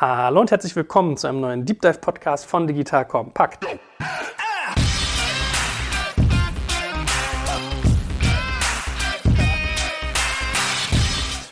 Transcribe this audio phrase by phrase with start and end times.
[0.00, 3.66] Hallo und herzlich willkommen zu einem neuen Deep Dive Podcast von Digital Kompakt.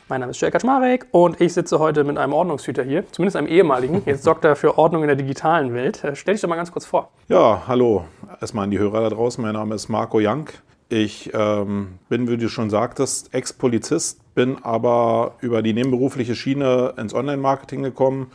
[0.08, 3.48] Mein Name ist Jörg Kaczmarek und ich sitze heute mit einem Ordnungshüter hier, zumindest einem
[3.48, 4.00] ehemaligen.
[4.06, 6.02] Jetzt sorgt er für Ordnung in der digitalen Welt.
[6.02, 7.10] Äh, stell dich doch mal ganz kurz vor.
[7.28, 8.06] Ja, hallo.
[8.40, 9.42] Erstmal an die Hörer da draußen.
[9.44, 10.54] Mein Name ist Marco Jank.
[10.90, 17.12] Ich ähm, bin, wie du schon sagtest, Ex-Polizist, bin aber über die nebenberufliche Schiene ins
[17.12, 18.30] Online-Marketing gekommen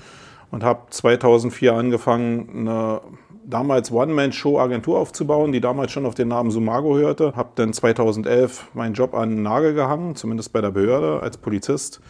[0.52, 3.02] und habe 2004 angefangen, eine
[3.46, 7.36] damals One-Man-Show-Agentur aufzubauen, die damals schon auf den Namen Sumago hörte.
[7.36, 12.02] Habe dann 2011 meinen Job an den Nagel gehangen, zumindest bei der Behörde als Polizist.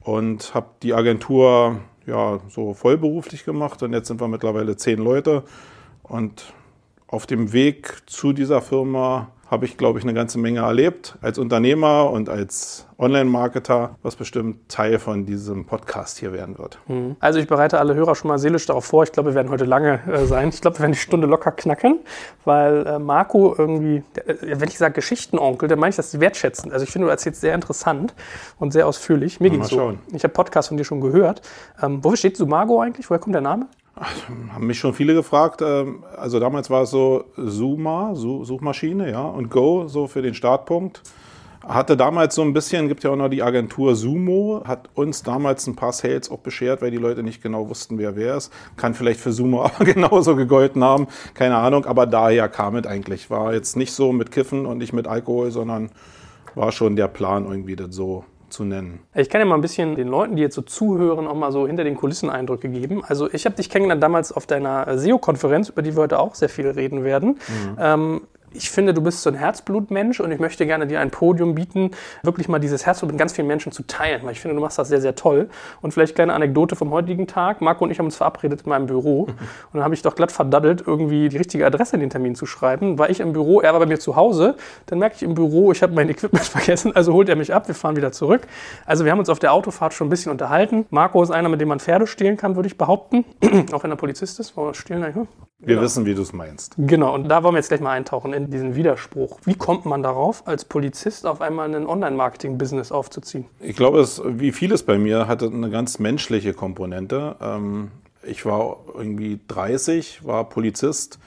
[0.00, 3.82] Und habe die Agentur ja so vollberuflich gemacht.
[3.82, 5.44] Und jetzt sind wir mittlerweile zehn Leute.
[6.02, 6.52] Und
[7.06, 11.38] auf dem Weg zu dieser Firma habe ich, glaube ich, eine ganze Menge erlebt als
[11.38, 16.78] Unternehmer und als Online-Marketer, was bestimmt Teil von diesem Podcast hier werden wird.
[16.88, 17.16] Mhm.
[17.20, 19.04] Also ich bereite alle Hörer schon mal seelisch darauf vor.
[19.04, 20.48] Ich glaube, wir werden heute lange äh, sein.
[20.48, 22.00] Ich glaube, wir werden die Stunde locker knacken,
[22.44, 26.72] weil äh, Marco irgendwie, der, äh, wenn ich sage Geschichtenonkel, dann meine ich das wertschätzend.
[26.72, 28.14] Also ich finde, du erzählst sehr interessant
[28.58, 29.40] und sehr ausführlich.
[29.40, 29.94] Mir ging so.
[30.12, 31.40] Ich habe Podcasts von dir schon gehört.
[31.80, 33.08] Ähm, wofür steht Sumago eigentlich?
[33.08, 33.66] Woher kommt der Name?
[34.52, 35.62] Haben mich schon viele gefragt.
[35.62, 41.02] Ähm, also damals war es so Suma, Suchmaschine, ja, und Go so für den Startpunkt.
[41.66, 45.66] Hatte damals so ein bisschen, gibt ja auch noch die Agentur Sumo, hat uns damals
[45.66, 48.52] ein paar Sales auch beschert, weil die Leute nicht genau wussten, wer wer ist.
[48.76, 53.28] Kann vielleicht für Sumo aber genauso gegolten haben, keine Ahnung, aber daher kam es eigentlich.
[53.28, 55.90] War jetzt nicht so mit Kiffen und nicht mit Alkohol, sondern
[56.54, 59.00] war schon der Plan irgendwie das so zu nennen.
[59.14, 61.66] Ich kann ja mal ein bisschen den Leuten, die jetzt so zuhören, auch mal so
[61.66, 63.02] hinter den Kulissen Eindrücke geben.
[63.06, 66.48] Also ich habe dich kennengelernt damals auf deiner SEO-Konferenz, über die wir heute auch sehr
[66.48, 67.38] viel reden werden.
[67.48, 67.76] Mhm.
[67.78, 68.20] Ähm,
[68.52, 71.90] ich finde, du bist so ein Herzblutmensch und ich möchte gerne dir ein Podium bieten,
[72.22, 74.78] wirklich mal dieses Herzblut mit ganz vielen Menschen zu teilen, weil ich finde, du machst
[74.78, 75.48] das sehr, sehr toll.
[75.82, 77.60] Und vielleicht kleine Anekdote vom heutigen Tag.
[77.60, 79.36] Marco und ich haben uns verabredet in meinem Büro und
[79.72, 82.98] dann habe ich doch glatt verdaddelt, irgendwie die richtige Adresse in den Termin zu schreiben.
[82.98, 84.56] War ich im Büro, er war bei mir zu Hause.
[84.86, 87.68] Dann merke ich im Büro, ich habe mein Equipment vergessen, also holt er mich ab,
[87.68, 88.42] wir fahren wieder zurück.
[88.86, 90.86] Also wir haben uns auf der Autofahrt schon ein bisschen unterhalten.
[90.90, 93.24] Marco ist einer, mit dem man Pferde stehlen kann, würde ich behaupten.
[93.72, 95.47] Auch wenn er Polizist ist, wir stehlen eigentlich?
[95.60, 95.82] Wir genau.
[95.82, 96.74] wissen, wie du es meinst.
[96.78, 99.40] Genau, und da wollen wir jetzt gleich mal eintauchen in diesen Widerspruch.
[99.44, 103.44] Wie kommt man darauf, als Polizist auf einmal ein Online-Marketing-Business aufzuziehen?
[103.58, 107.34] Ich glaube, es, wie vieles bei mir, hatte eine ganz menschliche Komponente.
[107.40, 107.90] Ähm,
[108.22, 111.18] ich war irgendwie 30, war Polizist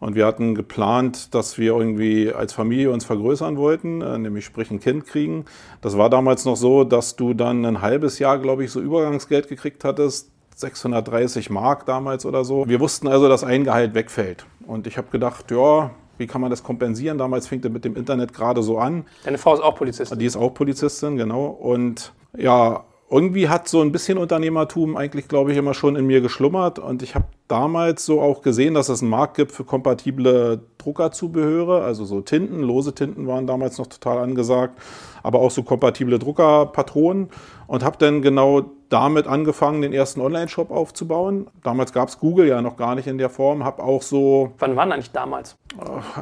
[0.00, 4.70] und wir hatten geplant, dass wir irgendwie als Familie uns vergrößern wollten, äh, nämlich sprich
[4.70, 5.44] ein Kind kriegen.
[5.82, 9.48] Das war damals noch so, dass du dann ein halbes Jahr, glaube ich, so Übergangsgeld
[9.48, 12.66] gekriegt hattest 630 Mark damals oder so.
[12.66, 14.46] Wir wussten also, dass ein Gehalt wegfällt.
[14.66, 17.18] Und ich habe gedacht, ja, wie kann man das kompensieren?
[17.18, 19.04] Damals fing das mit dem Internet gerade so an.
[19.24, 20.18] Deine Frau ist auch Polizistin.
[20.18, 21.46] Die ist auch Polizistin, genau.
[21.46, 26.22] Und ja, irgendwie hat so ein bisschen Unternehmertum eigentlich, glaube ich, immer schon in mir
[26.22, 26.78] geschlummert.
[26.78, 31.82] Und ich habe damals so auch gesehen, dass es einen Markt gibt für kompatible Druckerzubehöre.
[31.82, 34.80] Also so Tinten, lose Tinten waren damals noch total angesagt,
[35.22, 37.28] aber auch so kompatible Druckerpatronen.
[37.66, 41.48] Und habe dann genau damit angefangen, den ersten Online-Shop aufzubauen.
[41.64, 43.64] Damals gab es Google ja noch gar nicht in der Form.
[43.64, 44.52] Habe auch so.
[44.58, 45.56] Wann waren eigentlich damals?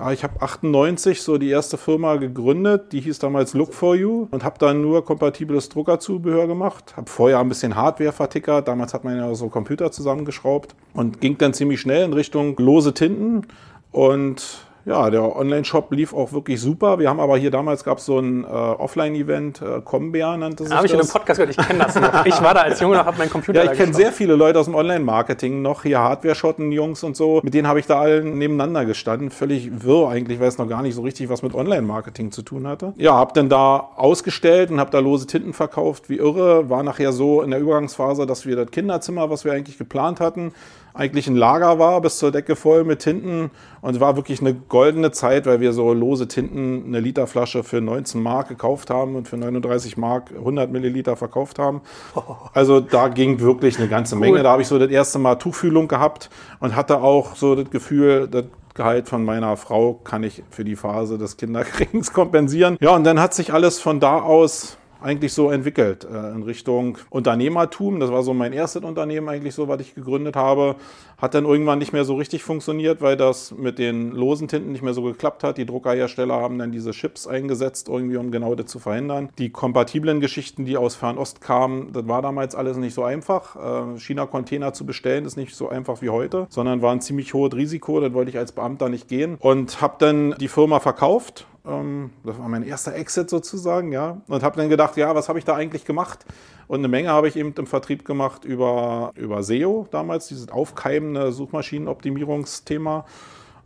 [0.02, 2.92] Äh, ich habe 98 so die erste Firma gegründet.
[2.92, 6.96] Die hieß damals Look for You und habe dann nur kompatibles Druckerzubehör gemacht.
[6.96, 8.68] Habe vorher ein bisschen Hardware vertickert.
[8.68, 12.94] Damals hat man ja so Computer zusammengeschraubt und ging dann ziemlich schnell in Richtung lose
[12.94, 13.46] Tinten
[13.92, 16.98] und ja, der Online-Shop lief auch wirklich super.
[16.98, 20.74] Wir haben aber hier damals gab es so ein äh, Offline-Event, äh, Combear nannte sich
[20.74, 22.26] Habe ich in einem Podcast gehört, ich kenne das noch.
[22.26, 24.58] Ich war da als Junge noch, habe meinen Computer Ja, ich kenne sehr viele Leute
[24.58, 27.40] aus dem Online-Marketing noch, hier Hardware-Schotten-Jungs und so.
[27.42, 29.30] Mit denen habe ich da allen nebeneinander gestanden.
[29.30, 32.66] Völlig wirr eigentlich, weil es noch gar nicht so richtig was mit Online-Marketing zu tun
[32.66, 32.92] hatte.
[32.96, 36.68] Ja, habe dann da ausgestellt und habe da lose Tinten verkauft, wie irre.
[36.68, 40.52] War nachher so in der Übergangsphase, dass wir das Kinderzimmer, was wir eigentlich geplant hatten,
[40.94, 43.50] eigentlich ein Lager war, bis zur Decke voll mit Tinten.
[43.80, 47.80] Und es war wirklich eine goldene Zeit, weil wir so lose Tinten, eine Literflasche für
[47.80, 51.82] 19 Mark gekauft haben und für 39 Mark 100 Milliliter verkauft haben.
[52.52, 54.36] Also da ging wirklich eine ganze Menge.
[54.36, 54.42] Cool.
[54.42, 56.30] Da habe ich so das erste Mal Tuchfühlung gehabt
[56.60, 60.76] und hatte auch so das Gefühl, das Gehalt von meiner Frau kann ich für die
[60.76, 62.76] Phase des Kinderkriegens kompensieren.
[62.80, 66.98] Ja, und dann hat sich alles von da aus eigentlich so entwickelt äh, in Richtung
[67.10, 68.00] Unternehmertum.
[68.00, 70.76] Das war so mein erstes Unternehmen eigentlich so, was ich gegründet habe.
[71.18, 74.82] Hat dann irgendwann nicht mehr so richtig funktioniert, weil das mit den losen Tinten nicht
[74.82, 75.58] mehr so geklappt hat.
[75.58, 79.28] Die Druckerhersteller haben dann diese Chips eingesetzt, irgendwie um genau das zu verhindern.
[79.38, 83.56] Die kompatiblen Geschichten, die aus Fernost kamen, das war damals alles nicht so einfach.
[83.56, 87.54] Äh, China-Container zu bestellen ist nicht so einfach wie heute, sondern war ein ziemlich hohes
[87.54, 88.00] Risiko.
[88.00, 92.38] Das wollte ich als Beamter nicht gehen und habe dann die Firma verkauft Ähm, das
[92.38, 94.20] war mein erster Exit sozusagen, ja.
[94.28, 96.26] Und habe dann gedacht, ja, was habe ich da eigentlich gemacht?
[96.66, 101.32] Und eine Menge habe ich eben im Vertrieb gemacht über, über SEO damals, dieses aufkeimende
[101.32, 103.04] Suchmaschinenoptimierungsthema.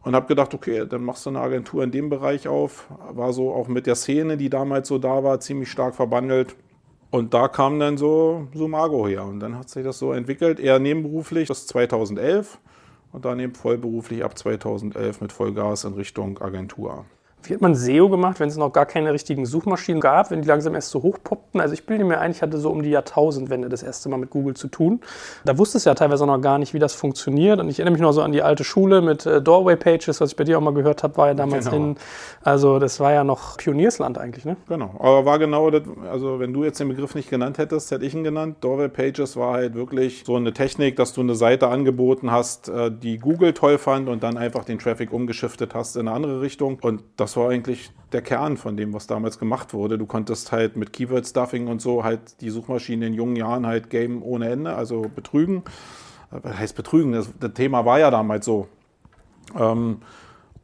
[0.02, 2.88] Und habe gedacht, okay, dann machst du eine Agentur in dem Bereich auf.
[3.10, 6.56] War so auch mit der Szene, die damals so da war, ziemlich stark verbandelt.
[7.10, 9.24] Und da kam dann so Sumago her.
[9.24, 12.58] Und dann hat sich das so entwickelt, eher nebenberuflich, das 2011
[13.12, 17.06] und dann eben vollberuflich ab 2011 mit Vollgas in Richtung Agentur.
[17.44, 20.48] Wie hat man SEO gemacht, wenn es noch gar keine richtigen Suchmaschinen gab, wenn die
[20.48, 21.60] langsam erst so hochpoppten?
[21.60, 24.30] Also ich bilde mir ein, ich hatte so um die Jahrtausendwende das erste Mal mit
[24.30, 25.00] Google zu tun.
[25.44, 27.60] Da wusste es ja teilweise noch gar nicht, wie das funktioniert.
[27.60, 30.30] Und ich erinnere mich noch so an die alte Schule mit äh, Doorway Pages, was
[30.30, 31.76] ich bei dir auch mal gehört habe, war ja damals genau.
[31.76, 31.96] in.
[32.42, 34.56] Also das war ja noch Pioniersland eigentlich, ne?
[34.68, 34.94] Genau.
[34.98, 38.14] Aber war genau das, also wenn du jetzt den Begriff nicht genannt hättest, hätte ich
[38.14, 38.56] ihn genannt.
[38.60, 42.90] Doorway Pages war halt wirklich so eine Technik, dass du eine Seite angeboten hast, äh,
[42.90, 46.78] die Google toll fand und dann einfach den Traffic umgeschiftet hast in eine andere Richtung.
[46.82, 49.98] Und das war eigentlich der Kern von dem, was damals gemacht wurde.
[49.98, 54.22] Du konntest halt mit Keyword-Stuffing und so halt die Suchmaschine in jungen Jahren halt game
[54.22, 55.62] ohne Ende, also betrügen.
[56.30, 57.12] Was heißt betrügen?
[57.12, 58.68] Das, das Thema war ja damals so.
[59.58, 59.98] Ähm,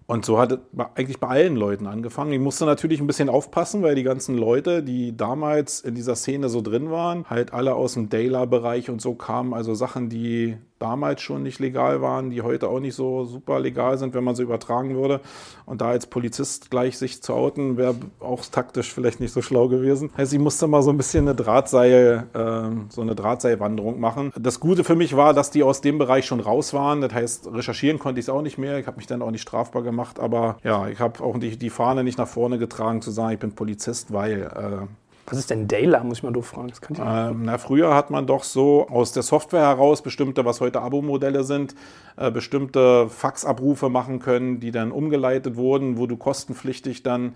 [0.07, 0.59] und so hat es
[0.95, 2.33] eigentlich bei allen Leuten angefangen.
[2.33, 6.51] Ich musste natürlich ein bisschen aufpassen, weil die ganzen Leute, die damals in dieser Szene
[6.51, 9.55] so drin waren, halt alle aus dem Daler-Bereich und so kamen.
[9.55, 13.97] Also Sachen, die damals schon nicht legal waren, die heute auch nicht so super legal
[13.97, 15.21] sind, wenn man sie übertragen würde.
[15.67, 19.69] Und da als Polizist gleich sich zu outen, wäre auch taktisch vielleicht nicht so schlau
[19.69, 20.11] gewesen.
[20.17, 24.33] Also ich musste mal so ein bisschen eine Drahtseil, äh, so eine Drahtseilwanderung machen.
[24.39, 27.01] Das Gute für mich war, dass die aus dem Bereich schon raus waren.
[27.01, 28.79] Das heißt, recherchieren konnte ich es auch nicht mehr.
[28.79, 30.19] Ich habe mich dann auch nicht strafbar gemacht.
[30.19, 33.39] Aber ja, ich habe auch die, die Fahne nicht nach vorne getragen zu sagen, ich
[33.39, 34.87] bin Polizist, weil äh,
[35.27, 36.73] was ist denn Dayla, muss ich mal doof fragen.
[36.99, 41.45] Ähm, na, früher hat man doch so aus der Software heraus bestimmte, was heute Abo-Modelle
[41.45, 41.75] sind,
[42.17, 47.35] äh, bestimmte Faxabrufe machen können, die dann umgeleitet wurden, wo du kostenpflichtig dann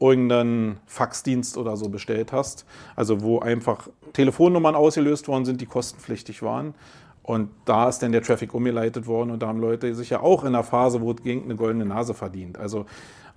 [0.00, 2.66] irgendeinen Faxdienst oder so bestellt hast.
[2.96, 6.74] Also wo einfach Telefonnummern ausgelöst worden sind, die kostenpflichtig waren.
[7.22, 10.42] Und da ist dann der Traffic umgeleitet worden und da haben Leute sich ja auch
[10.42, 12.58] in der Phase, wo es ging, eine goldene Nase verdient.
[12.58, 12.86] Also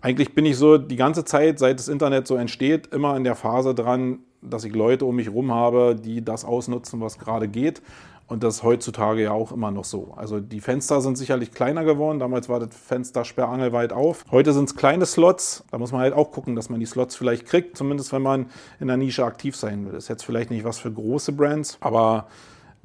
[0.03, 3.35] eigentlich bin ich so die ganze Zeit, seit das Internet so entsteht, immer in der
[3.35, 7.81] Phase dran, dass ich Leute um mich herum habe, die das ausnutzen, was gerade geht.
[8.27, 10.13] Und das ist heutzutage ja auch immer noch so.
[10.17, 12.19] Also die Fenster sind sicherlich kleiner geworden.
[12.19, 14.25] Damals war das Fenster sperrangelweit auf.
[14.29, 15.63] Heute sind es kleine Slots.
[15.71, 17.77] Da muss man halt auch gucken, dass man die Slots vielleicht kriegt.
[17.77, 18.47] Zumindest wenn man
[18.81, 19.94] in der Nische aktiv sein will.
[19.94, 22.27] Das ist jetzt vielleicht nicht was für große Brands, aber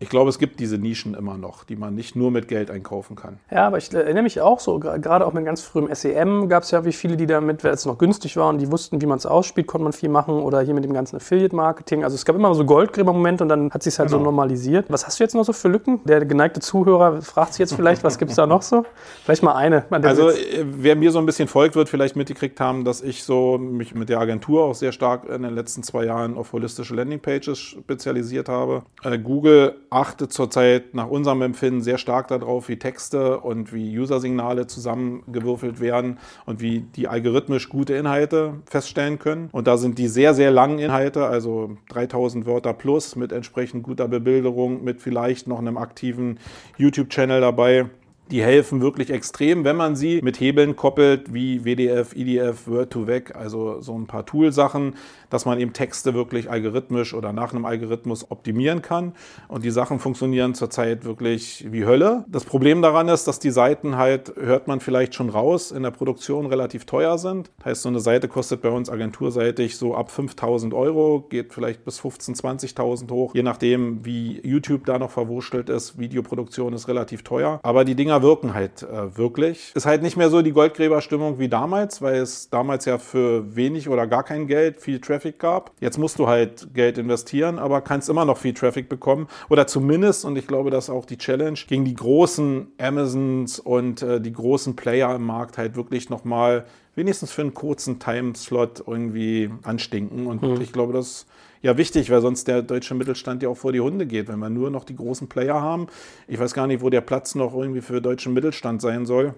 [0.00, 3.16] ich glaube, es gibt diese Nischen immer noch, die man nicht nur mit Geld einkaufen
[3.16, 3.40] kann.
[3.50, 6.70] Ja, aber ich erinnere mich auch so, gerade auch mit ganz frühem SEM gab es
[6.70, 9.18] ja wie viele, die damit, weil es noch günstig war und die wussten, wie man
[9.18, 12.04] es ausspielt, konnte man viel machen oder hier mit dem ganzen Affiliate-Marketing.
[12.04, 14.20] Also es gab immer so Goldgräber-Momente und dann hat sich halt genau.
[14.20, 14.86] so normalisiert.
[14.88, 16.00] Was hast du jetzt noch so für Lücken?
[16.04, 18.84] Der geneigte Zuhörer fragt sich jetzt vielleicht, was gibt es da noch so?
[19.24, 19.84] Vielleicht mal eine.
[19.90, 23.58] Also äh, wer mir so ein bisschen folgt, wird vielleicht mitgekriegt haben, dass ich so
[23.58, 27.58] mich mit der Agentur auch sehr stark in den letzten zwei Jahren auf holistische Landingpages
[27.58, 28.82] spezialisiert habe.
[29.02, 34.66] Äh, Google achtet zurzeit nach unserem Empfinden sehr stark darauf, wie Texte und wie User-Signale
[34.66, 39.48] zusammengewürfelt werden und wie die algorithmisch gute Inhalte feststellen können.
[39.52, 44.08] Und da sind die sehr, sehr langen Inhalte, also 3000 Wörter plus mit entsprechend guter
[44.08, 46.38] Bebilderung, mit vielleicht noch einem aktiven
[46.76, 47.86] YouTube-Channel dabei
[48.30, 53.80] die helfen wirklich extrem, wenn man sie mit Hebeln koppelt, wie WDF, IDF, Word2Vec, also
[53.80, 54.94] so ein paar Toolsachen,
[55.30, 59.12] dass man eben Texte wirklich algorithmisch oder nach einem Algorithmus optimieren kann.
[59.48, 62.24] Und die Sachen funktionieren zurzeit wirklich wie Hölle.
[62.28, 65.90] Das Problem daran ist, dass die Seiten halt, hört man vielleicht schon raus, in der
[65.90, 67.50] Produktion relativ teuer sind.
[67.58, 71.84] Das heißt, so eine Seite kostet bei uns agenturseitig so ab 5000 Euro, geht vielleicht
[71.84, 75.98] bis 15.000, 20.000 hoch, je nachdem, wie YouTube da noch verwurschtelt ist.
[75.98, 77.60] Videoproduktion ist relativ teuer.
[77.62, 79.72] Aber die Dinger wirken halt äh, wirklich.
[79.74, 83.88] Ist halt nicht mehr so die Goldgräberstimmung wie damals, weil es damals ja für wenig
[83.88, 85.72] oder gar kein Geld viel Traffic Traffic gab.
[85.80, 89.26] Jetzt musst du halt Geld investieren, aber kannst immer noch viel Traffic bekommen.
[89.48, 94.02] Oder zumindest, und ich glaube, das ist auch die Challenge, gegen die großen Amazons und
[94.02, 99.50] äh, die großen Player im Markt halt wirklich nochmal wenigstens für einen kurzen Timeslot irgendwie
[99.64, 100.28] anstinken.
[100.28, 100.60] Und mhm.
[100.60, 101.26] ich glaube, das ist
[101.62, 104.50] ja wichtig, weil sonst der deutsche Mittelstand ja auch vor die Hunde geht, wenn wir
[104.50, 105.88] nur noch die großen Player haben.
[106.28, 109.34] Ich weiß gar nicht, wo der Platz noch irgendwie für deutschen Mittelstand sein soll.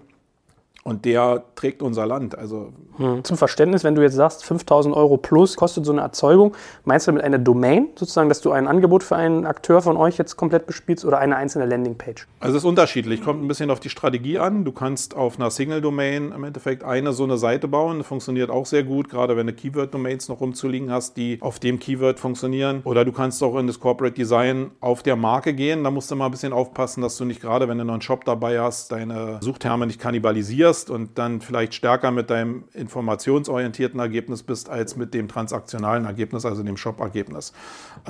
[0.83, 2.37] Und der trägt unser Land.
[2.37, 3.23] Also hm.
[3.23, 7.11] Zum Verständnis, wenn du jetzt sagst, 5000 Euro plus kostet so eine Erzeugung, meinst du
[7.11, 10.65] damit eine Domain, sozusagen, dass du ein Angebot für einen Akteur von euch jetzt komplett
[10.65, 12.27] bespielst oder eine einzelne Landingpage?
[12.39, 14.65] Also es ist unterschiedlich, kommt ein bisschen auf die Strategie an.
[14.65, 18.65] Du kannst auf einer Single-Domain im Endeffekt eine so eine Seite bauen, das funktioniert auch
[18.65, 22.81] sehr gut, gerade wenn du Keyword-Domains noch rumzuliegen hast, die auf dem Keyword funktionieren.
[22.83, 25.83] Oder du kannst auch in das Corporate Design auf der Marke gehen.
[25.83, 28.01] Da musst du mal ein bisschen aufpassen, dass du nicht gerade, wenn du noch einen
[28.01, 33.99] Shop dabei hast, deine Suchterme nicht kannibalisierst optimierst und dann vielleicht stärker mit deinem informationsorientierten
[33.99, 37.53] Ergebnis bist als mit dem transaktionalen Ergebnis, also dem Shop-Ergebnis.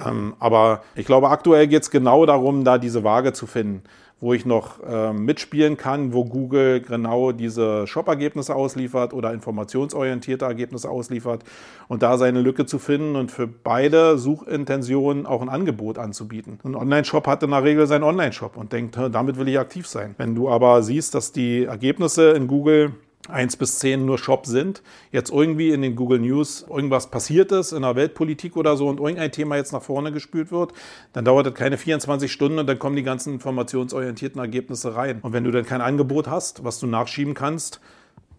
[0.06, 3.84] Ähm, aber ich glaube, aktuell geht es genau darum, da diese Waage zu finden
[4.22, 10.90] wo ich noch äh, mitspielen kann, wo Google genau diese Shop-Ergebnisse ausliefert oder informationsorientierte Ergebnisse
[10.90, 11.44] ausliefert
[11.88, 16.60] und da seine Lücke zu finden und für beide Suchintentionen auch ein Angebot anzubieten.
[16.63, 20.13] Ein Online-Shop hat in der Regel seinen Online-Shop und denkt, damit will ich aktiv sein.
[20.18, 22.94] Wenn du aber siehst, dass die Ergebnisse in Google
[23.30, 27.72] 1 bis 10 nur Shop sind, jetzt irgendwie in den Google News irgendwas passiert ist
[27.72, 30.74] in der Weltpolitik oder so und irgendein Thema jetzt nach vorne gespült wird,
[31.13, 35.20] dann dauert das keine 24 Stunden und dann kommen die ganzen informationsorientierten Ergebnisse rein.
[35.22, 37.80] Und wenn du dann kein Angebot hast, was du nachschieben kannst,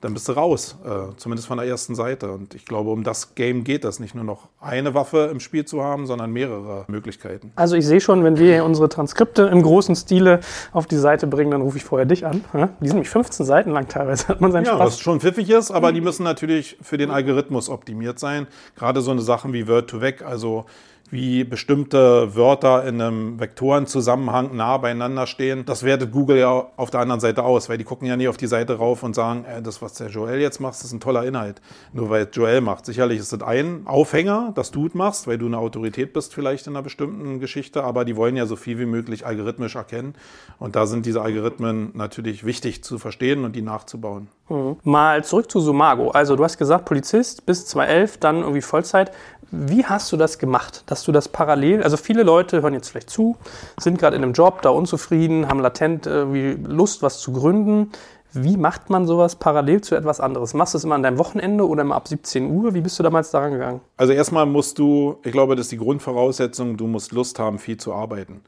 [0.03, 2.33] dann bist du raus, äh, zumindest von der ersten Seite.
[2.33, 5.65] Und ich glaube, um das Game geht das, nicht nur noch eine Waffe im Spiel
[5.65, 7.53] zu haben, sondern mehrere Möglichkeiten.
[7.55, 10.41] Also ich sehe schon, wenn wir unsere Transkripte im großen Stile
[10.73, 12.45] auf die Seite bringen, dann rufe ich vorher dich an.
[12.81, 14.87] Die sind nämlich 15 Seiten lang teilweise, hat man seinen ja, Spaß.
[14.87, 18.49] was schon pfiffig ist, aber die müssen natürlich für den Algorithmus optimiert sein.
[18.75, 20.67] Gerade so eine Sachen wie Word-to-Vec, also
[21.13, 25.67] wie bestimmte Wörter in einem Vektorenzusammenhang nah beieinander stehen.
[25.67, 28.39] Das wertet Google ja auf der anderen Seite aus, weil die gucken ja nie auf
[28.39, 31.27] die Seite rauf und sagen, äh, das, was der Joel jetzt macht, ist ein toller
[31.27, 31.61] Inhalt.
[31.93, 32.87] Nur weil Joel macht.
[32.87, 36.67] Sicherlich ist das ein Aufhänger, dass du es machst, weil du eine Autorität bist vielleicht
[36.67, 40.15] in einer bestimmten Geschichte, aber die wollen ja so viel wie möglich algorithmisch erkennen.
[40.59, 44.29] Und da sind diese Algorithmen natürlich wichtig zu verstehen und die nachzubauen.
[44.49, 44.77] Mhm.
[44.83, 46.11] Mal zurück zu Sumago.
[46.11, 49.13] Also du hast gesagt, Polizist bis 2011, dann irgendwie Vollzeit.
[49.55, 53.11] Wie hast du das gemacht, dass du das parallel, also viele Leute hören jetzt vielleicht
[53.11, 53.37] zu,
[53.79, 57.93] sind gerade in einem Job, da unzufrieden, haben latent irgendwie Lust, was zu gründen.
[58.35, 60.55] Wie macht man sowas parallel zu etwas anderes?
[60.55, 62.73] Machst du es immer an deinem Wochenende oder immer ab 17 Uhr?
[62.73, 63.81] Wie bist du damals daran gegangen?
[63.99, 67.77] Also erstmal musst du, ich glaube, das ist die Grundvoraussetzung, du musst Lust haben, viel
[67.77, 68.43] zu arbeiten.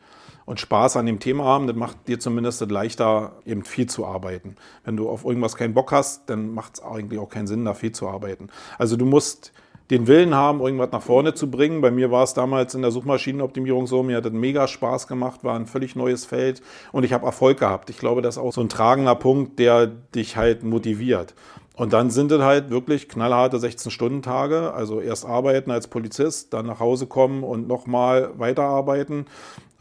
[0.46, 4.56] Und Spaß an dem Thema haben, das macht dir zumindest leichter, eben viel zu arbeiten.
[4.84, 7.74] Wenn du auf irgendwas keinen Bock hast, dann macht es eigentlich auch keinen Sinn, da
[7.74, 8.48] viel zu arbeiten.
[8.78, 9.52] Also du musst
[9.90, 11.80] den Willen haben, irgendwas nach vorne zu bringen.
[11.80, 15.44] Bei mir war es damals in der Suchmaschinenoptimierung so, mir hat das mega Spaß gemacht,
[15.44, 16.62] war ein völlig neues Feld
[16.92, 17.90] und ich habe Erfolg gehabt.
[17.90, 21.34] Ich glaube, das ist auch so ein tragender Punkt, der dich halt motiviert.
[21.76, 24.72] Und dann sind es halt wirklich knallharte 16-Stunden-Tage.
[24.72, 29.26] Also erst arbeiten als Polizist, dann nach Hause kommen und nochmal weiterarbeiten.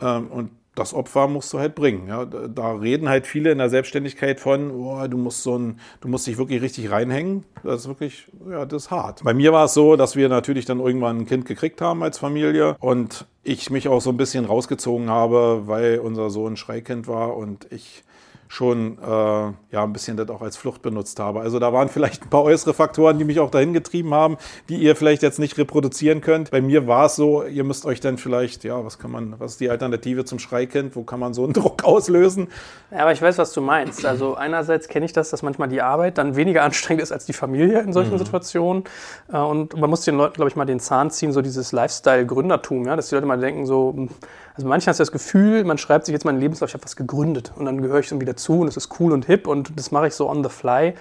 [0.01, 2.07] Ähm, und das Opfer musst du halt bringen.
[2.07, 2.25] Ja.
[2.25, 6.25] Da reden halt viele in der Selbstständigkeit von, oh, du musst so ein, du musst
[6.25, 7.45] dich wirklich richtig reinhängen.
[7.63, 9.23] Das ist wirklich, ja, das ist hart.
[9.23, 12.17] Bei mir war es so, dass wir natürlich dann irgendwann ein Kind gekriegt haben als
[12.17, 17.35] Familie und ich mich auch so ein bisschen rausgezogen habe, weil unser Sohn Schreikind war
[17.37, 18.03] und ich
[18.47, 21.41] schon äh, ja, ein bisschen das auch als Flucht benutzt habe.
[21.41, 24.37] Also da waren vielleicht ein paar äußere Faktoren, die mich auch dahin getrieben haben,
[24.69, 26.51] die ihr vielleicht jetzt nicht reproduzieren könnt.
[26.51, 29.53] Bei mir war es so, ihr müsst euch dann vielleicht, ja, was kann man, was
[29.53, 30.95] ist die Alternative zum Schreikind?
[30.95, 32.47] Wo kann man so einen Druck auslösen?
[32.91, 34.05] Ja, aber ich weiß, was du meinst.
[34.05, 37.33] Also einerseits kenne ich das, dass manchmal die Arbeit dann weniger anstrengend ist als die
[37.33, 38.19] Familie in solchen mhm.
[38.19, 38.83] Situationen.
[39.31, 42.85] Äh, und man muss den Leuten, glaube ich, mal den Zahn ziehen, so dieses Lifestyle-Gründertum,
[42.85, 44.09] ja, dass die Leute mal denken so, hm,
[44.55, 46.95] also manchmal hast du das Gefühl, man schreibt sich jetzt meinen Lebenslauf, ich habe was
[46.95, 49.71] gegründet und dann gehöre ich so wieder zu und es ist cool und hip und
[49.75, 50.93] das mache ich so on the fly.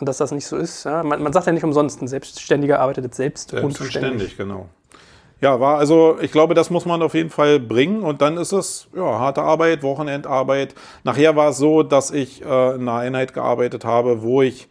[0.00, 0.84] Und dass das nicht so ist.
[0.84, 1.04] Ja?
[1.04, 4.68] Man, man, sagt ja nicht umsonst, ein Selbstständiger arbeitet jetzt selbst Selbstständig, genau.
[5.40, 8.52] Ja, war also, ich glaube, das muss man auf jeden Fall bringen und dann ist
[8.52, 10.74] es ja, harte Arbeit, Wochenendarbeit.
[11.04, 14.68] Nachher war es so, dass ich äh, in einer Einheit gearbeitet habe, wo ich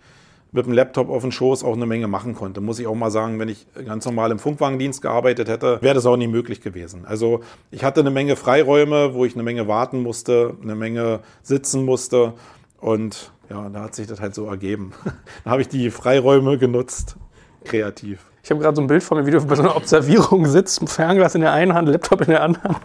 [0.53, 2.61] mit dem Laptop auf dem Schoß auch eine Menge machen konnte.
[2.61, 6.05] Muss ich auch mal sagen, wenn ich ganz normal im Funkwagendienst gearbeitet hätte, wäre das
[6.05, 7.05] auch nie möglich gewesen.
[7.05, 7.41] Also
[7.71, 12.33] ich hatte eine Menge Freiräume, wo ich eine Menge warten musste, eine Menge sitzen musste
[12.79, 14.93] und ja, da hat sich das halt so ergeben.
[15.43, 17.17] da habe ich die Freiräume genutzt,
[17.65, 18.32] kreativ.
[18.43, 20.87] Ich habe gerade so ein Bild von mir, wie du bei so einer Observierung sitzt,
[20.89, 22.75] Fernglas in der einen Hand, Laptop in der anderen.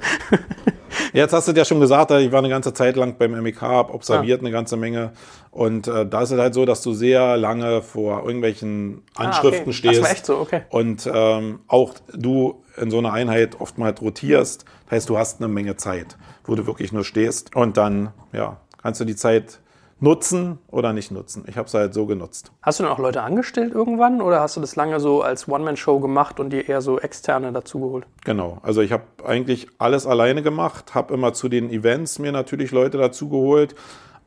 [1.12, 3.92] Jetzt hast du ja schon gesagt, ich war eine ganze Zeit lang beim MEK, habe
[3.92, 4.46] observiert ja.
[4.46, 5.10] eine ganze Menge.
[5.50, 9.62] Und äh, da ist es halt so, dass du sehr lange vor irgendwelchen Anschriften ah,
[9.62, 9.72] okay.
[9.72, 9.96] stehst.
[9.96, 10.62] Das war echt so, okay.
[10.70, 14.64] Und ähm, auch du in so einer Einheit oftmals rotierst.
[14.84, 17.56] Das heißt, du hast eine Menge Zeit, wo du wirklich nur stehst.
[17.56, 19.58] Und dann, ja, kannst du die Zeit
[20.00, 21.44] nutzen oder nicht nutzen.
[21.48, 22.52] Ich habe es halt so genutzt.
[22.62, 26.00] Hast du dann auch Leute angestellt irgendwann oder hast du das lange so als One-Man-Show
[26.00, 28.06] gemacht und dir eher so externe dazugeholt?
[28.24, 32.70] Genau, also ich habe eigentlich alles alleine gemacht, habe immer zu den Events mir natürlich
[32.70, 33.74] Leute dazugeholt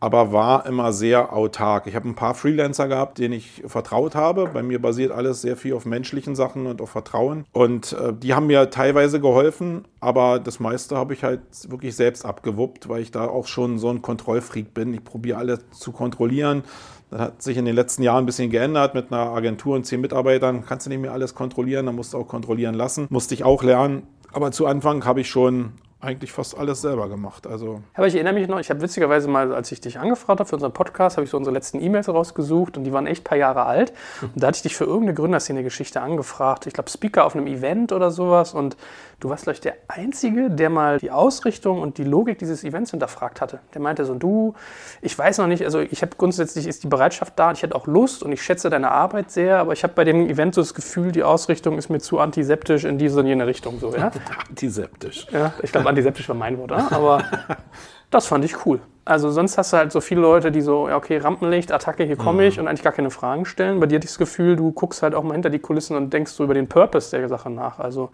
[0.02, 1.86] aber war immer sehr autark.
[1.86, 4.50] Ich habe ein paar Freelancer gehabt, denen ich vertraut habe.
[4.52, 7.46] Bei mir basiert alles sehr viel auf menschlichen Sachen und auf Vertrauen.
[7.54, 12.26] Und äh, die haben mir teilweise geholfen, aber das meiste habe ich halt wirklich selbst
[12.26, 14.92] abgewuppt, weil ich da auch schon so ein Kontrollfreak bin.
[14.96, 16.64] Ich probiere alles zu kontrollieren.
[17.12, 18.96] Das hat sich in den letzten Jahren ein bisschen geändert.
[18.96, 22.18] Mit einer Agentur und zehn Mitarbeitern kannst du nicht mehr alles kontrollieren, dann musst du
[22.18, 23.06] auch kontrollieren lassen.
[23.12, 24.08] Musste ich auch lernen.
[24.34, 27.48] Aber zu Anfang habe ich schon eigentlich fast alles selber gemacht.
[27.48, 30.50] Also Aber ich erinnere mich noch, ich habe witzigerweise mal, als ich dich angefragt habe
[30.50, 33.26] für unseren Podcast, habe ich so unsere letzten E-Mails rausgesucht und die waren echt ein
[33.26, 33.94] paar Jahre alt.
[34.22, 36.68] Und da hatte ich dich für irgendeine Gründerszene-Geschichte angefragt.
[36.68, 38.54] Ich glaube, Speaker auf einem Event oder sowas.
[38.54, 38.78] Und
[39.22, 42.92] du warst, glaube ich, der Einzige, der mal die Ausrichtung und die Logik dieses Events
[42.92, 43.60] hinterfragt hatte.
[43.74, 44.56] Der meinte so, du,
[45.02, 47.76] ich weiß noch nicht, also ich habe grundsätzlich ist die Bereitschaft da und ich hätte
[47.76, 50.62] auch Lust und ich schätze deine Arbeit sehr, aber ich habe bei dem Event so
[50.62, 53.80] das Gefühl, die Ausrichtung ist mir zu antiseptisch in diese und jene Richtung.
[53.80, 54.12] So, ja?
[54.50, 55.28] antiseptisch.
[55.32, 56.92] Ja, ich glaube, antiseptisch war mein Wort, oder?
[56.92, 57.24] aber
[58.12, 58.82] das fand ich cool.
[59.04, 62.18] Also sonst hast du halt so viele Leute, die so, ja, okay, Rampenlicht, Attacke, hier
[62.18, 63.80] komme ich und eigentlich gar keine Fragen stellen.
[63.80, 66.14] Bei dir hatte ich das Gefühl, du guckst halt auch mal hinter die Kulissen und
[66.14, 67.80] denkst so über den Purpose der Sache nach.
[67.80, 68.12] Also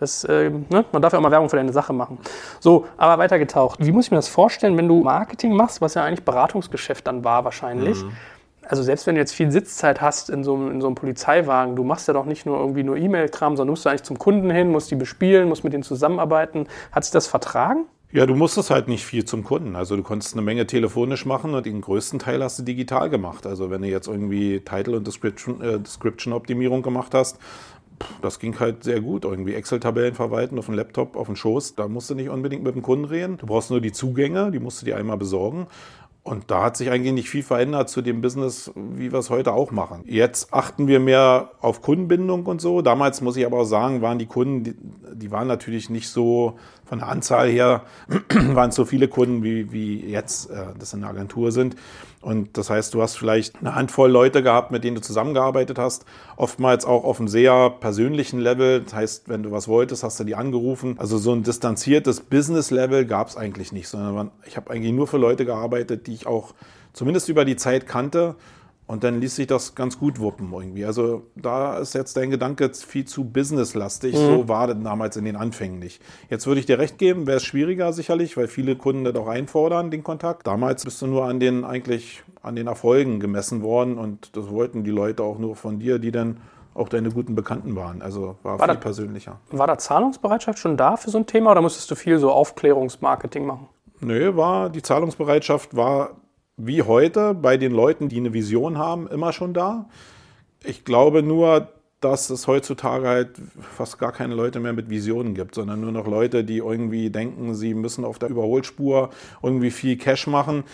[0.00, 0.84] das, äh, ne?
[0.90, 2.18] man darf ja auch mal Werbung für deine Sache machen.
[2.58, 3.78] So, aber weitergetaucht.
[3.84, 7.22] Wie muss ich mir das vorstellen, wenn du Marketing machst, was ja eigentlich Beratungsgeschäft dann
[7.22, 8.04] war wahrscheinlich?
[8.66, 11.76] Also selbst wenn du jetzt viel Sitzzeit hast in so, einem, in so einem Polizeiwagen,
[11.76, 14.50] du machst ja doch nicht nur irgendwie nur E-Mail-Kram, sondern musst du eigentlich zum Kunden
[14.50, 16.66] hin, musst die bespielen, musst mit denen zusammenarbeiten.
[16.90, 17.84] Hat sich das vertragen?
[18.14, 19.74] Ja, du musstest halt nicht viel zum Kunden.
[19.74, 23.44] Also du konntest eine Menge telefonisch machen und den größten Teil hast du digital gemacht.
[23.44, 27.40] Also wenn du jetzt irgendwie Title- und Description, äh, Description-Optimierung gemacht hast,
[28.22, 29.24] das ging halt sehr gut.
[29.24, 31.74] Irgendwie Excel-Tabellen verwalten auf dem Laptop, auf dem Schoß.
[31.74, 33.36] Da musst du nicht unbedingt mit dem Kunden reden.
[33.36, 35.66] Du brauchst nur die Zugänge, die musst du dir einmal besorgen.
[36.24, 39.52] Und da hat sich eigentlich nicht viel verändert zu dem Business, wie wir es heute
[39.52, 40.04] auch machen.
[40.06, 42.80] Jetzt achten wir mehr auf Kundenbindung und so.
[42.80, 44.74] Damals muss ich aber auch sagen, waren die Kunden, die,
[45.12, 47.82] die waren natürlich nicht so von der Anzahl her,
[48.34, 51.76] waren so viele Kunden wie, wie jetzt äh, das in der Agentur sind.
[52.24, 56.06] Und das heißt, du hast vielleicht eine Handvoll Leute gehabt, mit denen du zusammengearbeitet hast.
[56.36, 58.80] Oftmals auch auf einem sehr persönlichen Level.
[58.80, 60.96] Das heißt, wenn du was wolltest, hast du die angerufen.
[60.98, 65.18] Also so ein distanziertes Business-Level gab es eigentlich nicht, sondern ich habe eigentlich nur für
[65.18, 66.54] Leute gearbeitet, die ich auch
[66.94, 68.36] zumindest über die Zeit kannte.
[68.86, 70.84] Und dann ließ sich das ganz gut wuppen irgendwie.
[70.84, 74.14] Also da ist jetzt dein Gedanke viel zu businesslastig.
[74.14, 76.02] So war das damals in den Anfängen nicht.
[76.28, 79.26] Jetzt würde ich dir recht geben, wäre es schwieriger sicherlich, weil viele Kunden das auch
[79.28, 80.46] einfordern, den Kontakt.
[80.46, 84.84] Damals bist du nur an den eigentlich an den Erfolgen gemessen worden und das wollten
[84.84, 86.36] die Leute auch nur von dir, die dann
[86.74, 88.02] auch deine guten Bekannten waren.
[88.02, 89.40] Also war, War viel das- persönlicher.
[89.50, 93.46] War da Zahlungsbereitschaft schon da für so ein Thema oder musstest du viel so Aufklärungsmarketing
[93.46, 93.68] machen?
[94.00, 96.10] Nö, war die Zahlungsbereitschaft war
[96.56, 99.88] wie heute bei den Leuten, die eine Vision haben, immer schon da.
[100.64, 101.68] Ich glaube nur,
[102.00, 103.30] dass es heutzutage halt
[103.76, 107.54] fast gar keine Leute mehr mit Visionen gibt, sondern nur noch Leute, die irgendwie denken,
[107.54, 109.08] sie müssen auf der Überholspur
[109.42, 110.64] irgendwie viel Cash machen.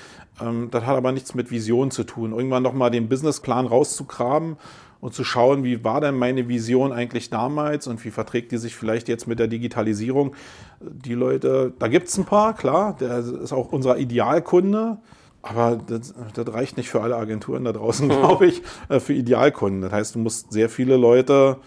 [0.41, 2.33] Ähm, das hat aber nichts mit Vision zu tun.
[2.33, 4.57] Irgendwann nochmal den Businessplan rauszugraben
[5.01, 8.75] und zu schauen, wie war denn meine Vision eigentlich damals und wie verträgt die sich
[8.75, 10.35] vielleicht jetzt mit der Digitalisierung.
[10.81, 14.99] Die Leute, da gibt es ein paar, klar, der ist auch unser Idealkunde.
[15.43, 19.81] Aber das, das reicht nicht für alle Agenturen da draußen, glaube ich, äh, für Idealkunden.
[19.83, 21.59] Das heißt, du musst sehr viele Leute,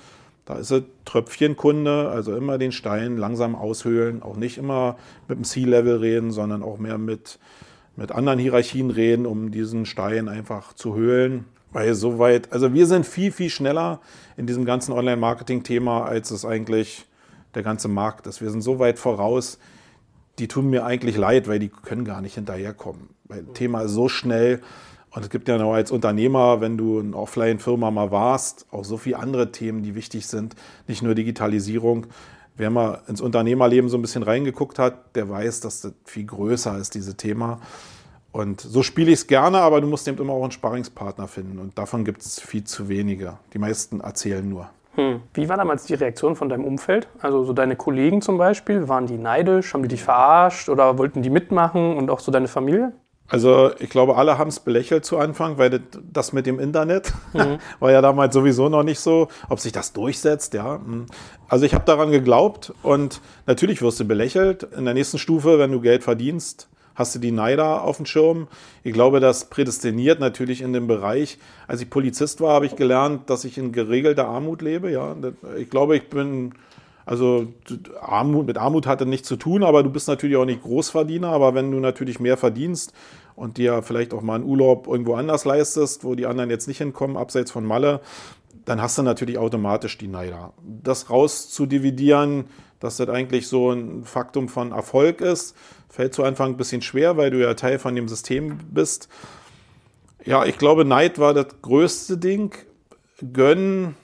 [0.46, 5.44] da ist es Tröpfchenkunde, also immer den Stein langsam aushöhlen, auch nicht immer mit dem
[5.46, 7.40] C-Level reden, sondern auch mehr mit,
[7.96, 11.46] mit anderen Hierarchien reden, um diesen Stein einfach zu höhlen.
[11.72, 14.00] Weil soweit, also wir sind viel, viel schneller
[14.38, 17.06] in diesem ganzen Online-Marketing-Thema, als es eigentlich
[17.56, 18.42] der ganze Markt ist.
[18.42, 19.58] Wir sind so weit voraus,
[20.40, 23.10] die tun mir eigentlich leid, weil die können gar nicht hinterherkommen.
[23.42, 24.62] Das Thema ist so schnell.
[25.12, 28.98] Und es gibt ja noch als Unternehmer, wenn du eine Offline-Firma mal warst, auch so
[28.98, 30.56] viele andere Themen, die wichtig sind.
[30.88, 32.08] Nicht nur Digitalisierung.
[32.56, 36.78] Wer mal ins Unternehmerleben so ein bisschen reingeguckt hat, der weiß, dass das viel größer
[36.78, 37.60] ist, dieses Thema.
[38.32, 41.60] Und so spiele ich es gerne, aber du musst eben immer auch einen Sparringspartner finden.
[41.60, 43.38] Und davon gibt es viel zu wenige.
[43.54, 44.70] Die meisten erzählen nur.
[44.96, 45.22] Hm.
[45.34, 47.08] Wie war damals die Reaktion von deinem Umfeld?
[47.20, 51.22] Also so deine Kollegen zum Beispiel, waren die neidisch, haben die dich verarscht oder wollten
[51.22, 52.94] die mitmachen und auch so deine Familie?
[53.28, 55.82] Also ich glaube, alle haben es belächelt zu Anfang, weil
[56.12, 57.14] das, mit dem Internet
[57.80, 60.76] war ja damals sowieso noch nicht so, ob sich das durchsetzt, ja.
[60.76, 61.06] hm.
[61.48, 64.64] Also ich habe daran geglaubt und natürlich wirst du belächelt.
[64.64, 68.48] In der nächsten Stufe, wenn du Geld verdienst, hast du die Neider auf dem Schirm.
[68.84, 71.38] Ich glaube, das prädestiniert natürlich in dem Bereich.
[71.68, 75.16] Als ich Polizist war, habe ich gelernt, dass ich in geregelter Armut lebe, ja.
[75.58, 76.54] Ich glaube, ich bin
[77.06, 77.48] also
[78.02, 81.30] Armut, mit Armut hatte nichts zu tun, aber du bist natürlich auch nicht Großverdiener.
[81.30, 82.94] Aber wenn du natürlich mehr verdienst
[83.36, 86.78] und dir vielleicht auch mal einen Urlaub irgendwo anders leistest, wo die anderen jetzt nicht
[86.78, 88.02] hinkommen, abseits von Malle,
[88.66, 90.54] dann hast du natürlich automatisch die Neider.
[90.64, 92.46] Das rauszudividieren,
[92.80, 95.56] dass das eigentlich so ein Faktum von Erfolg ist,
[95.90, 99.10] fällt zu Anfang ein bisschen schwer, weil du ja Teil von dem System bist.
[100.26, 102.56] Ja, ich glaube, Neid war das größte Ding.
[103.34, 103.96] Gönnen,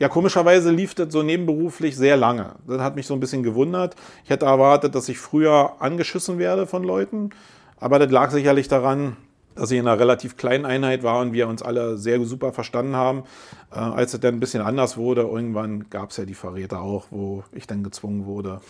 [0.00, 2.54] ja, komischerweise lief das so nebenberuflich sehr lange.
[2.66, 3.96] Das hat mich so ein bisschen gewundert.
[4.24, 7.30] Ich hätte erwartet, dass ich früher angeschissen werde von Leuten.
[7.76, 9.18] Aber das lag sicherlich daran,
[9.54, 12.96] dass ich in einer relativ kleinen Einheit war und wir uns alle sehr super verstanden
[12.96, 13.24] haben.
[13.70, 17.08] Äh, als es dann ein bisschen anders wurde, irgendwann gab es ja die Verräter auch,
[17.10, 18.62] wo ich dann gezwungen wurde,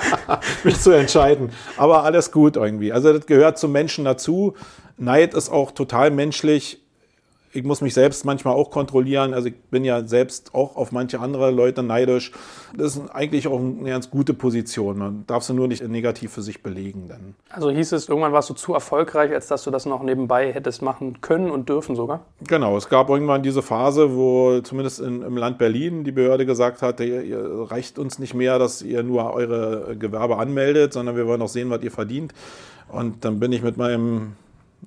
[0.64, 1.50] mich zu entscheiden.
[1.76, 2.92] Aber alles gut irgendwie.
[2.92, 4.54] Also das gehört zum Menschen dazu.
[4.96, 6.83] Neid ist auch total menschlich
[7.54, 9.32] ich muss mich selbst manchmal auch kontrollieren.
[9.32, 12.32] Also ich bin ja selbst auch auf manche andere Leute neidisch.
[12.76, 14.98] Das ist eigentlich auch eine ganz gute Position.
[14.98, 17.06] Man darf sie nur nicht negativ für sich belegen.
[17.08, 17.36] Dann.
[17.50, 20.82] Also hieß es, irgendwann warst du zu erfolgreich, als dass du das noch nebenbei hättest
[20.82, 22.24] machen können und dürfen sogar?
[22.46, 26.82] Genau, es gab irgendwann diese Phase, wo zumindest in, im Land Berlin die Behörde gesagt
[26.82, 31.28] hat, ihr, ihr reicht uns nicht mehr, dass ihr nur eure Gewerbe anmeldet, sondern wir
[31.28, 32.34] wollen auch sehen, was ihr verdient.
[32.88, 34.32] Und dann bin ich mit meinem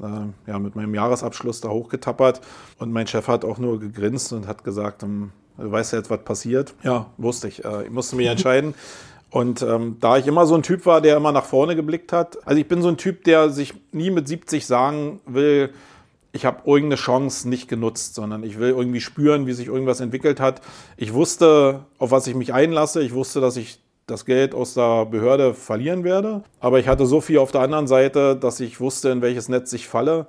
[0.02, 2.42] äh, ja, mit meinem Jahresabschluss da hochgetappert.
[2.80, 6.10] Und mein Chef hat auch nur gegrinst und hat gesagt, ähm, du weißt ja jetzt,
[6.10, 6.74] was passiert.
[6.84, 7.66] Ja, wusste ich.
[7.66, 8.74] Äh, ich musste mich entscheiden.
[9.30, 12.38] Und ähm, da ich immer so ein Typ war, der immer nach vorne geblickt hat,
[12.48, 15.74] also ich bin so ein Typ, der sich nie mit 70 sagen will,
[16.32, 20.40] ich habe irgendeine Chance nicht genutzt, sondern ich will irgendwie spüren, wie sich irgendwas entwickelt
[20.40, 20.62] hat.
[20.96, 23.02] Ich wusste, auf was ich mich einlasse.
[23.02, 26.42] Ich wusste, dass ich das Geld aus der Behörde verlieren werde.
[26.60, 29.74] Aber ich hatte so viel auf der anderen Seite, dass ich wusste, in welches Netz
[29.74, 30.28] ich falle.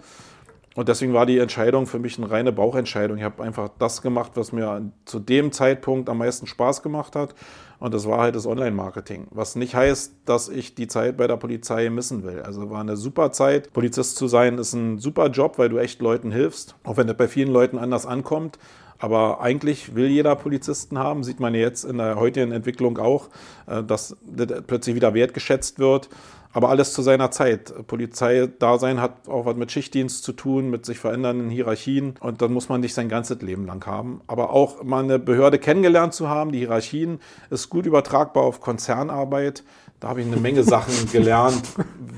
[0.75, 3.19] Und deswegen war die Entscheidung für mich eine reine Bauchentscheidung.
[3.19, 7.35] Ich habe einfach das gemacht, was mir zu dem Zeitpunkt am meisten Spaß gemacht hat.
[7.81, 9.29] Und das war halt das Online-Marketing.
[9.31, 12.43] Was nicht heißt, dass ich die Zeit bei der Polizei missen will.
[12.43, 13.73] Also war eine super Zeit.
[13.73, 16.75] Polizist zu sein ist ein super Job, weil du echt Leuten hilfst.
[16.85, 18.59] Auch wenn das bei vielen Leuten anders ankommt.
[18.99, 23.29] Aber eigentlich will jeder Polizisten haben, sieht man jetzt in der heutigen Entwicklung auch,
[23.67, 26.09] äh, dass das plötzlich wieder wertgeschätzt wird.
[26.53, 27.73] Aber alles zu seiner Zeit.
[27.87, 32.15] Polizeidasein hat auch was mit Schichtdienst zu tun, mit sich verändernden Hierarchien.
[32.21, 34.23] Und dann muss man nicht sein ganzes Leben lang haben.
[34.27, 39.63] Aber auch mal eine Behörde kennengelernt zu haben, die Hierarchien, ist gut übertragbar auf Konzernarbeit.
[40.01, 41.63] Da habe ich eine Menge Sachen gelernt,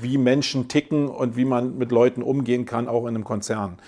[0.01, 3.79] wie Menschen ticken und wie man mit Leuten umgehen kann, auch in einem Konzern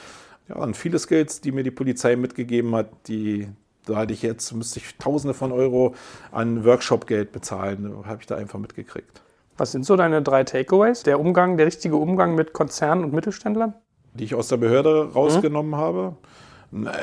[0.50, 3.48] ja, und viele Skills, die mir die Polizei mitgegeben hat, die
[3.86, 5.94] da hatte ich jetzt, müsste ich Tausende von Euro
[6.32, 9.22] an Workshop-Geld bezahlen, habe ich da einfach mitgekriegt.
[9.58, 11.04] Was sind so deine drei Takeaways?
[11.04, 13.74] Der Umgang, der richtige Umgang mit Konzernen und Mittelständlern?
[14.14, 15.78] Die ich aus der Behörde rausgenommen mhm.
[15.78, 16.16] habe.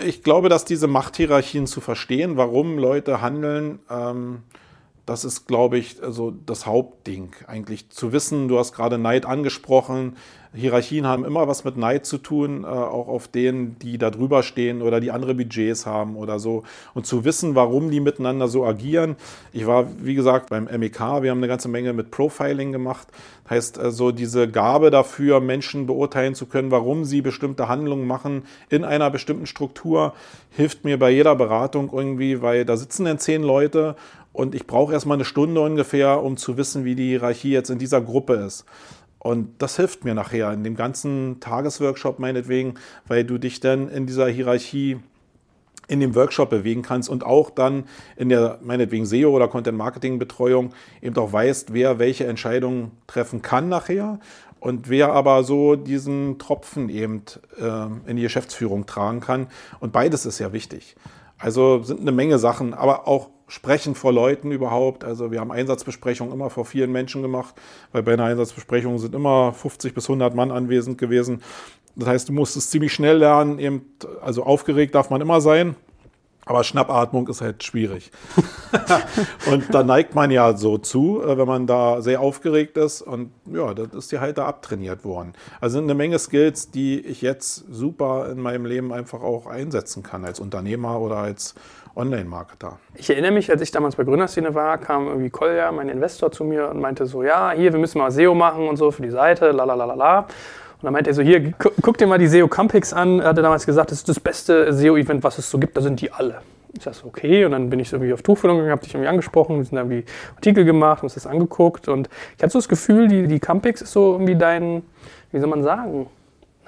[0.05, 4.43] Ich glaube, dass diese Machthierarchien zu verstehen, warum Leute handeln, ähm,
[5.07, 7.33] das ist, glaube ich, also das Hauptding.
[7.47, 10.17] Eigentlich zu wissen, du hast gerade Neid angesprochen,
[10.53, 14.43] Hierarchien haben immer was mit Neid zu tun, äh, auch auf denen, die da drüber
[14.43, 16.65] stehen oder die andere Budgets haben oder so.
[16.93, 19.15] Und zu wissen, warum die miteinander so agieren.
[19.53, 23.07] Ich war, wie gesagt, beim MEK, wir haben eine ganze Menge mit Profiling gemacht.
[23.49, 28.85] Heißt also diese Gabe dafür, Menschen beurteilen zu können, warum sie bestimmte Handlungen machen in
[28.85, 30.15] einer bestimmten Struktur,
[30.51, 33.95] hilft mir bei jeder Beratung irgendwie, weil da sitzen dann zehn Leute
[34.33, 37.79] und ich brauche erstmal eine Stunde ungefähr, um zu wissen, wie die Hierarchie jetzt in
[37.79, 38.65] dieser Gruppe ist.
[39.21, 42.75] Und das hilft mir nachher in dem ganzen Tagesworkshop meinetwegen,
[43.07, 44.99] weil du dich dann in dieser Hierarchie
[45.89, 47.85] in dem Workshop bewegen kannst und auch dann
[48.17, 53.43] in der meinetwegen SEO oder Content Marketing Betreuung eben auch weißt, wer welche Entscheidungen treffen
[53.43, 54.21] kann nachher
[54.61, 57.23] und wer aber so diesen Tropfen eben
[57.59, 59.49] äh, in die Geschäftsführung tragen kann.
[59.81, 60.97] Und beides ist ja wichtig.
[61.39, 65.03] Also sind eine Menge Sachen, aber auch Sprechen vor Leuten überhaupt.
[65.03, 67.57] Also wir haben Einsatzbesprechungen immer vor vielen Menschen gemacht,
[67.91, 71.43] weil bei einer Einsatzbesprechung sind immer 50 bis 100 Mann anwesend gewesen.
[71.97, 73.59] Das heißt, du musst es ziemlich schnell lernen.
[73.59, 73.85] Eben,
[74.23, 75.75] also aufgeregt darf man immer sein.
[76.47, 78.11] Aber Schnappatmung ist halt schwierig.
[79.51, 83.03] und da neigt man ja so zu, äh, wenn man da sehr aufgeregt ist.
[83.03, 85.35] Und ja, das ist dir halt da abtrainiert worden.
[85.61, 90.03] Also sind eine Menge Skills, die ich jetzt super in meinem Leben einfach auch einsetzen
[90.03, 91.55] kann als Unternehmer oder als
[91.97, 92.79] Online-Marketer.
[92.95, 96.45] Ich erinnere mich, als ich damals bei Gründerszene war, kam irgendwie Kolja, mein Investor, zu
[96.45, 99.11] mir und meinte so, ja, hier, wir müssen mal SEO machen und so für die
[99.11, 100.19] Seite, la la la la la.
[100.21, 103.21] Und dann meinte er so, hier, guck dir mal die SEO Campix an.
[103.21, 106.01] Er hatte damals gesagt, das ist das beste SEO-Event, was es so gibt, da sind
[106.01, 106.41] die alle.
[106.73, 108.95] Ich sag so, okay, und dann bin ich so irgendwie auf Tuchfüllung gegangen, hab dich
[108.95, 110.05] irgendwie angesprochen, wir sind da irgendwie
[110.37, 113.93] Artikel gemacht, uns das angeguckt und ich hatte so das Gefühl, die, die Campix ist
[113.93, 114.83] so irgendwie dein,
[115.33, 116.07] wie soll man sagen,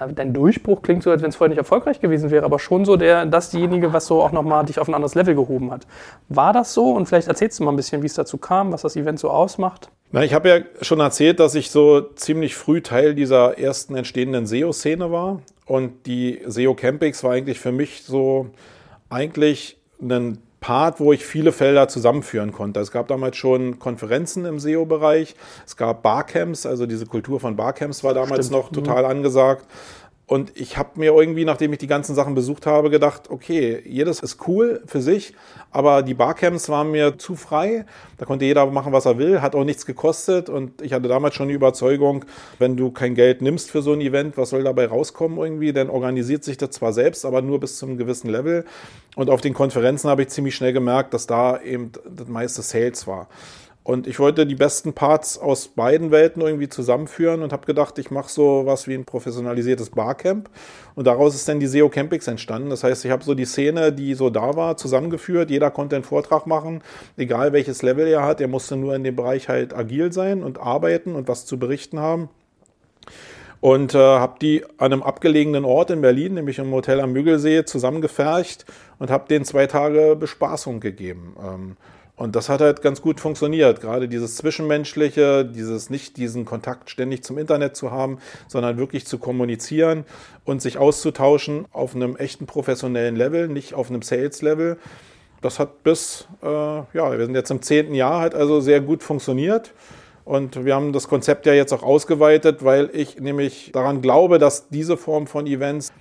[0.09, 2.97] dein Durchbruch klingt so, als wenn es vorher nicht erfolgreich gewesen wäre, aber schon so
[2.97, 5.87] der, dasjenige, was so auch nochmal dich auf ein anderes Level gehoben hat.
[6.29, 6.93] War das so?
[6.93, 9.31] Und vielleicht erzählst du mal ein bisschen, wie es dazu kam, was das Event so
[9.31, 9.89] ausmacht.
[10.11, 14.47] Na, ich habe ja schon erzählt, dass ich so ziemlich früh Teil dieser ersten entstehenden
[14.47, 15.41] SEO-Szene war.
[15.65, 18.49] Und die SEO Campings war eigentlich für mich so
[19.09, 22.81] eigentlich ein Part, wo ich viele Felder zusammenführen konnte.
[22.81, 25.35] Es gab damals schon Konferenzen im SEO-Bereich.
[25.67, 28.63] Es gab Barcamps, also diese Kultur von Barcamps war damals Stimmt.
[28.63, 29.67] noch total angesagt.
[30.27, 34.21] Und ich habe mir irgendwie, nachdem ich die ganzen Sachen besucht habe, gedacht, okay, jedes
[34.21, 35.35] ist cool für sich,
[35.71, 37.85] aber die Barcamps waren mir zu frei.
[38.19, 40.49] Da konnte jeder machen, was er will, hat auch nichts gekostet.
[40.49, 42.25] Und ich hatte damals schon die Überzeugung,
[42.59, 45.73] wenn du kein Geld nimmst für so ein Event, was soll dabei rauskommen irgendwie?
[45.73, 48.65] Dann organisiert sich das zwar selbst, aber nur bis zu einem gewissen Level.
[49.17, 53.07] Und auf den Konferenzen habe ich ziemlich schnell gemerkt, dass da eben das meiste Sales
[53.07, 53.29] war.
[53.85, 58.13] Und ich wollte die besten Parts aus beiden Welten irgendwie zusammenführen und habe gedacht, ich
[58.13, 60.51] mache so was wie ein professionalisiertes Barcamp.
[60.95, 62.71] Und daraus ist dann die SEO Campix entstanden.
[62.71, 65.51] Das heißt, ich habe so die Szene, die so da war, zusammengeführt.
[65.51, 66.83] Jeder konnte einen Vortrag machen,
[67.17, 68.41] egal welches Level er hat.
[68.41, 71.99] Er musste nur in dem Bereich halt agil sein und arbeiten und was zu berichten
[71.99, 72.29] haben.
[73.61, 77.65] Und äh, habe die an einem abgelegenen Ort in Berlin, nämlich im Hotel am Müggelsee,
[77.65, 78.65] zusammengefercht
[78.99, 81.37] und habe denen zwei Tage Bespaßung gegeben.
[81.41, 81.77] Ähm,
[82.17, 83.81] und das hat halt ganz gut funktioniert.
[83.81, 89.19] Gerade dieses Zwischenmenschliche, dieses nicht diesen Kontakt ständig zum Internet zu haben, sondern wirklich zu
[89.19, 90.05] kommunizieren
[90.45, 94.79] und sich auszutauschen auf einem echten professionellen Level, nicht auf einem Sales-Level.
[95.41, 99.03] Das hat bis, äh, ja, wir sind jetzt im zehnten Jahr, hat also sehr gut
[99.03, 99.73] funktioniert.
[100.25, 104.69] Und wir haben das Konzept ja jetzt auch ausgeweitet, weil ich nämlich daran glaube, dass
[104.69, 105.93] diese Form von Events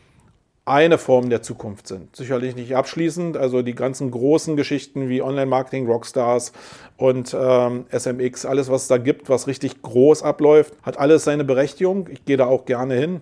[0.72, 2.16] eine Form der Zukunft sind.
[2.16, 3.36] Sicherlich nicht abschließend.
[3.36, 6.54] Also die ganzen großen Geschichten wie Online-Marketing, Rockstars
[6.96, 11.44] und ähm, SMX, alles, was es da gibt, was richtig groß abläuft, hat alles seine
[11.44, 12.08] Berechtigung.
[12.10, 13.22] Ich gehe da auch gerne hin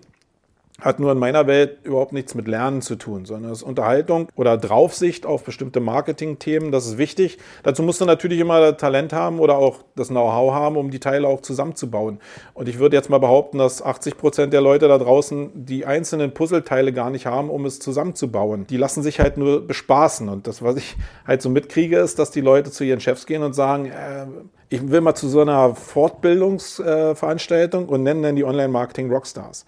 [0.80, 4.28] hat nur in meiner Welt überhaupt nichts mit Lernen zu tun, sondern es ist Unterhaltung
[4.34, 6.72] oder Draufsicht auf bestimmte Marketing-Themen.
[6.72, 7.38] Das ist wichtig.
[7.62, 11.28] Dazu musst du natürlich immer Talent haben oder auch das Know-how haben, um die Teile
[11.28, 12.18] auch zusammenzubauen.
[12.54, 16.32] Und ich würde jetzt mal behaupten, dass 80 Prozent der Leute da draußen die einzelnen
[16.32, 18.66] Puzzleteile gar nicht haben, um es zusammenzubauen.
[18.68, 20.28] Die lassen sich halt nur bespaßen.
[20.28, 23.42] Und das, was ich halt so mitkriege, ist, dass die Leute zu ihren Chefs gehen
[23.42, 24.26] und sagen, äh,
[24.72, 29.66] ich will mal zu so einer Fortbildungsveranstaltung und nennen dann die Online-Marketing-Rockstars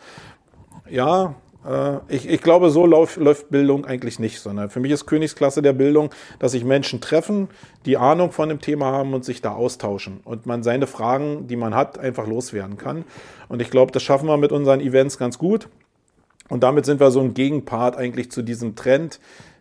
[0.92, 1.34] ja,
[1.66, 5.62] äh, ich, ich, glaube, so lauf, läuft Bildung eigentlich nicht, sondern für mich ist Königsklasse
[5.62, 7.48] der Bildung, dass sich Menschen treffen,
[7.86, 11.56] die Ahnung von dem Thema haben und sich da austauschen und man seine Fragen, die
[11.56, 13.04] man hat, einfach loswerden kann.
[13.48, 15.68] Und ich glaube, das schaffen wir mit unseren Events ganz gut.
[16.48, 19.20] Und damit sind wir so ein Gegenpart eigentlich zu diesem Trend,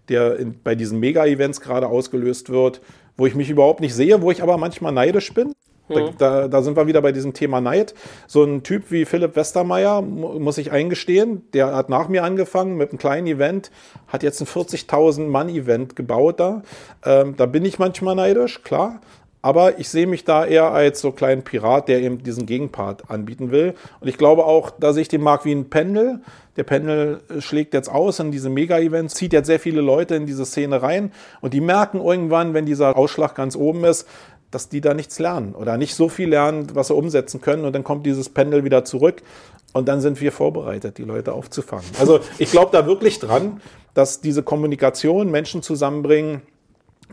[0.09, 2.81] der in, bei diesen Mega-Events gerade ausgelöst wird,
[3.15, 5.53] wo ich mich überhaupt nicht sehe, wo ich aber manchmal neidisch bin.
[5.91, 6.09] Da, mhm.
[6.17, 7.93] da, da, sind wir wieder bei diesem Thema Neid.
[8.27, 12.89] So ein Typ wie Philipp Westermeier, muss ich eingestehen, der hat nach mir angefangen mit
[12.89, 13.71] einem kleinen Event,
[14.07, 16.63] hat jetzt ein 40.000 Mann-Event gebaut da.
[17.05, 18.99] Ähm, da bin ich manchmal neidisch, klar.
[19.43, 23.49] Aber ich sehe mich da eher als so kleinen Pirat, der eben diesen Gegenpart anbieten
[23.49, 23.73] will.
[23.99, 26.21] Und ich glaube auch, da sehe ich den Markt wie ein Pendel.
[26.57, 30.45] Der Pendel schlägt jetzt aus in diese Mega-Events, zieht jetzt sehr viele Leute in diese
[30.45, 31.11] Szene rein.
[31.39, 34.07] Und die merken irgendwann, wenn dieser Ausschlag ganz oben ist,
[34.51, 37.65] dass die da nichts lernen oder nicht so viel lernen, was sie umsetzen können.
[37.65, 39.23] Und dann kommt dieses Pendel wieder zurück
[39.73, 41.85] und dann sind wir vorbereitet, die Leute aufzufangen.
[41.99, 43.61] Also ich glaube da wirklich dran,
[43.93, 46.41] dass diese Kommunikation Menschen zusammenbringen,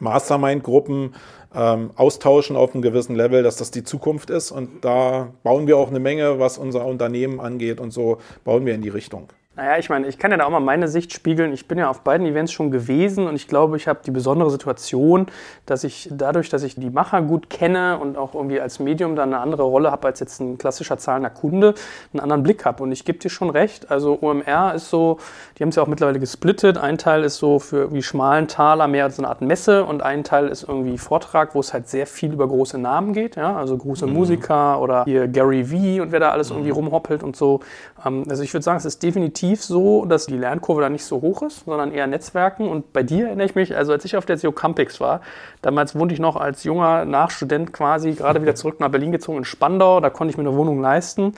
[0.00, 1.14] Mastermind-Gruppen
[1.54, 4.50] ähm, austauschen auf einem gewissen Level, dass das die Zukunft ist.
[4.50, 8.74] Und da bauen wir auch eine Menge, was unser Unternehmen angeht und so bauen wir
[8.74, 9.28] in die Richtung.
[9.58, 11.52] Naja, ich meine, ich kann ja da auch mal meine Sicht spiegeln.
[11.52, 14.52] Ich bin ja auf beiden Events schon gewesen und ich glaube, ich habe die besondere
[14.52, 15.26] Situation,
[15.66, 19.24] dass ich dadurch, dass ich die Macher gut kenne und auch irgendwie als Medium da
[19.24, 21.74] eine andere Rolle habe als jetzt ein klassischer zahlender Kunde,
[22.12, 22.84] einen anderen Blick habe.
[22.84, 23.90] Und ich gebe dir schon recht.
[23.90, 25.18] Also OMR ist so,
[25.58, 26.78] die haben es ja auch mittlerweile gesplittet.
[26.78, 30.22] Ein Teil ist so für irgendwie schmalen Taler mehr als eine Art Messe und ein
[30.22, 33.34] Teil ist irgendwie Vortrag, wo es halt sehr viel über große Namen geht.
[33.34, 33.56] Ja?
[33.56, 34.12] Also große mhm.
[34.12, 36.76] Musiker oder hier Gary Vee und wer da alles irgendwie mhm.
[36.76, 37.58] rumhoppelt und so.
[38.06, 41.04] Ähm, also ich würde sagen, es ist definitiv definitiv so, dass die Lernkurve da nicht
[41.04, 42.68] so hoch ist, sondern eher Netzwerken.
[42.68, 45.20] Und bei dir erinnere ich mich, also als ich auf der SEO Campix war,
[45.62, 49.44] damals wohnte ich noch als junger Nachstudent quasi gerade wieder zurück nach Berlin gezogen in
[49.44, 50.00] Spandau.
[50.00, 51.34] Da konnte ich mir eine Wohnung leisten.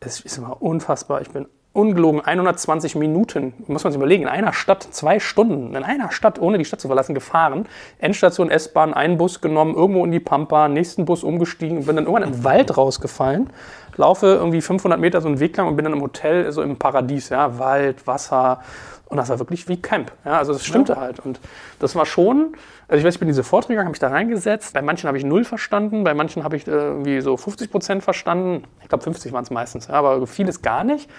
[0.00, 1.20] Es ist immer unfassbar.
[1.20, 5.84] Ich bin ungelogen 120 Minuten, muss man sich überlegen, in einer Stadt, zwei Stunden, in
[5.84, 7.66] einer Stadt, ohne die Stadt zu verlassen, gefahren.
[7.98, 12.06] Endstation S-Bahn, einen Bus genommen, irgendwo in die Pampa, nächsten Bus umgestiegen und bin dann
[12.06, 13.50] irgendwann im Wald rausgefallen
[14.00, 16.76] laufe irgendwie 500 Meter so einen Weg lang und bin dann im Hotel, so im
[16.76, 18.60] Paradies, ja, Wald, Wasser.
[19.06, 20.12] Und das war wirklich wie Camp.
[20.24, 21.00] Ja, also das stimmte ja.
[21.00, 21.18] halt.
[21.18, 21.40] Und
[21.80, 22.54] das war schon,
[22.86, 24.72] also ich weiß, ich bin diese Vorträge, habe mich da reingesetzt.
[24.72, 28.04] Bei manchen habe ich null verstanden, bei manchen habe ich äh, irgendwie so 50 Prozent
[28.04, 28.64] verstanden.
[28.82, 31.10] Ich glaube, 50 waren es meistens, ja, aber vieles gar nicht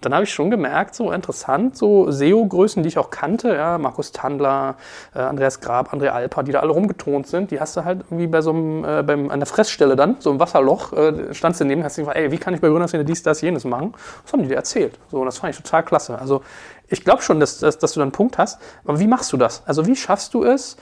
[0.00, 4.12] dann habe ich schon gemerkt, so interessant, so SEO-Größen, die ich auch kannte, ja, Markus
[4.12, 4.76] Tandler,
[5.14, 8.28] äh, Andreas Grab, André Alper, die da alle rumgetont sind, die hast du halt irgendwie
[8.28, 11.64] bei so einem, äh, beim, an der Fressstelle dann, so im Wasserloch, äh, standst du
[11.64, 13.94] neben, hast du gefragt, ey, wie kann ich bei Gründerszene dies, das, jenes machen?
[14.22, 14.98] Das haben die dir erzählt.
[15.10, 16.18] So, und das fand ich total klasse.
[16.18, 16.42] Also,
[16.86, 19.36] ich glaube schon, dass, dass, dass du da einen Punkt hast, aber wie machst du
[19.36, 19.62] das?
[19.66, 20.76] Also, wie schaffst du es,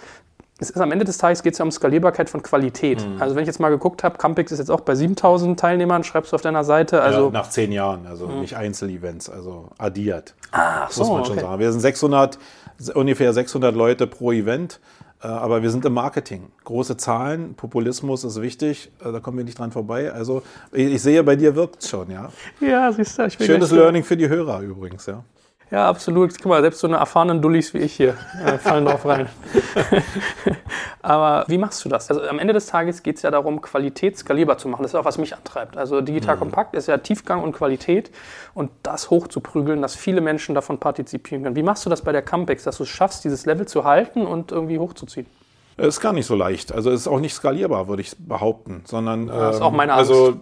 [0.58, 3.06] es ist am Ende des Tages geht es ja um Skalierbarkeit von Qualität.
[3.06, 3.20] Mhm.
[3.20, 6.32] Also wenn ich jetzt mal geguckt habe, Campix ist jetzt auch bei 7000 Teilnehmern, schreibst
[6.32, 7.02] du auf deiner Seite.
[7.02, 8.40] Also ja, nach zehn Jahren, also mhm.
[8.40, 10.34] nicht Einzelevents, also addiert.
[10.52, 11.60] Ah, so, muss man schon sagen.
[11.60, 12.38] Wir sind 600,
[12.94, 14.80] ungefähr 600 Leute pro Event.
[15.22, 16.50] Äh, aber wir sind im Marketing.
[16.64, 20.12] Große Zahlen, Populismus ist wichtig, äh, da kommen wir nicht dran vorbei.
[20.12, 20.42] Also
[20.72, 22.30] ich, sehe, bei dir wirkt es schon, ja.
[22.60, 23.24] Ja, siehst du.
[23.24, 25.24] Ich Schönes Learning für die Hörer übrigens, ja.
[25.70, 26.32] Ja, absolut.
[26.36, 29.28] Guck mal, selbst so eine erfahrenen Dullis wie ich hier äh, fallen drauf rein.
[31.02, 32.08] Aber wie machst du das?
[32.08, 34.82] Also am Ende des Tages geht es ja darum, Qualität skalierbar zu machen.
[34.82, 35.76] Das ist auch, was mich antreibt.
[35.76, 36.40] Also digital mhm.
[36.40, 38.12] kompakt ist ja Tiefgang und Qualität
[38.54, 41.56] und das hochzuprügeln, dass viele Menschen davon partizipieren können.
[41.56, 44.24] Wie machst du das bei der Campix, dass du es schaffst, dieses Level zu halten
[44.24, 45.26] und irgendwie hochzuziehen?
[45.78, 46.72] Ist gar nicht so leicht.
[46.72, 48.82] Also es ist auch nicht skalierbar, würde ich behaupten.
[48.86, 50.10] Sondern, das ist auch meine Angst.
[50.10, 50.32] Also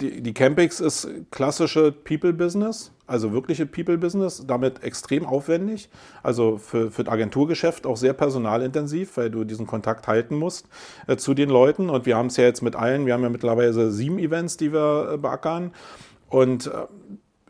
[0.00, 5.90] die, die Campix ist klassische People-Business, also wirkliche People-Business, damit extrem aufwendig.
[6.24, 10.66] Also für, für das Agenturgeschäft auch sehr personalintensiv, weil du diesen Kontakt halten musst
[11.06, 11.88] äh, zu den Leuten.
[11.88, 14.72] Und wir haben es ja jetzt mit allen, wir haben ja mittlerweile sieben Events, die
[14.72, 15.70] wir äh, beackern.
[16.28, 16.70] Und äh,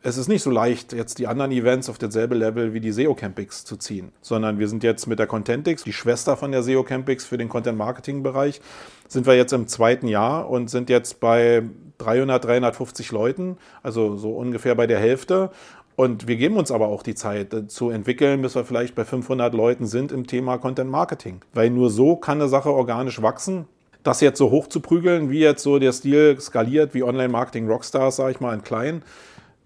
[0.03, 3.15] es ist nicht so leicht, jetzt die anderen Events auf dasselbe Level wie die SEO
[3.15, 6.83] Campix zu ziehen, sondern wir sind jetzt mit der Contentix, die Schwester von der SEO
[6.85, 8.61] Campix für den Content Marketing Bereich,
[9.09, 11.65] sind wir jetzt im zweiten Jahr und sind jetzt bei
[11.99, 15.51] 300, 350 Leuten, also so ungefähr bei der Hälfte.
[15.97, 19.05] Und wir geben uns aber auch die Zeit äh, zu entwickeln, bis wir vielleicht bei
[19.05, 21.43] 500 Leuten sind im Thema Content Marketing.
[21.53, 23.67] Weil nur so kann eine Sache organisch wachsen.
[24.03, 28.17] Das jetzt so hoch zu prügeln, wie jetzt so der Stil skaliert, wie Online-Marketing Rockstars,
[28.17, 29.03] sage ich mal, in klein,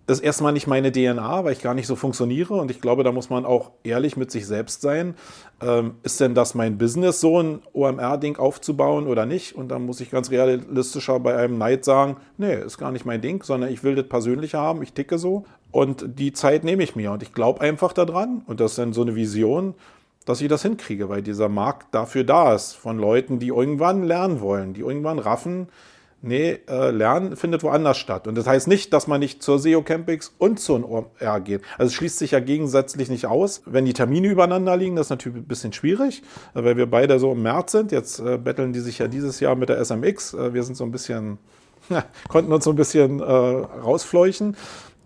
[0.07, 2.55] ist erstmal nicht meine DNA, weil ich gar nicht so funktioniere.
[2.55, 5.15] Und ich glaube, da muss man auch ehrlich mit sich selbst sein.
[5.63, 9.55] Ähm, ist denn das mein Business, so ein OMR-Ding aufzubauen oder nicht?
[9.55, 13.23] Und dann muss ich ganz realistischer bei einem Neid sagen, nee, ist gar nicht mein
[13.23, 15.45] Ding, sondern ich will das persönlich haben, ich ticke so.
[15.71, 17.13] Und die Zeit nehme ich mir.
[17.13, 19.75] Und ich glaube einfach daran, und das ist dann so eine Vision,
[20.27, 24.41] dass ich das hinkriege, weil dieser Markt dafür da ist, von Leuten, die irgendwann lernen
[24.41, 25.69] wollen, die irgendwann raffen,
[26.27, 28.27] Nee, äh, Lernen findet woanders statt.
[28.27, 31.61] Und das heißt nicht, dass man nicht zur SEO Campix und zu einem OMR geht.
[31.77, 33.61] Also es schließt sich ja gegensätzlich nicht aus.
[33.67, 36.23] Wenn die Termine übereinander liegen, das ist natürlich ein bisschen schwierig,
[36.55, 37.93] weil wir beide so im März sind.
[37.93, 40.33] Jetzt äh, betteln die sich ja dieses Jahr mit der SMX.
[40.33, 41.37] Äh, wir sind so ein bisschen,
[42.29, 44.57] konnten uns so ein bisschen äh, rausfleuchen.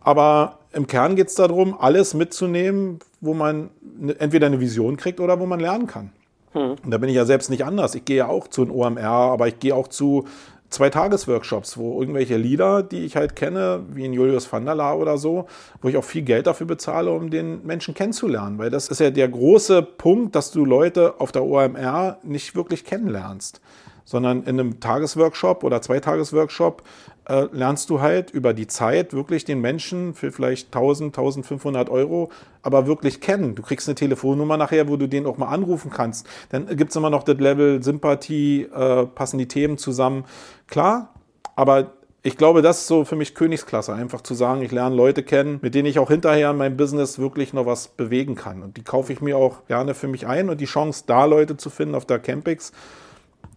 [0.01, 5.19] Aber im Kern geht es darum, alles mitzunehmen, wo man ne, entweder eine Vision kriegt
[5.19, 6.13] oder wo man lernen kann.
[6.53, 6.77] Hm.
[6.85, 7.97] Und da bin ich ja selbst nicht anders.
[7.97, 10.27] Ich gehe ja auch zu einem OMR, aber ich gehe auch zu
[10.71, 14.99] zwei Tagesworkshops, wo irgendwelche Lieder, die ich halt kenne, wie in Julius van der Laar
[14.99, 15.47] oder so,
[15.81, 18.59] wo ich auch viel Geld dafür bezahle, um den Menschen kennenzulernen.
[18.59, 22.85] Weil das ist ja der große Punkt, dass du Leute auf der OMR nicht wirklich
[22.85, 23.61] kennenlernst
[24.09, 26.83] sondern in einem Tagesworkshop oder Zweitagesworkshop
[27.27, 32.31] äh, lernst du halt über die Zeit wirklich den Menschen für vielleicht 1000, 1500 Euro,
[32.63, 33.55] aber wirklich kennen.
[33.55, 36.27] Du kriegst eine Telefonnummer nachher, wo du den auch mal anrufen kannst.
[36.49, 40.25] Dann gibt es immer noch das Level Sympathie, äh, passen die Themen zusammen.
[40.69, 41.13] Klar,
[41.55, 41.91] aber
[42.23, 45.59] ich glaube, das ist so für mich Königsklasse, einfach zu sagen, ich lerne Leute kennen,
[45.61, 48.63] mit denen ich auch hinterher in meinem Business wirklich noch was bewegen kann.
[48.63, 51.59] Und die kaufe ich mir auch gerne für mich ein und die Chance, da Leute
[51.59, 52.73] zu finden auf der Campix,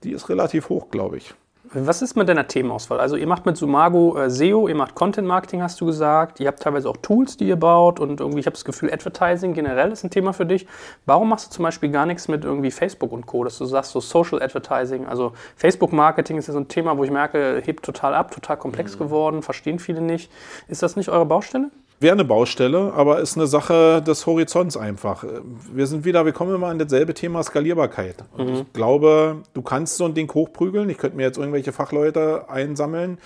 [0.04, 1.34] die ist relativ hoch, glaube ich.
[1.74, 3.00] Was ist mit deiner Themenauswahl?
[3.00, 6.42] Also ihr macht mit Sumago äh, SEO, ihr macht Content Marketing, hast du gesagt.
[6.42, 9.54] Ihr habt teilweise auch Tools, die ihr baut und irgendwie, ich habe das Gefühl, Advertising
[9.54, 10.68] generell ist ein Thema für dich.
[11.06, 13.92] Warum machst du zum Beispiel gar nichts mit irgendwie Facebook und Co., dass du sagst,
[13.92, 17.86] so Social Advertising, also Facebook Marketing ist ja so ein Thema, wo ich merke, hebt
[17.86, 19.04] total ab, total komplex mhm.
[19.04, 20.30] geworden, verstehen viele nicht.
[20.68, 21.72] Ist das nicht eure Baustelle?
[22.02, 25.24] Wäre eine Baustelle, aber ist eine Sache des Horizonts einfach.
[25.72, 28.24] Wir sind wieder, wir kommen immer an dasselbe Thema Skalierbarkeit.
[28.36, 28.56] Und mhm.
[28.56, 30.90] ich glaube, du kannst so ein Ding hochprügeln.
[30.90, 33.20] Ich könnte mir jetzt irgendwelche Fachleute einsammeln.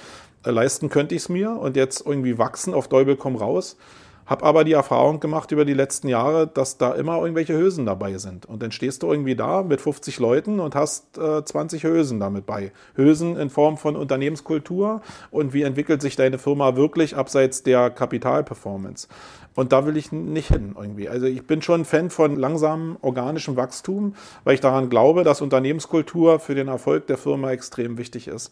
[0.45, 3.77] Äh, leisten könnte ich es mir und jetzt irgendwie wachsen auf Däubel komm raus.
[4.25, 8.17] Habe aber die Erfahrung gemacht über die letzten Jahre, dass da immer irgendwelche Hülsen dabei
[8.17, 8.45] sind.
[8.45, 12.45] Und dann stehst du irgendwie da mit 50 Leuten und hast äh, 20 Hülsen damit
[12.45, 12.71] bei.
[12.95, 19.07] Hülsen in Form von Unternehmenskultur und wie entwickelt sich deine Firma wirklich abseits der Kapitalperformance.
[19.55, 21.07] Und da will ich nicht hin irgendwie.
[21.07, 26.39] Also ich bin schon Fan von langsamem organischem Wachstum, weil ich daran glaube, dass Unternehmenskultur
[26.39, 28.51] für den Erfolg der Firma extrem wichtig ist.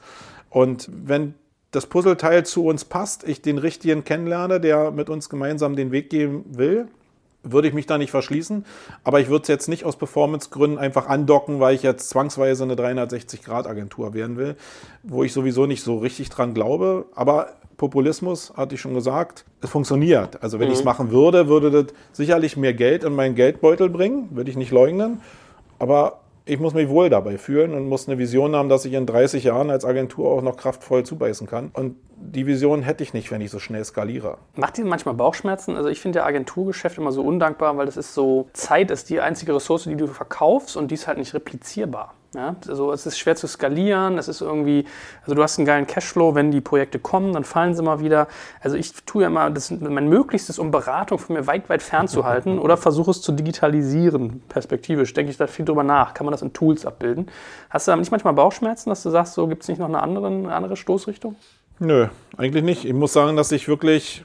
[0.49, 1.35] Und wenn
[1.73, 6.09] das Puzzleteil zu uns passt, ich den richtigen kennenlerne, der mit uns gemeinsam den Weg
[6.09, 6.87] gehen will,
[7.41, 8.63] würde ich mich da nicht verschließen.
[9.03, 12.75] Aber ich würde es jetzt nicht aus Performance-Gründen einfach andocken, weil ich jetzt zwangsweise eine
[12.75, 14.55] 360-Grad-Agentur werden will,
[15.01, 17.05] wo ich sowieso nicht so richtig dran glaube.
[17.15, 20.41] Aber Populismus, hatte ich schon gesagt, es funktioniert.
[20.43, 20.73] Also wenn mhm.
[20.73, 24.55] ich es machen würde, würde das sicherlich mehr Geld in meinen Geldbeutel bringen, würde ich
[24.55, 25.21] nicht leugnen.
[25.79, 29.05] Aber ich muss mich wohl dabei fühlen und muss eine Vision haben, dass ich in
[29.05, 31.71] 30 Jahren als Agentur auch noch kraftvoll zubeißen kann.
[31.73, 34.37] Und die Vision hätte ich nicht, wenn ich so schnell skaliere.
[34.55, 35.77] Macht dir manchmal Bauchschmerzen?
[35.77, 39.21] Also ich finde ja Agenturgeschäft immer so undankbar, weil das ist so, Zeit ist die
[39.21, 42.13] einzige Ressource, die du verkaufst und die ist halt nicht replizierbar.
[42.33, 44.85] Ja, also es ist schwer zu skalieren, es ist irgendwie,
[45.21, 48.27] also du hast einen geilen Cashflow, wenn die Projekte kommen, dann fallen sie mal wieder.
[48.61, 52.57] Also ich tue ja immer das, mein Möglichstes, um Beratung von mir weit, weit fernzuhalten
[52.57, 55.13] oder versuche es zu digitalisieren, perspektivisch.
[55.13, 57.27] Denke ich da viel drüber nach, kann man das in Tools abbilden.
[57.69, 60.01] Hast du da nicht manchmal Bauchschmerzen, dass du sagst, so gibt es nicht noch eine
[60.01, 61.35] andere, eine andere Stoßrichtung?
[61.77, 62.85] Nö, eigentlich nicht.
[62.85, 64.23] Ich muss sagen, dass ich wirklich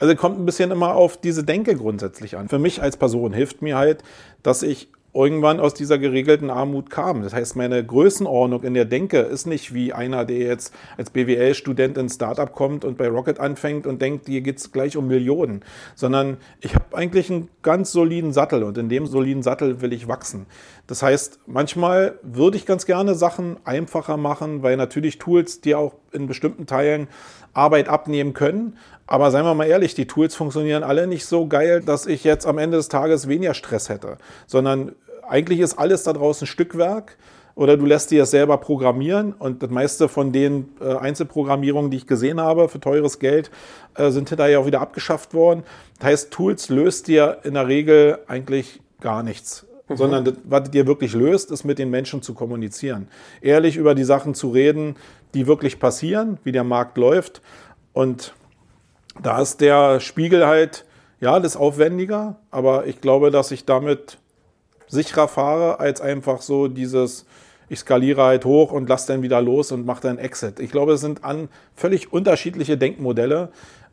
[0.00, 2.48] also kommt ein bisschen immer auf diese Denke grundsätzlich an.
[2.48, 4.04] Für mich als Person hilft mir halt,
[4.44, 7.22] dass ich irgendwann aus dieser geregelten Armut kam.
[7.22, 11.98] Das heißt, meine Größenordnung in der Denke ist nicht wie einer, der jetzt als BWL-Student
[11.98, 15.64] ins Startup kommt und bei Rocket anfängt und denkt, hier geht es gleich um Millionen,
[15.96, 20.06] sondern ich habe eigentlich einen ganz soliden Sattel und in dem soliden Sattel will ich
[20.06, 20.46] wachsen.
[20.86, 25.94] Das heißt, manchmal würde ich ganz gerne Sachen einfacher machen, weil natürlich Tools dir auch
[26.12, 27.08] in bestimmten Teilen
[27.54, 28.78] Arbeit abnehmen können.
[29.06, 32.46] Aber seien wir mal ehrlich, die Tools funktionieren alle nicht so geil, dass ich jetzt
[32.46, 34.92] am Ende des Tages weniger Stress hätte, sondern
[35.28, 37.16] eigentlich ist alles da draußen Stückwerk
[37.54, 41.96] oder du lässt dir es selber programmieren und das meiste von den äh, Einzelprogrammierungen, die
[41.96, 43.50] ich gesehen habe für teures Geld,
[43.96, 45.64] äh, sind hinterher auch wieder abgeschafft worden.
[45.98, 49.66] Das heißt, Tools löst dir in der Regel eigentlich gar nichts.
[49.88, 49.96] Mhm.
[49.96, 53.08] Sondern das, was dir wirklich löst, ist mit den Menschen zu kommunizieren.
[53.40, 54.94] Ehrlich über die Sachen zu reden,
[55.34, 57.42] die wirklich passieren, wie der Markt läuft.
[57.92, 58.34] Und
[59.20, 60.84] da ist der Spiegel halt,
[61.20, 64.18] ja, das ist aufwendiger, aber ich glaube, dass ich damit
[64.88, 67.26] sicherer fahre, als einfach so dieses,
[67.68, 70.60] ich skaliere halt hoch und lasse dann wieder los und mache dann Exit.
[70.60, 73.50] Ich glaube, es sind an völlig unterschiedliche Denkmodelle,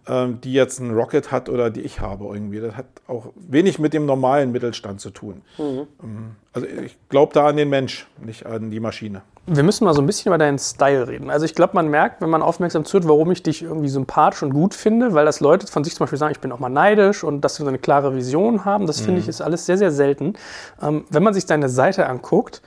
[0.08, 2.60] ähm, die jetzt ein Rocket hat oder die ich habe irgendwie.
[2.60, 5.42] Das hat auch wenig mit dem normalen Mittelstand zu tun.
[5.58, 5.88] Mhm.
[6.04, 9.24] Ähm, also ich glaube da an den Mensch, nicht an die Maschine.
[9.48, 11.30] Wir müssen mal so ein bisschen über deinen Style reden.
[11.30, 14.54] Also ich glaube, man merkt, wenn man aufmerksam zuhört, warum ich dich irgendwie sympathisch und
[14.54, 17.24] gut finde, weil das Leute von sich zum Beispiel sagen, ich bin auch mal neidisch
[17.24, 18.88] und dass sie so eine klare Vision haben.
[18.88, 19.06] Das mhm.
[19.06, 20.34] finde ich ist alles sehr, sehr selten.
[20.82, 22.62] Ähm, wenn man sich deine Seite anguckt,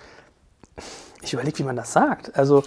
[1.20, 2.36] ich überlege, wie man das sagt.
[2.36, 2.62] Also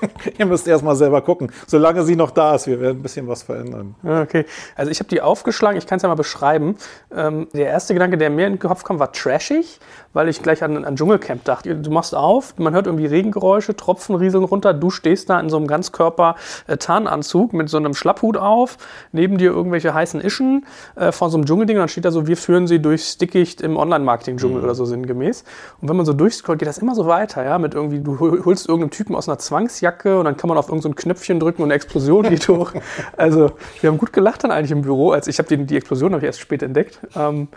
[0.38, 2.66] Ihr müsst erst mal selber gucken, solange sie noch da ist.
[2.66, 3.94] Wir werden ein bisschen was verändern.
[4.02, 4.44] Okay,
[4.76, 6.76] also ich habe die aufgeschlagen, ich kann es ja mal beschreiben.
[7.14, 9.80] Ähm, der erste Gedanke, der mir in den Kopf kam, war trashig,
[10.12, 11.74] weil ich gleich an, an Dschungelcamp dachte.
[11.76, 15.56] Du machst auf, man hört irgendwie Regengeräusche, Tropfen rieseln runter, du stehst da in so
[15.56, 18.76] einem Ganzkörper-Tarnanzug mit so einem Schlapphut auf,
[19.12, 22.26] neben dir irgendwelche heißen Ischen äh, von so einem Dschungelding und dann steht da so,
[22.26, 24.64] wir führen sie durchs Dickicht im Online-Marketing-Dschungel mhm.
[24.64, 25.44] oder so sinngemäß.
[25.80, 28.68] Und wenn man so durchscrollt, geht das immer so weiter, ja, mit irgendwie, du holst
[28.68, 31.68] irgendeinen Typen aus einer Zwangsjacke und dann kann man auf irgendein so Knöpfchen drücken und
[31.68, 32.72] eine Explosion geht hoch.
[33.16, 36.12] Also wir haben gut gelacht dann eigentlich im Büro, als ich habe die, die Explosion
[36.12, 36.98] habe ich erst spät entdeckt.
[37.14, 37.48] Ähm,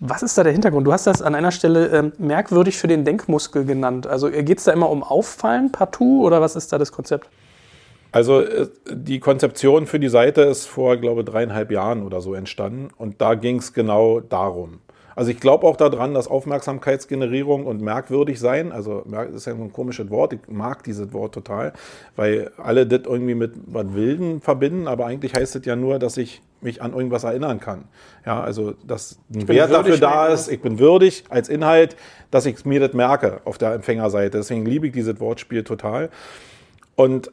[0.00, 0.86] was ist da der Hintergrund?
[0.86, 4.06] Du hast das an einer Stelle ähm, merkwürdig für den Denkmuskel genannt.
[4.06, 7.28] Also äh, geht es da immer um Auffallen partout oder was ist da das Konzept?
[8.12, 12.34] Also äh, die Konzeption für die Seite ist vor, glaube ich, dreieinhalb Jahren oder so
[12.34, 14.80] entstanden und da ging es genau darum.
[15.18, 19.72] Also ich glaube auch daran, dass Aufmerksamkeitsgenerierung und merkwürdig sein, also das ist ja ein
[19.72, 21.72] komisches Wort, ich mag dieses Wort total,
[22.14, 26.18] weil alle das irgendwie mit was Wilden verbinden, aber eigentlich heißt es ja nur, dass
[26.18, 27.86] ich mich an irgendwas erinnern kann.
[28.24, 31.96] Ja, also dass ein Wert dafür da ist, ich bin würdig als Inhalt,
[32.30, 34.38] dass ich mir das merke auf der Empfängerseite.
[34.38, 36.10] Deswegen liebe ich dieses Wortspiel total.
[36.94, 37.32] Und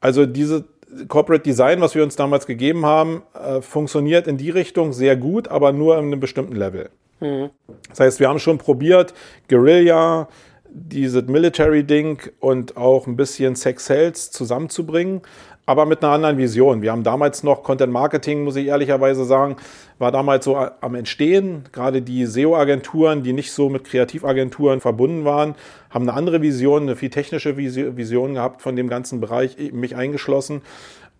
[0.00, 0.64] also diese
[1.08, 5.48] Corporate Design, was wir uns damals gegeben haben, äh, funktioniert in die Richtung sehr gut,
[5.48, 6.88] aber nur in einem bestimmten Level.
[7.20, 7.50] Mhm.
[7.88, 9.14] Das heißt, wir haben schon probiert,
[9.48, 10.28] Guerilla,
[10.72, 15.22] dieses Military-Ding und auch ein bisschen Sex Sales zusammenzubringen,
[15.66, 16.82] aber mit einer anderen Vision.
[16.82, 19.56] Wir haben damals noch Content Marketing, muss ich ehrlicherweise sagen,
[19.98, 21.64] war damals so am Entstehen.
[21.70, 25.54] Gerade die SEO-Agenturen, die nicht so mit Kreativagenturen verbunden waren,
[25.90, 30.62] haben eine andere Vision, eine viel technische Vision gehabt von dem ganzen Bereich, mich eingeschlossen.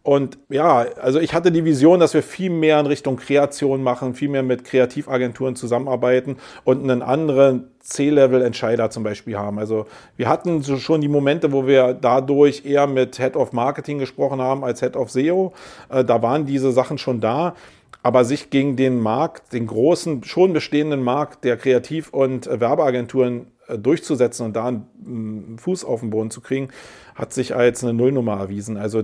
[0.02, 4.14] Und ja, also ich hatte die Vision, dass wir viel mehr in Richtung Kreation machen,
[4.14, 9.58] viel mehr mit Kreativagenturen zusammenarbeiten und einen anderen C-Level-Entscheider zum Beispiel haben.
[9.58, 9.86] Also
[10.16, 14.64] wir hatten schon die Momente, wo wir dadurch eher mit Head of Marketing gesprochen haben
[14.64, 15.52] als Head of SEO.
[15.90, 17.54] Äh, da waren diese Sachen schon da.
[18.02, 23.76] Aber sich gegen den Markt, den großen, schon bestehenden Markt der Kreativ- und Werbeagenturen äh,
[23.76, 26.68] durchzusetzen und da einen Fuß auf den Boden zu kriegen,
[27.14, 28.78] hat sich als eine Nullnummer erwiesen.
[28.78, 29.02] Also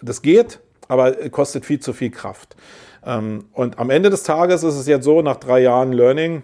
[0.00, 2.56] das geht, aber kostet viel zu viel Kraft.
[3.04, 6.42] Ähm, und am Ende des Tages ist es jetzt so, nach drei Jahren Learning,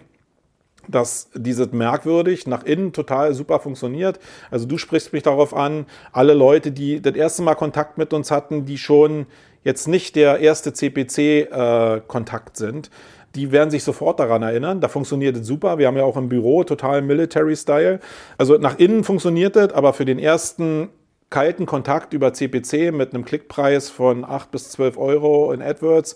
[0.87, 4.19] dass dieses merkwürdig nach innen total super funktioniert.
[4.49, 8.31] Also du sprichst mich darauf an, alle Leute, die das erste Mal Kontakt mit uns
[8.31, 9.27] hatten, die schon
[9.63, 12.89] jetzt nicht der erste CPC-Kontakt äh, sind,
[13.35, 14.81] die werden sich sofort daran erinnern.
[14.81, 15.77] Da funktioniert es super.
[15.77, 17.99] Wir haben ja auch im Büro total Military-Style.
[18.37, 20.89] Also nach innen funktioniert es, aber für den ersten
[21.29, 26.15] kalten Kontakt über CPC mit einem Klickpreis von 8 bis 12 Euro in AdWords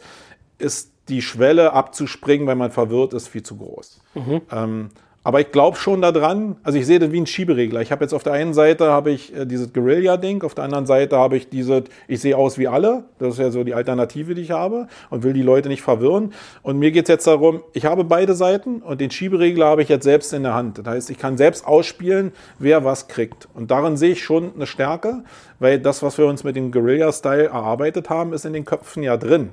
[0.57, 4.01] ist die Schwelle abzuspringen, wenn man verwirrt ist, viel zu groß.
[4.15, 4.41] Mhm.
[4.51, 4.89] Ähm,
[5.23, 7.81] aber ich glaube schon daran, also ich sehe das wie ein Schieberegler.
[7.81, 10.85] Ich habe jetzt auf der einen Seite habe ich äh, dieses Guerilla-Ding, auf der anderen
[10.85, 13.05] Seite habe ich diese, ich sehe aus wie alle.
[13.19, 16.33] Das ist ja so die Alternative, die ich habe und will die Leute nicht verwirren.
[16.61, 19.89] Und mir geht es jetzt darum, ich habe beide Seiten und den Schieberegler habe ich
[19.89, 20.79] jetzt selbst in der Hand.
[20.79, 23.47] Das heißt, ich kann selbst ausspielen, wer was kriegt.
[23.53, 25.23] Und darin sehe ich schon eine Stärke,
[25.59, 29.15] weil das, was wir uns mit dem Guerilla-Style erarbeitet haben, ist in den Köpfen ja
[29.15, 29.51] drin.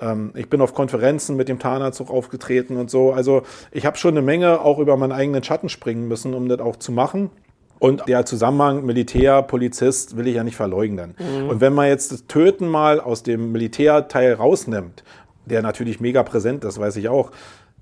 [0.00, 3.12] Ähm, ich bin auf Konferenzen mit dem Tarnerzug aufgetreten und so.
[3.12, 3.42] Also
[3.72, 6.76] ich habe schon eine Menge auch über meinen eigenen Schatten springen müssen, um das auch
[6.76, 7.30] zu machen.
[7.78, 11.14] Und der Zusammenhang Militär, Polizist will ich ja nicht verleugnen.
[11.18, 11.48] Mhm.
[11.50, 15.04] Und wenn man jetzt das Töten mal aus dem Militärteil rausnimmt,
[15.44, 17.32] der natürlich mega präsent ist, weiß ich auch,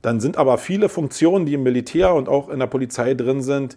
[0.03, 3.77] dann sind aber viele Funktionen, die im Militär und auch in der Polizei drin sind,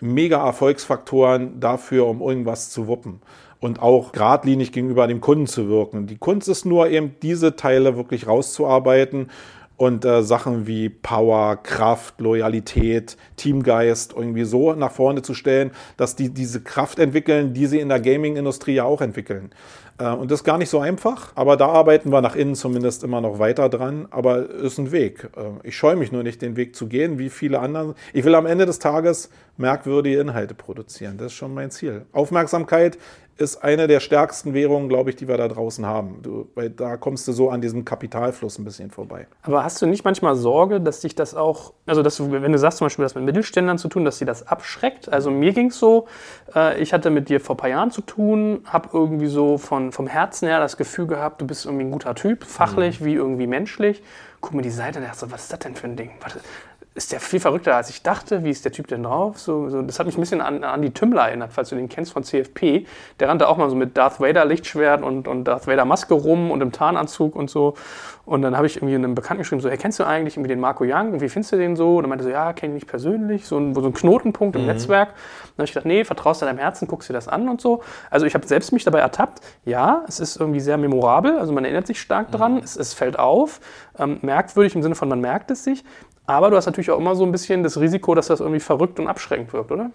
[0.00, 3.20] mega Erfolgsfaktoren dafür, um irgendwas zu wuppen
[3.64, 6.06] und auch geradlinig gegenüber dem Kunden zu wirken.
[6.06, 9.30] Die Kunst ist nur eben diese Teile wirklich rauszuarbeiten
[9.78, 16.14] und äh, Sachen wie Power, Kraft, Loyalität, Teamgeist irgendwie so nach vorne zu stellen, dass
[16.14, 19.50] die diese Kraft entwickeln, die sie in der Gaming-Industrie ja auch entwickeln.
[19.98, 23.04] Äh, und das ist gar nicht so einfach, aber da arbeiten wir nach innen zumindest
[23.04, 24.06] immer noch weiter dran.
[24.10, 25.28] Aber ist ein Weg.
[25.36, 27.94] Äh, ich scheue mich nur nicht, den Weg zu gehen, wie viele andere.
[28.12, 31.16] Ich will am Ende des Tages merkwürdige Inhalte produzieren.
[31.16, 32.06] Das ist schon mein Ziel.
[32.12, 32.98] Aufmerksamkeit
[33.36, 36.20] ist eine der stärksten Währungen, glaube ich, die wir da draußen haben.
[36.22, 39.26] Du, weil da kommst du so an diesem Kapitalfluss ein bisschen vorbei.
[39.42, 42.58] Aber hast du nicht manchmal Sorge, dass dich das auch, also dass du, wenn du
[42.58, 45.08] sagst zum Beispiel, das mit Mittelständlern zu tun, dass sie das abschreckt?
[45.08, 46.06] Also mir ging es so,
[46.54, 49.90] äh, ich hatte mit dir vor ein paar Jahren zu tun, habe irgendwie so von,
[49.90, 53.04] vom Herzen her das Gefühl gehabt, du bist irgendwie ein guter Typ, fachlich mhm.
[53.04, 54.02] wie irgendwie menschlich.
[54.40, 56.10] Guck mir die Seite und dachte so, was ist das denn für ein Ding?
[56.20, 56.36] Was,
[56.96, 58.44] ist der viel verrückter, als ich dachte.
[58.44, 59.40] Wie ist der Typ denn drauf?
[59.40, 61.88] So, so, das hat mich ein bisschen an, an die Tümmler erinnert, falls du den
[61.88, 62.86] kennst von CFP.
[63.18, 66.52] Der rannte auch mal so mit Darth Vader Lichtschwert und, und Darth Vader Maske rum
[66.52, 67.74] und im Tarnanzug und so.
[68.26, 70.60] Und dann habe ich irgendwie einem Bekannten geschrieben, so, hey, kennst du eigentlich irgendwie den
[70.60, 71.14] Marco Young?
[71.14, 71.96] Und wie findest du den so?
[71.96, 73.44] Und er meinte so, ja, kenne ich nicht persönlich.
[73.44, 74.68] So ein, so ein Knotenpunkt im mhm.
[74.68, 75.08] Netzwerk.
[75.08, 77.82] dann habe ich gedacht, nee, vertraust du deinem Herzen, guckst dir das an und so.
[78.08, 79.40] Also ich habe selbst mich dabei ertappt.
[79.64, 81.38] Ja, es ist irgendwie sehr memorabel.
[81.38, 82.54] Also man erinnert sich stark dran.
[82.54, 82.60] Mhm.
[82.60, 83.60] Es, es fällt auf.
[83.98, 85.84] Ähm, merkwürdig im Sinne von, man merkt es sich.
[86.26, 88.98] Aber du hast natürlich auch immer so ein bisschen das Risiko, dass das irgendwie verrückt
[88.98, 89.90] und abschreckend wirkt, oder?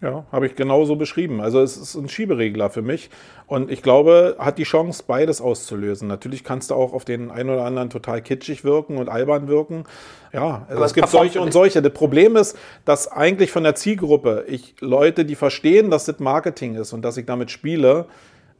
[0.00, 1.40] Ja, habe ich genauso beschrieben.
[1.40, 3.10] Also es ist ein Schieberegler für mich.
[3.48, 6.06] Und ich glaube, hat die Chance, beides auszulösen.
[6.06, 9.84] Natürlich kannst du auch auf den einen oder anderen total kitschig wirken und albern wirken.
[10.32, 11.82] Ja, also es gibt solche und solche.
[11.82, 16.76] Das Problem ist, dass eigentlich von der Zielgruppe ich Leute, die verstehen, dass das Marketing
[16.76, 18.06] ist und dass ich damit spiele,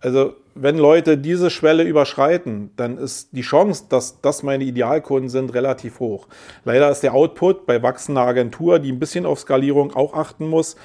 [0.01, 5.55] also wenn Leute diese Schwelle überschreiten, dann ist die Chance, dass das meine Idealkunden sind,
[5.55, 6.27] relativ hoch.
[6.65, 10.77] Leider ist der Output bei wachsender Agentur, die ein bisschen auf Skalierung auch achten muss,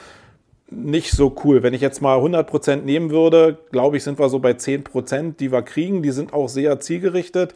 [0.70, 1.64] nicht so cool.
[1.64, 5.51] Wenn ich jetzt mal 100% nehmen würde, glaube ich, sind wir so bei 10%, die
[5.51, 6.01] wir kriegen.
[6.01, 7.53] Die sind auch sehr zielgerichtet.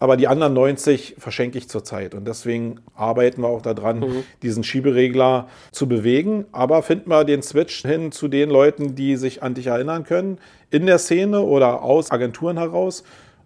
[0.00, 2.14] Aber die anderen 90 verschenke ich zurzeit.
[2.14, 4.24] Und deswegen arbeiten wir auch daran, mhm.
[4.42, 6.46] diesen Schieberegler zu bewegen.
[6.52, 10.38] Aber finden wir den Switch hin zu den Leuten, die sich an dich erinnern können,
[10.70, 13.04] in der Szene oder aus Agenturen heraus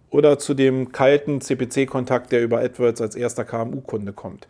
[0.09, 4.47] oder zu dem kalten CPC-Kontakt, der über AdWords als erster KMU-Kunde kommt.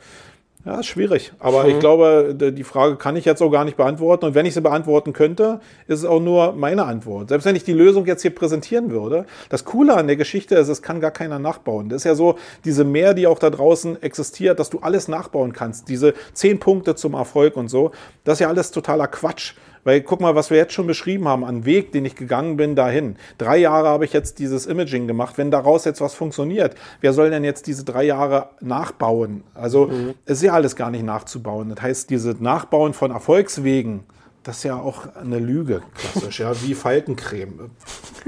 [0.65, 1.31] Ja, ist schwierig.
[1.37, 1.69] Aber mhm.
[1.69, 4.25] ich glaube, die Frage kann ich jetzt auch gar nicht beantworten.
[4.25, 7.29] Und wenn ich sie beantworten könnte, ist es auch nur meine Antwort.
[7.29, 9.27] Selbst wenn ich die Lösung jetzt hier präsentieren würde.
[9.49, 11.89] Das Coole an der Geschichte ist, es kann gar keiner nachbauen.
[11.89, 15.53] Das ist ja so diese Mehr, die auch da draußen existiert, dass du alles nachbauen
[15.53, 15.87] kannst.
[15.87, 17.91] Diese zehn Punkte zum Erfolg und so.
[18.23, 19.53] Das ist ja alles totaler Quatsch.
[19.85, 22.75] Weil guck mal, was wir jetzt schon beschrieben haben, an Weg, den ich gegangen bin
[22.75, 23.15] dahin.
[23.37, 25.37] Drei Jahre habe ich jetzt dieses Imaging gemacht.
[25.37, 29.43] Wenn daraus jetzt was funktioniert, wer soll denn jetzt diese drei Jahre nachbauen?
[29.53, 30.15] Also mhm.
[30.25, 31.69] es ist ja alles gar nicht nachzubauen.
[31.69, 34.03] Das heißt, diese Nachbauen von Erfolgswegen,
[34.41, 37.69] das ist ja auch eine Lüge, klassisch, ja, wie Faltencreme.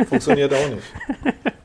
[0.08, 1.44] Funktioniert auch nicht.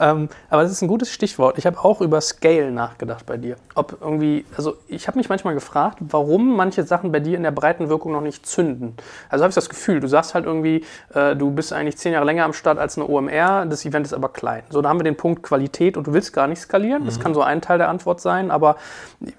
[0.00, 1.58] Ähm, aber das ist ein gutes Stichwort.
[1.58, 3.56] Ich habe auch über Scale nachgedacht bei dir.
[3.74, 7.50] Ob irgendwie, also ich habe mich manchmal gefragt, warum manche Sachen bei dir in der
[7.50, 8.94] breiten Wirkung noch nicht zünden.
[9.28, 10.84] Also habe ich das Gefühl, du sagst halt irgendwie,
[11.14, 14.12] äh, du bist eigentlich zehn Jahre länger am Start als eine OMR, das Event ist
[14.12, 14.62] aber klein.
[14.70, 17.02] So, da haben wir den Punkt Qualität und du willst gar nicht skalieren.
[17.02, 17.06] Mhm.
[17.06, 18.50] Das kann so ein Teil der Antwort sein.
[18.50, 18.76] Aber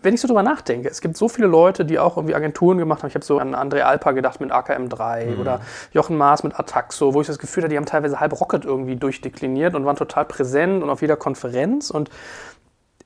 [0.02, 3.04] wenn ich so drüber nachdenke, es gibt so viele Leute, die auch irgendwie Agenturen gemacht
[3.04, 3.10] haben.
[3.10, 5.40] Ich habe so an André Alpa gedacht mit AKM3 mhm.
[5.40, 5.62] oder
[5.94, 8.96] Jochen Maas mit Attaxo, wo ich das Gefühl hatte, die haben teilweise halb Rocket irgendwie
[8.96, 11.92] durchdekliniert und waren total präsent präsent und auf jeder Konferenz.
[11.92, 12.10] Und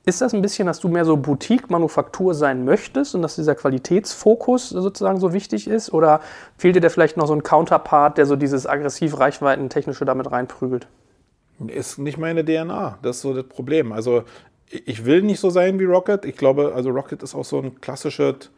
[0.06, 4.70] ist das ein bisschen, dass du mehr so Boutique-Manufaktur sein möchtest und dass dieser Qualitätsfokus
[4.70, 5.92] sozusagen so wichtig ist?
[5.92, 6.20] Oder
[6.58, 10.86] fehlt dir da vielleicht noch so ein Counterpart, der so dieses aggressiv Reichweiten-Technische damit reinprügelt?
[11.68, 12.98] Ist nicht meine DNA.
[13.02, 13.92] Das ist so das Problem.
[13.92, 14.24] Also
[14.68, 16.24] ich will nicht so sein wie Rocket.
[16.24, 18.50] Ich glaube, also Rocket ist auch so ein klassisches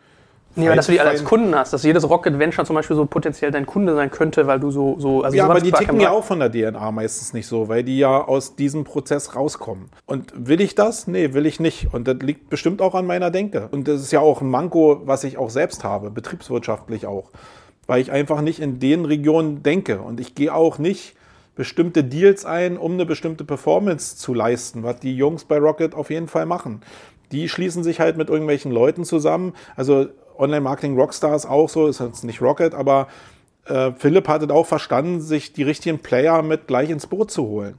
[0.57, 2.97] Nee, aber dass du die alle als Kunden hast, dass jedes Rocket Venture zum Beispiel
[2.97, 4.97] so potenziell dein Kunde sein könnte, weil du so.
[4.99, 7.85] so also ja, aber die ticken ja auch von der DNA meistens nicht so, weil
[7.85, 9.91] die ja aus diesem Prozess rauskommen.
[10.07, 11.07] Und will ich das?
[11.07, 11.93] Nee, will ich nicht.
[11.93, 13.69] Und das liegt bestimmt auch an meiner Denke.
[13.71, 17.31] Und das ist ja auch ein Manko, was ich auch selbst habe, betriebswirtschaftlich auch.
[17.87, 20.01] Weil ich einfach nicht in den Regionen denke.
[20.01, 21.17] Und ich gehe auch nicht
[21.55, 26.11] bestimmte Deals ein, um eine bestimmte Performance zu leisten, was die Jungs bei Rocket auf
[26.11, 26.83] jeden Fall machen.
[27.33, 29.55] Die schließen sich halt mit irgendwelchen Leuten zusammen.
[29.75, 30.07] Also
[30.39, 33.09] Online-Marketing Rockstars auch so, ist jetzt nicht Rocket, aber
[33.67, 37.45] äh, Philipp hat es auch verstanden, sich die richtigen Player mit gleich ins Boot zu
[37.45, 37.77] holen.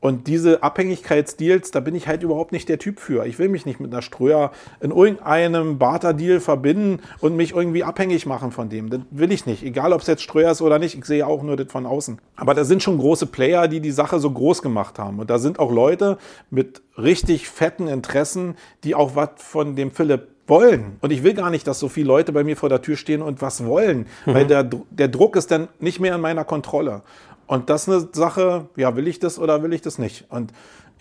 [0.00, 3.26] Und diese Abhängigkeitsdeals, da bin ich halt überhaupt nicht der Typ für.
[3.26, 4.50] Ich will mich nicht mit einer Ströer
[4.80, 8.88] in irgendeinem Barter-Deal verbinden und mich irgendwie abhängig machen von dem.
[8.88, 9.62] Das will ich nicht.
[9.62, 10.96] Egal, ob es jetzt Ströer ist oder nicht.
[10.96, 12.18] Ich sehe auch nur das von außen.
[12.34, 15.18] Aber da sind schon große Player, die die Sache so groß gemacht haben.
[15.18, 16.16] Und da sind auch Leute
[16.48, 20.98] mit richtig fetten Interessen, die auch was von dem Philipp wollen.
[21.00, 23.22] Und ich will gar nicht, dass so viele Leute bei mir vor der Tür stehen
[23.22, 24.34] und was wollen, mhm.
[24.34, 27.02] weil der, der Druck ist dann nicht mehr in meiner Kontrolle.
[27.46, 30.26] Und das ist eine Sache, ja, will ich das oder will ich das nicht?
[30.28, 30.52] Und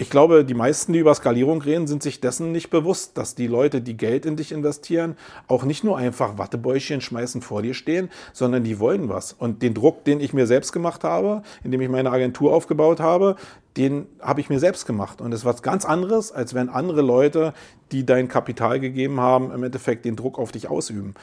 [0.01, 3.47] ich glaube, die meisten, die über Skalierung reden, sind sich dessen nicht bewusst, dass die
[3.47, 5.17] Leute, die Geld in dich investieren,
[5.49, 9.33] auch nicht nur einfach Wattebäuschen schmeißen vor dir stehen, sondern die wollen was.
[9.33, 13.35] Und den Druck, den ich mir selbst gemacht habe, indem ich meine Agentur aufgebaut habe,
[13.75, 15.19] den habe ich mir selbst gemacht.
[15.19, 17.53] Und ist was ganz anderes, als wenn andere Leute,
[17.91, 21.13] die dein Kapital gegeben haben, im Endeffekt den Druck auf dich ausüben.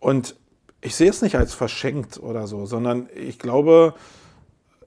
[0.00, 0.34] Und
[0.80, 3.94] ich sehe es nicht als verschenkt oder so, sondern ich glaube,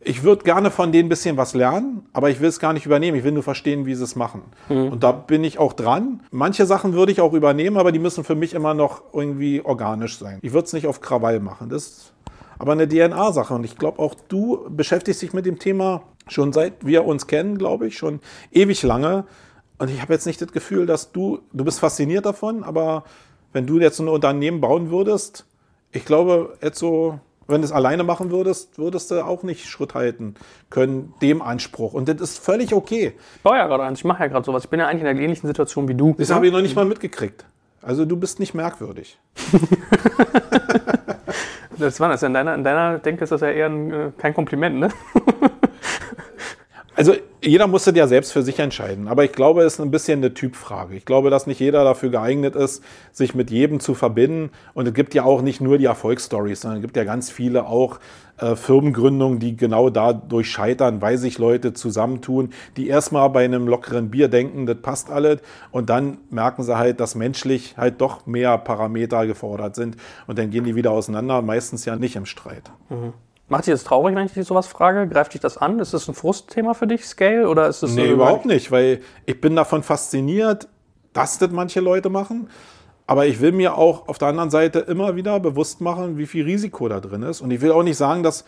[0.04, 2.86] ich würde gerne von denen ein bisschen was lernen, aber ich will es gar nicht
[2.86, 3.18] übernehmen.
[3.18, 4.42] Ich will nur verstehen, wie sie es machen.
[4.68, 4.88] Mhm.
[4.88, 6.22] Und da bin ich auch dran.
[6.32, 10.18] Manche Sachen würde ich auch übernehmen, aber die müssen für mich immer noch irgendwie organisch
[10.18, 10.40] sein.
[10.42, 11.70] Ich würde es nicht auf Krawall machen.
[11.70, 12.14] Das ist
[12.58, 13.54] aber eine DNA-Sache.
[13.54, 17.58] Und ich glaube, auch du beschäftigst dich mit dem Thema schon seit wir uns kennen,
[17.58, 18.22] glaube ich, schon
[18.52, 19.26] ewig lange.
[19.78, 23.04] Und ich habe jetzt nicht das Gefühl, dass du, du bist fasziniert davon, aber
[23.54, 25.46] wenn du jetzt ein Unternehmen bauen würdest,
[25.92, 29.94] ich glaube, jetzt so wenn du es alleine machen würdest, würdest du auch nicht Schritt
[29.94, 30.36] halten
[30.70, 31.94] können, dem Anspruch.
[31.94, 33.14] Und das ist völlig okay.
[33.36, 34.64] Ich baue ja gerade eins, ich mache ja gerade sowas.
[34.64, 36.16] Ich bin ja eigentlich in einer ähnlichen Situation wie du.
[36.18, 37.46] Das habe ich noch nicht mal mitgekriegt.
[37.82, 39.18] Also du bist nicht merkwürdig.
[41.78, 42.22] das war das.
[42.24, 44.90] In deiner, in deiner Denke ist das ja eher ein, äh, kein Kompliment, ne?
[46.96, 49.08] Also jeder muss das ja selbst für sich entscheiden.
[49.08, 50.96] Aber ich glaube, es ist ein bisschen eine Typfrage.
[50.96, 54.52] Ich glaube, dass nicht jeder dafür geeignet ist, sich mit jedem zu verbinden.
[54.74, 57.66] Und es gibt ja auch nicht nur die Erfolgsstories, sondern es gibt ja ganz viele
[57.66, 58.00] auch
[58.38, 64.12] äh, Firmengründungen, die genau dadurch scheitern, weil sich Leute zusammentun, die erstmal bei einem lockeren
[64.12, 65.40] Bier denken, das passt alles.
[65.72, 69.96] Und dann merken sie halt, dass menschlich halt doch mehr Parameter gefordert sind.
[70.28, 72.70] Und dann gehen die wieder auseinander, meistens ja nicht im Streit.
[72.90, 73.14] Mhm.
[73.52, 75.10] Macht dich das traurig, wenn ich dich sowas frage?
[75.10, 75.80] Greift dich das an?
[75.80, 77.50] Ist das ein Frustthema für dich, Scale?
[77.50, 80.70] Oder ist das nee, so überhaupt nicht, weil ich bin davon fasziniert,
[81.12, 82.50] dass das manche Leute machen.
[83.08, 86.46] Aber ich will mir auch auf der anderen Seite immer wieder bewusst machen, wie viel
[86.46, 87.42] Risiko da drin ist.
[87.42, 88.46] Und ich will auch nicht sagen, dass,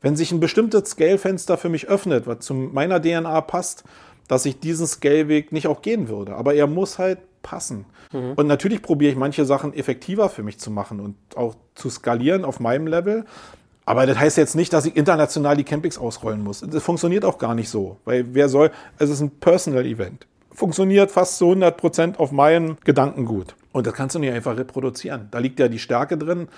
[0.00, 3.82] wenn sich ein bestimmtes Scale-Fenster für mich öffnet, was zu meiner DNA passt,
[4.28, 6.36] dass ich diesen Scale-Weg nicht auch gehen würde.
[6.36, 7.86] Aber er muss halt passen.
[8.12, 8.34] Mhm.
[8.36, 12.44] Und natürlich probiere ich manche Sachen effektiver für mich zu machen und auch zu skalieren
[12.44, 13.24] auf meinem Level.
[13.86, 16.60] Aber das heißt jetzt nicht, dass ich international die Campings ausrollen muss.
[16.60, 20.26] Das funktioniert auch gar nicht so, weil wer soll, es ist ein Personal Event.
[20.52, 23.56] Funktioniert fast zu 100 Prozent auf meinen Gedankengut.
[23.72, 25.28] Und das kannst du nicht einfach reproduzieren.
[25.30, 26.48] Da liegt ja die Stärke drin,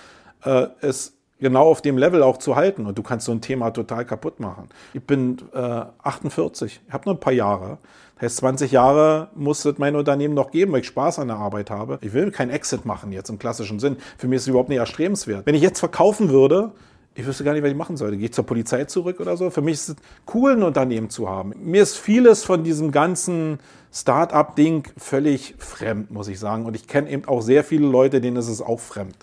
[0.45, 2.87] äh, es genau auf dem Level auch zu halten.
[2.87, 4.69] Und du kannst so ein Thema total kaputt machen.
[4.93, 5.59] Ich bin äh,
[6.03, 7.79] 48, ich habe nur ein paar Jahre.
[8.17, 11.37] Das heißt, 20 Jahre muss es mein Unternehmen noch geben, weil ich Spaß an der
[11.37, 11.99] Arbeit habe.
[12.03, 13.97] Ich will kein Exit machen jetzt im klassischen Sinn.
[14.17, 15.45] Für mich ist es überhaupt nicht erstrebenswert.
[15.45, 16.73] Wenn ich jetzt verkaufen würde,
[17.17, 18.19] ich wüsste gar nicht, was ich machen sollte.
[18.19, 19.49] Gehe ich zur Polizei zurück oder so?
[19.49, 19.97] Für mich ist es
[20.35, 21.55] cool, ein Unternehmen zu haben.
[21.59, 23.59] Mir ist vieles von diesem ganzen
[23.91, 26.67] Start-up-Ding völlig fremd, muss ich sagen.
[26.67, 29.17] Und ich kenne eben auch sehr viele Leute, denen ist es auch fremd.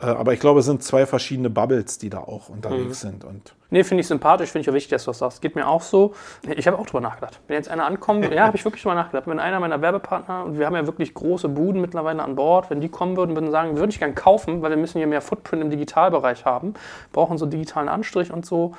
[0.00, 3.08] Äh, aber ich glaube, es sind zwei verschiedene Bubbles, die da auch unterwegs mhm.
[3.08, 3.24] sind.
[3.24, 5.42] Und nee, finde ich sympathisch, finde ich auch wichtig, dass du das sagst.
[5.42, 6.14] Geht mir auch so.
[6.56, 7.40] Ich habe auch drüber nachgedacht.
[7.46, 9.26] Wenn jetzt einer ankommt, ja, habe ich wirklich drüber nachgedacht.
[9.26, 12.80] Wenn einer meiner Werbepartner, und wir haben ja wirklich große Buden mittlerweile an Bord, wenn
[12.80, 15.62] die kommen würden, würden sagen, würde ich gerne kaufen, weil wir müssen hier mehr Footprint
[15.62, 16.74] im Digitalbereich haben,
[17.12, 18.74] brauchen so digitalen Anstrich und so.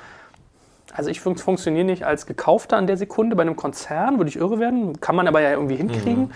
[0.94, 3.34] Also ich fun funktioniere nicht als Gekaufter in der Sekunde.
[3.36, 6.24] Bei einem Konzern würde ich irre werden, kann man aber ja irgendwie hinkriegen.
[6.24, 6.32] Mhm.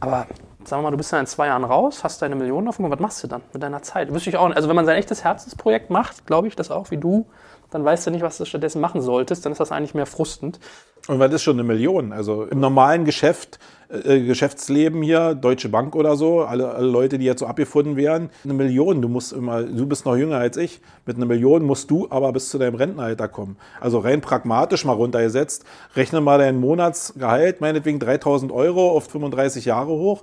[0.00, 0.26] Aber
[0.66, 3.00] sagen wir mal, du bist dann in zwei Jahren raus, hast deine Millionen auf was
[3.00, 4.12] machst du dann mit deiner Zeit?
[4.12, 4.56] Wüsste ich auch nicht.
[4.56, 7.26] Also wenn man sein echtes Herzensprojekt macht, glaube ich, das auch wie du,
[7.70, 10.60] dann weißt du nicht, was du stattdessen machen solltest, dann ist das eigentlich mehr frustend.
[11.08, 12.12] Und weil das ist schon eine Million.
[12.12, 13.58] Also im normalen Geschäft,
[13.88, 18.30] äh, Geschäftsleben hier, Deutsche Bank oder so, alle, alle, Leute, die jetzt so abgefunden wären,
[18.44, 19.02] eine Million.
[19.02, 20.80] Du musst immer, du bist noch jünger als ich.
[21.04, 23.56] Mit einer Million musst du aber bis zu deinem Rentenalter kommen.
[23.80, 25.64] Also rein pragmatisch mal runtergesetzt.
[25.94, 30.22] Rechne mal dein Monatsgehalt, meinetwegen 3000 Euro auf 35 Jahre hoch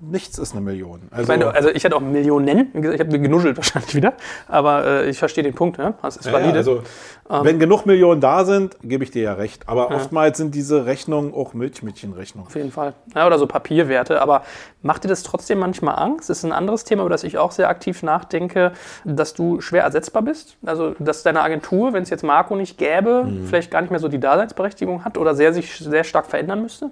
[0.00, 1.02] nichts ist eine Million.
[1.10, 4.14] Also ich, meine, also ich hätte auch Millionen, ich habe genuschelt wahrscheinlich wieder,
[4.48, 5.94] aber äh, ich verstehe den Punkt, ne?
[6.02, 6.50] das ist valide.
[6.50, 6.82] Ja, also,
[7.30, 9.68] ähm, wenn genug Millionen da sind, gebe ich dir ja recht.
[9.68, 9.96] Aber ja.
[9.96, 12.48] oftmals sind diese Rechnungen auch Milchmädchenrechnungen.
[12.48, 12.94] Auf jeden Fall.
[13.14, 14.20] Ja, oder so Papierwerte.
[14.20, 14.42] Aber
[14.82, 16.28] macht dir das trotzdem manchmal Angst?
[16.28, 18.72] Das ist ein anderes Thema, über das ich auch sehr aktiv nachdenke,
[19.04, 20.56] dass du schwer ersetzbar bist.
[20.66, 23.46] Also, dass deine Agentur, wenn es jetzt Marco nicht gäbe, mhm.
[23.46, 26.90] vielleicht gar nicht mehr so die Daseinsberechtigung hat oder sehr, sich sehr stark verändern müsste?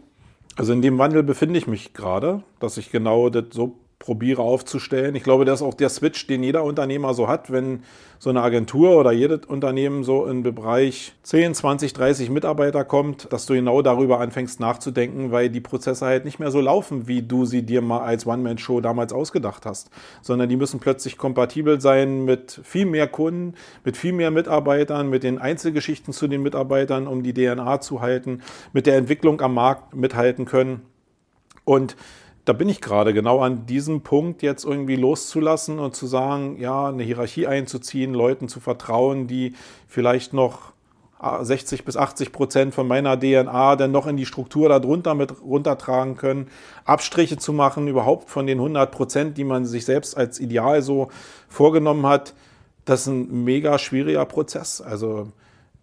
[0.59, 5.16] Also in dem Wandel befinde ich mich gerade, dass ich genau das so probiere aufzustellen.
[5.16, 7.82] Ich glaube, das ist auch der Switch, den jeder Unternehmer so hat, wenn
[8.20, 13.46] so eine Agentur oder jedes Unternehmen so in Bereich 10, 20, 30 Mitarbeiter kommt, dass
[13.46, 17.44] du genau darüber anfängst nachzudenken, weil die Prozesse halt nicht mehr so laufen, wie du
[17.44, 19.90] sie dir mal als One-Man-Show damals ausgedacht hast,
[20.22, 25.24] sondern die müssen plötzlich kompatibel sein mit viel mehr Kunden, mit viel mehr Mitarbeitern, mit
[25.24, 28.42] den Einzelgeschichten zu den Mitarbeitern, um die DNA zu halten,
[28.72, 30.82] mit der Entwicklung am Markt mithalten können.
[31.64, 31.96] Und
[32.49, 36.88] da bin ich gerade genau an diesem Punkt jetzt irgendwie loszulassen und zu sagen, ja,
[36.88, 39.53] eine Hierarchie einzuziehen, Leuten zu vertrauen, die
[39.86, 40.72] vielleicht noch
[41.20, 46.16] 60 bis 80 Prozent von meiner DNA dann noch in die Struktur darunter mit runtertragen
[46.16, 46.46] können,
[46.86, 51.09] Abstriche zu machen, überhaupt von den 100 Prozent, die man sich selbst als Ideal so
[51.49, 52.32] vorgenommen hat.
[52.86, 54.80] Das ist ein mega schwieriger Prozess.
[54.80, 55.28] Also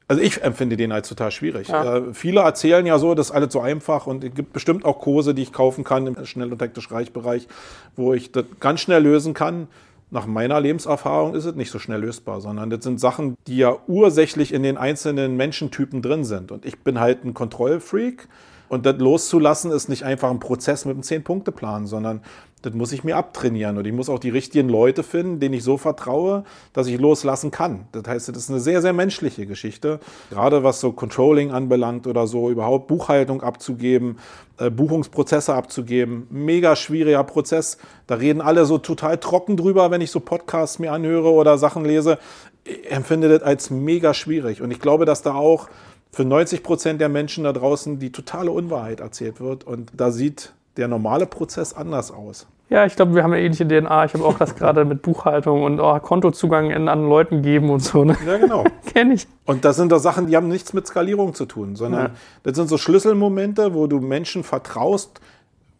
[0.07, 1.67] also ich empfinde den als total schwierig.
[1.67, 1.97] Ja.
[1.97, 4.99] Äh, viele erzählen ja so, das ist alles so einfach und es gibt bestimmt auch
[4.99, 7.47] Kurse, die ich kaufen kann im schnell und hektisch Reich-Bereich,
[7.95, 9.67] wo ich das ganz schnell lösen kann.
[10.11, 13.75] Nach meiner Lebenserfahrung ist es nicht so schnell lösbar, sondern das sind Sachen, die ja
[13.87, 16.51] ursächlich in den einzelnen Menschentypen drin sind.
[16.51, 18.27] Und ich bin halt ein Kontrollfreak.
[18.67, 22.21] Und das loszulassen ist nicht einfach ein Prozess mit einem Zehn-Punkte-Plan, sondern
[22.65, 25.63] das muss ich mir abtrainieren und ich muss auch die richtigen Leute finden, denen ich
[25.63, 26.43] so vertraue,
[26.73, 27.87] dass ich loslassen kann.
[27.91, 29.99] Das heißt, das ist eine sehr, sehr menschliche Geschichte.
[30.31, 34.17] Gerade was so Controlling anbelangt oder so, überhaupt Buchhaltung abzugeben,
[34.57, 36.25] äh, Buchungsprozesse abzugeben.
[36.31, 37.77] Mega schwieriger Prozess.
[38.07, 41.85] Da reden alle so total trocken drüber, wenn ich so Podcasts mir anhöre oder Sachen
[41.85, 42.17] lese.
[42.63, 44.63] Ich empfinde das als mega schwierig.
[44.63, 45.69] Und ich glaube, dass da auch
[46.11, 49.65] für 90 Prozent der Menschen da draußen die totale Unwahrheit erzählt wird.
[49.65, 52.47] Und da sieht der normale Prozess anders aus.
[52.67, 54.05] Ja, ich glaube, wir haben eine ähnliche DNA.
[54.05, 57.81] Ich habe auch das gerade mit Buchhaltung und oh, Kontozugang in anderen Leuten geben und
[57.81, 58.03] so.
[58.03, 58.17] Ne?
[58.25, 58.63] Ja, genau.
[58.93, 59.27] Kenne ich.
[59.45, 62.11] Und das sind doch Sachen, die haben nichts mit Skalierung zu tun, sondern ja.
[62.41, 65.21] das sind so Schlüsselmomente, wo du Menschen vertraust,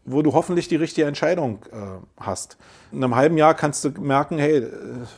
[0.06, 1.76] wo du hoffentlich die richtige Entscheidung äh,
[2.22, 2.58] hast.
[2.92, 4.70] In einem halben Jahr kannst du merken, hey, äh,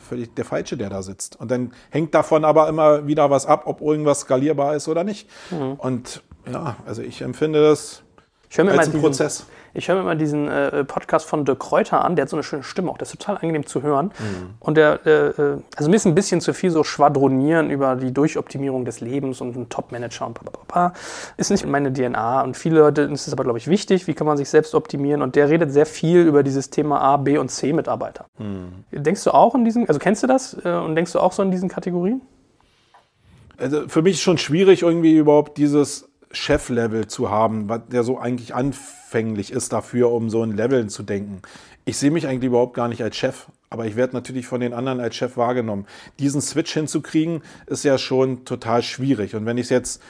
[0.08, 1.38] völlig der Falsche, der da sitzt.
[1.38, 5.28] Und dann hängt davon aber immer wieder was ab, ob irgendwas skalierbar ist oder nicht.
[5.50, 5.74] Mhm.
[5.74, 8.02] Und ja, also ich empfinde das
[8.48, 9.46] ich als einen Prozess.
[9.78, 12.42] Ich höre mir mal diesen äh, Podcast von Dirk Kräuter an, der hat so eine
[12.42, 14.06] schöne Stimme auch, der ist total angenehm zu hören.
[14.06, 14.54] Mhm.
[14.58, 18.12] Und der, äh, äh, also mir ist ein bisschen zu viel so schwadronieren über die
[18.12, 20.92] Durchoptimierung des Lebens und einen Top-Manager und bla,
[21.36, 24.26] Ist nicht meine DNA und viele Leute ist es aber, glaube ich, wichtig, wie kann
[24.26, 27.48] man sich selbst optimieren und der redet sehr viel über dieses Thema A, B und
[27.48, 28.26] C Mitarbeiter.
[28.38, 28.84] Mhm.
[28.90, 31.44] Denkst du auch in diesen, also kennst du das äh, und denkst du auch so
[31.44, 32.20] in diesen Kategorien?
[33.58, 38.54] Also für mich ist schon schwierig, irgendwie überhaupt dieses Chef-Level zu haben, der so eigentlich
[38.54, 41.42] anfänglich ist dafür, um so ein Level zu denken.
[41.84, 44.74] Ich sehe mich eigentlich überhaupt gar nicht als Chef, aber ich werde natürlich von den
[44.74, 45.86] anderen als Chef wahrgenommen.
[46.18, 49.34] Diesen Switch hinzukriegen, ist ja schon total schwierig.
[49.34, 50.02] Und wenn ich es jetzt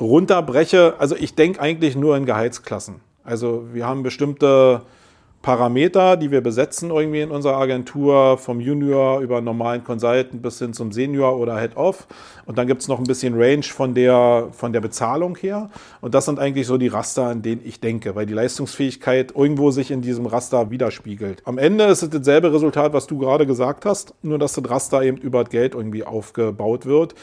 [0.00, 2.96] runterbreche, also ich denke eigentlich nur in Gehaltsklassen.
[3.22, 4.82] Also wir haben bestimmte
[5.46, 10.72] Parameter, die wir besetzen irgendwie in unserer Agentur, vom Junior über normalen Consultant bis hin
[10.72, 12.08] zum Senior oder Head-Off.
[12.46, 15.70] Und dann gibt es noch ein bisschen Range von der, von der Bezahlung her.
[16.00, 19.70] Und das sind eigentlich so die Raster, an denen ich denke, weil die Leistungsfähigkeit irgendwo
[19.70, 21.42] sich in diesem Raster widerspiegelt.
[21.44, 25.04] Am Ende ist es dasselbe Resultat, was du gerade gesagt hast, nur dass das Raster
[25.04, 27.14] eben über Geld irgendwie aufgebaut wird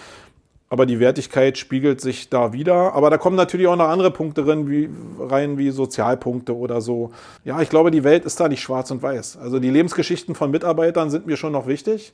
[0.74, 2.95] aber die Wertigkeit spiegelt sich da wieder.
[2.95, 7.11] Aber da kommen natürlich auch noch andere Punkte rein wie, rein, wie Sozialpunkte oder so.
[7.45, 9.38] Ja, ich glaube, die Welt ist da nicht schwarz und weiß.
[9.38, 12.13] Also die Lebensgeschichten von Mitarbeitern sind mir schon noch wichtig.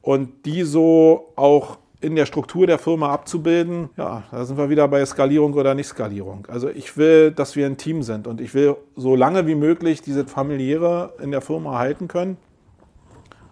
[0.00, 4.88] Und die so auch in der Struktur der Firma abzubilden, ja, da sind wir wieder
[4.88, 6.46] bei Skalierung oder Nicht-Skalierung.
[6.48, 10.00] Also ich will, dass wir ein Team sind und ich will so lange wie möglich
[10.00, 12.38] diese familiäre in der Firma halten können.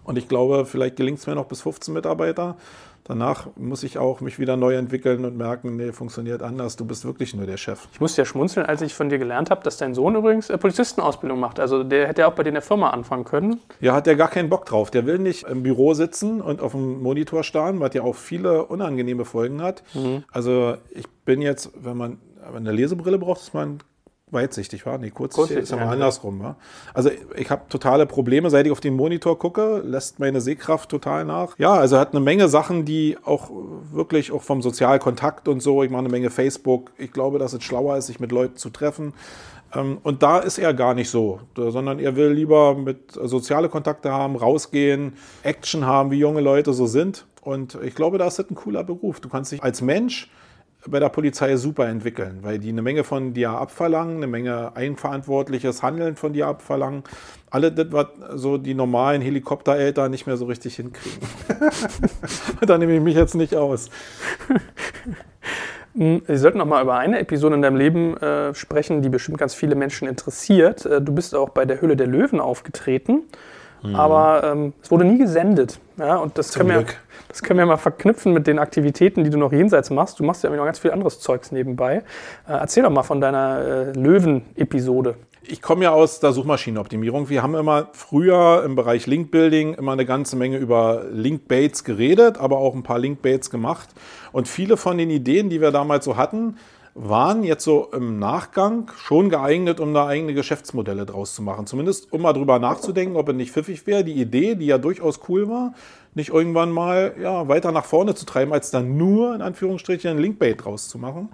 [0.03, 2.57] Und ich glaube, vielleicht gelingt es mir noch bis 15 Mitarbeiter.
[3.11, 6.77] Danach muss ich auch mich wieder neu entwickeln und merken, nee, funktioniert anders.
[6.77, 7.89] Du bist wirklich nur der Chef.
[7.93, 10.57] Ich musste ja schmunzeln, als ich von dir gelernt habe, dass dein Sohn übrigens äh,
[10.57, 11.59] Polizistenausbildung macht.
[11.59, 13.61] Also der hätte ja auch bei dir in der Firma anfangen können.
[13.81, 14.93] Ja, hat der gar keinen Bock drauf.
[14.93, 18.67] Der will nicht im Büro sitzen und auf dem Monitor starren, was ja auch viele
[18.67, 19.83] unangenehme Folgen hat.
[19.95, 20.23] Mhm.
[20.31, 22.19] Also ich bin jetzt, wenn man
[22.55, 23.81] eine Lesebrille braucht, ist man
[24.33, 24.99] weitsichtig war.
[24.99, 26.41] Nee, kurzsichtig ist aber ja, andersrum.
[26.43, 26.57] Ja.
[26.95, 31.25] Also ich habe totale Probleme, seit ich auf den Monitor gucke, lässt meine Sehkraft total
[31.25, 31.59] nach.
[31.59, 33.51] Ja, also er hat eine Menge Sachen, die auch
[33.93, 36.93] wirklich auch vom Sozialkontakt und so, ich mache eine Menge Facebook.
[36.99, 39.15] Ich glaube, dass es schlauer ist, sich mit Leuten zu treffen.
[39.75, 44.13] Ähm, und da ist er gar nicht so, sondern er will lieber mit soziale Kontakte
[44.13, 47.27] haben, rausgehen, Action haben, wie junge Leute so sind.
[47.43, 49.21] Und ich glaube, da ist das ein cooler Beruf.
[49.21, 50.31] Du kannst dich als Mensch
[50.87, 55.83] bei der Polizei super entwickeln, weil die eine Menge von dir abverlangen, eine Menge eigenverantwortliches
[55.83, 57.05] Handeln von dir abverlangen.
[57.51, 61.21] Alle das, was so die normalen Helikoptereltern nicht mehr so richtig hinkriegen.
[62.67, 63.91] da nehme ich mich jetzt nicht aus.
[65.93, 69.55] Wir sollten noch mal über eine Episode in deinem Leben äh, sprechen, die bestimmt ganz
[69.55, 70.87] viele Menschen interessiert.
[70.87, 73.25] Äh, du bist auch bei der Hülle der Löwen aufgetreten.
[73.83, 73.95] Mhm.
[73.95, 75.81] Aber ähm, es wurde nie gesendet.
[75.99, 76.85] Ja, und das können, wir,
[77.29, 80.19] das können wir mal verknüpfen mit den Aktivitäten, die du noch jenseits machst.
[80.19, 81.97] Du machst ja noch ganz viel anderes Zeugs nebenbei.
[82.49, 85.17] Äh, erzähl doch mal von deiner äh, Löwen-Episode.
[85.43, 87.29] Ich komme ja aus der Suchmaschinenoptimierung.
[87.29, 92.59] Wir haben immer früher im Bereich Linkbuilding immer eine ganze Menge über Linkbaits geredet, aber
[92.59, 93.89] auch ein paar Linkbaits gemacht.
[94.33, 96.57] Und viele von den Ideen, die wir damals so hatten,
[97.03, 101.67] waren jetzt so im Nachgang schon geeignet, um da eigene Geschäftsmodelle draus zu machen.
[101.67, 105.21] Zumindest um mal drüber nachzudenken, ob es nicht pfiffig wäre, die Idee, die ja durchaus
[105.29, 105.73] cool war,
[106.15, 110.19] nicht irgendwann mal ja, weiter nach vorne zu treiben, als dann nur in Anführungsstrichen ein
[110.19, 111.31] Linkbait draus zu machen.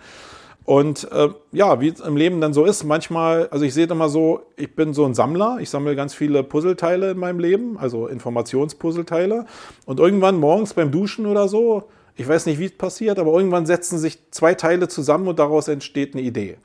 [0.64, 4.08] Und äh, ja, wie es im Leben dann so ist, manchmal, also ich sehe immer
[4.08, 8.06] so, ich bin so ein Sammler, ich sammle ganz viele Puzzleteile in meinem Leben, also
[8.06, 9.46] Informationspuzzleteile.
[9.84, 11.84] Und irgendwann morgens beim Duschen oder so,
[12.16, 15.68] ich weiß nicht, wie es passiert, aber irgendwann setzen sich zwei Teile zusammen und daraus
[15.68, 16.56] entsteht eine Idee.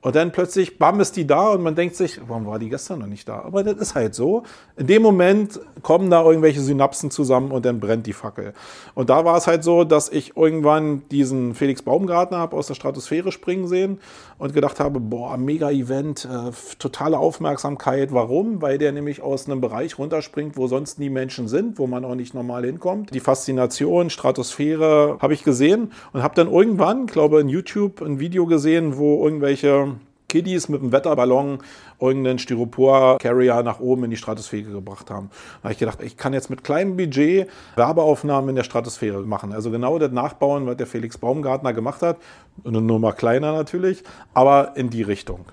[0.00, 3.00] Und dann plötzlich, bam, ist die da und man denkt sich, warum war die gestern
[3.00, 3.42] noch nicht da?
[3.42, 4.44] Aber das ist halt so.
[4.76, 8.52] In dem Moment kommen da irgendwelche Synapsen zusammen und dann brennt die Fackel.
[8.94, 12.74] Und da war es halt so, dass ich irgendwann diesen Felix Baumgartner habe aus der
[12.74, 13.98] Stratosphäre springen sehen
[14.38, 18.12] und gedacht habe, boah, mega Event, äh, totale Aufmerksamkeit.
[18.12, 18.62] Warum?
[18.62, 22.14] Weil der nämlich aus einem Bereich runterspringt, wo sonst nie Menschen sind, wo man auch
[22.14, 23.12] nicht normal hinkommt.
[23.12, 28.46] Die Faszination, Stratosphäre habe ich gesehen und habe dann irgendwann, glaube in YouTube ein Video
[28.46, 29.88] gesehen, wo irgendwelche
[30.30, 31.60] Kiddies mit einem Wetterballon
[31.98, 35.30] irgendeinen Styropor-Carrier nach oben in die Stratosphäre gebracht haben.
[35.30, 39.54] Da habe ich gedacht, ich kann jetzt mit kleinem Budget Werbeaufnahmen in der Stratosphäre machen.
[39.54, 42.18] Also genau das nachbauen, was der Felix Baumgartner gemacht hat.
[42.62, 44.04] Nur mal kleiner natürlich,
[44.34, 45.46] aber in die Richtung.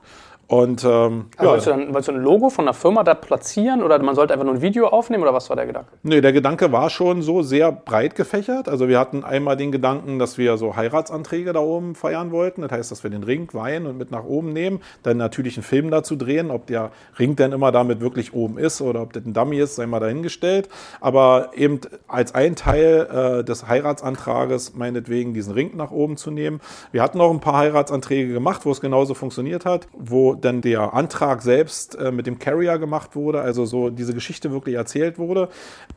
[0.47, 1.45] Und ähm, ja.
[1.45, 4.33] wolltest, du dann, wolltest du ein Logo von einer Firma da platzieren oder man sollte
[4.33, 5.89] einfach nur ein Video aufnehmen oder was war der Gedanke?
[6.03, 8.69] Nee, der Gedanke war schon so sehr breit gefächert.
[8.69, 12.61] Also wir hatten einmal den Gedanken, dass wir so Heiratsanträge da oben feiern wollten.
[12.61, 15.63] Das heißt, dass wir den Ring Wein und mit nach oben nehmen, dann natürlich einen
[15.63, 16.51] Film dazu drehen.
[16.51, 19.75] Ob der Ring dann immer damit wirklich oben ist oder ob das ein Dummy ist,
[19.75, 20.69] sei mal dahingestellt.
[21.01, 26.61] Aber eben als ein Teil äh, des Heiratsantrages meinetwegen diesen Ring nach oben zu nehmen.
[26.91, 30.93] Wir hatten auch ein paar Heiratsanträge gemacht, wo es genauso funktioniert hat, wo dann der
[30.93, 35.49] Antrag selbst äh, mit dem Carrier gemacht wurde, also so diese Geschichte wirklich erzählt wurde.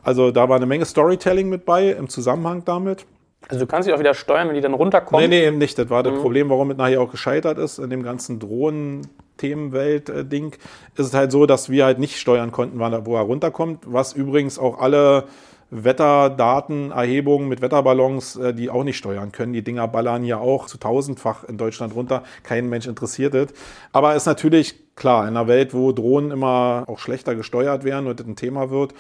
[0.03, 3.07] Also da war eine Menge Storytelling mit bei im Zusammenhang damit.
[3.49, 5.29] Also du kannst dich auch wieder steuern, wenn die dann runterkommen?
[5.29, 5.79] Nee, nee, eben nicht.
[5.79, 6.21] Das war das mhm.
[6.21, 9.07] Problem, warum es nachher auch gescheitert ist in dem ganzen Drohnen.
[9.39, 10.55] Themenwelt-Ding
[10.97, 13.85] ist es halt so, dass wir halt nicht steuern konnten, wann er, wo er runterkommt,
[13.87, 15.25] was übrigens auch alle
[15.71, 19.53] Wetterdatenerhebungen mit Wetterballons, äh, die auch nicht steuern können.
[19.53, 22.23] Die Dinger ballern ja auch zu tausendfach in Deutschland runter.
[22.43, 23.53] Kein Mensch interessiert es.
[23.93, 28.21] Aber ist natürlich klar, in einer Welt, wo Drohnen immer auch schlechter gesteuert werden und
[28.21, 28.93] das ein Thema wird,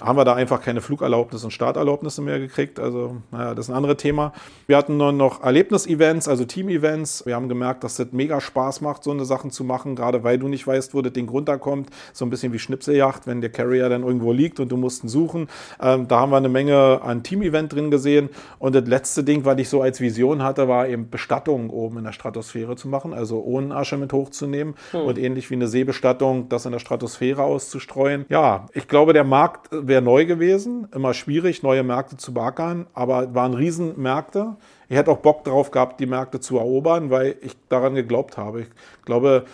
[0.00, 2.78] haben wir da einfach keine Flugerlaubnis und Starterlaubnisse mehr gekriegt.
[2.78, 4.32] Also, naja, das ist ein anderes Thema.
[4.66, 7.24] Wir hatten nur noch Erlebnisevents, also Team-Events.
[7.26, 10.38] Wir haben gemerkt, dass das mega Spaß macht, so eine Sachen zu machen, gerade weil
[10.38, 11.88] du nicht weißt, wo das Ding runterkommt.
[12.12, 15.08] So ein bisschen wie Schnipseljacht, wenn der Carrier dann irgendwo liegt und du musst ihn
[15.08, 15.48] suchen.
[15.80, 18.28] Ähm, da haben wir eine Menge an Team-Event drin gesehen.
[18.58, 22.04] Und das letzte Ding, was ich so als Vision hatte, war eben Bestattungen oben in
[22.04, 25.00] der Stratosphäre zu machen, also ohne Asche mit hochzunehmen hm.
[25.00, 28.26] und ähnlich wie eine Seebestattung, das in der Stratosphäre auszustreuen.
[28.28, 33.34] Ja, ich glaube, der Markt wäre neu gewesen, immer schwierig, neue Märkte zu beackern, aber
[33.34, 34.56] waren Riesenmärkte.
[34.88, 38.62] Ich hätte auch Bock darauf gehabt, die Märkte zu erobern, weil ich daran geglaubt habe.
[38.62, 38.68] Ich
[39.04, 39.44] glaube,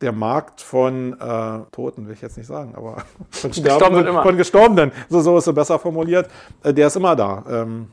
[0.00, 4.92] der Markt von äh, Toten, will ich jetzt nicht sagen, aber von Sterbenden, von Gestorbenen,
[5.08, 6.28] so, so ist es besser formuliert,
[6.62, 7.44] äh, der ist immer da.
[7.48, 7.88] Ähm,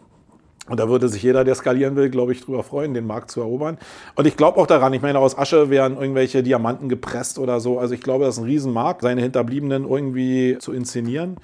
[0.70, 3.42] und da würde sich jeder, der skalieren will, glaube ich, drüber freuen, den Markt zu
[3.42, 3.78] erobern.
[4.16, 7.80] Und ich glaube auch daran, ich meine, aus Asche werden irgendwelche Diamanten gepresst oder so.
[7.80, 11.38] Also ich glaube, das ist ein Riesenmarkt, seine Hinterbliebenen irgendwie zu inszenieren.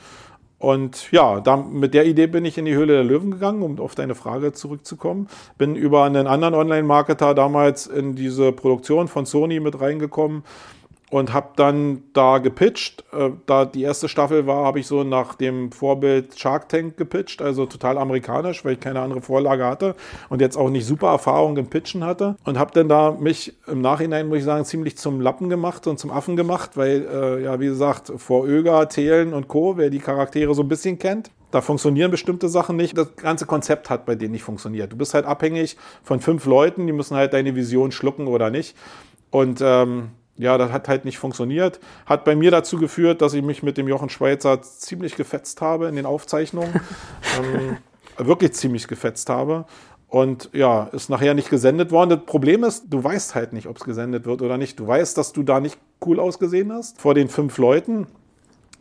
[0.58, 3.80] Und ja, da, mit der Idee bin ich in die Höhle der Löwen gegangen, um
[3.80, 5.28] auf deine Frage zurückzukommen.
[5.58, 10.44] Bin über einen anderen Online-Marketer damals in diese Produktion von Sony mit reingekommen
[11.12, 13.04] und habe dann da gepitcht.
[13.14, 17.42] Äh, da die erste Staffel war, habe ich so nach dem Vorbild Shark Tank gepitcht,
[17.42, 19.96] also total amerikanisch, weil ich keine andere Vorlage hatte
[20.30, 22.36] und jetzt auch nicht super Erfahrung im Pitchen hatte.
[22.44, 26.00] Und habe dann da mich im Nachhinein, muss ich sagen, ziemlich zum Lappen gemacht und
[26.00, 30.00] zum Affen gemacht, weil, äh, ja, wie gesagt, vor Öger, Thelen und Co., wer die
[30.00, 32.98] Charaktere so ein bisschen kennt, da funktionieren bestimmte Sachen nicht.
[32.98, 34.92] Das ganze Konzept hat bei denen nicht funktioniert.
[34.92, 38.76] Du bist halt abhängig von fünf Leuten, die müssen halt deine Vision schlucken oder nicht.
[39.30, 41.80] Und ähm, ja, das hat halt nicht funktioniert.
[42.06, 45.88] Hat bei mir dazu geführt, dass ich mich mit dem Jochen Schweizer ziemlich gefetzt habe
[45.88, 46.82] in den Aufzeichnungen.
[47.40, 47.78] ähm,
[48.18, 49.66] wirklich ziemlich gefetzt habe.
[50.08, 52.10] Und ja, ist nachher nicht gesendet worden.
[52.10, 54.80] Das Problem ist, du weißt halt nicht, ob es gesendet wird oder nicht.
[54.80, 58.08] Du weißt, dass du da nicht cool ausgesehen hast vor den fünf Leuten.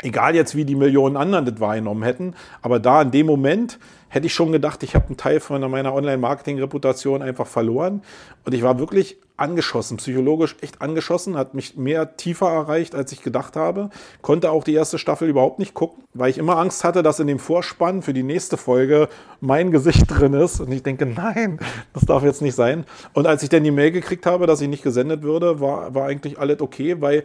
[0.03, 2.35] Egal jetzt, wie die Millionen anderen das wahrgenommen hätten.
[2.63, 3.79] Aber da in dem Moment
[4.09, 8.03] hätte ich schon gedacht, ich habe einen Teil von meiner Online-Marketing-Reputation einfach verloren.
[8.45, 13.23] Und ich war wirklich angeschossen, psychologisch echt angeschossen, hat mich mehr tiefer erreicht, als ich
[13.23, 13.91] gedacht habe.
[14.23, 17.27] Konnte auch die erste Staffel überhaupt nicht gucken, weil ich immer Angst hatte, dass in
[17.27, 19.09] dem Vorspann für die nächste Folge
[19.41, 20.61] mein Gesicht drin ist.
[20.61, 21.59] Und ich denke, nein,
[21.93, 22.85] das darf jetzt nicht sein.
[23.13, 26.07] Und als ich dann die Mail gekriegt habe, dass ich nicht gesendet würde, war, war
[26.07, 27.25] eigentlich alles okay, weil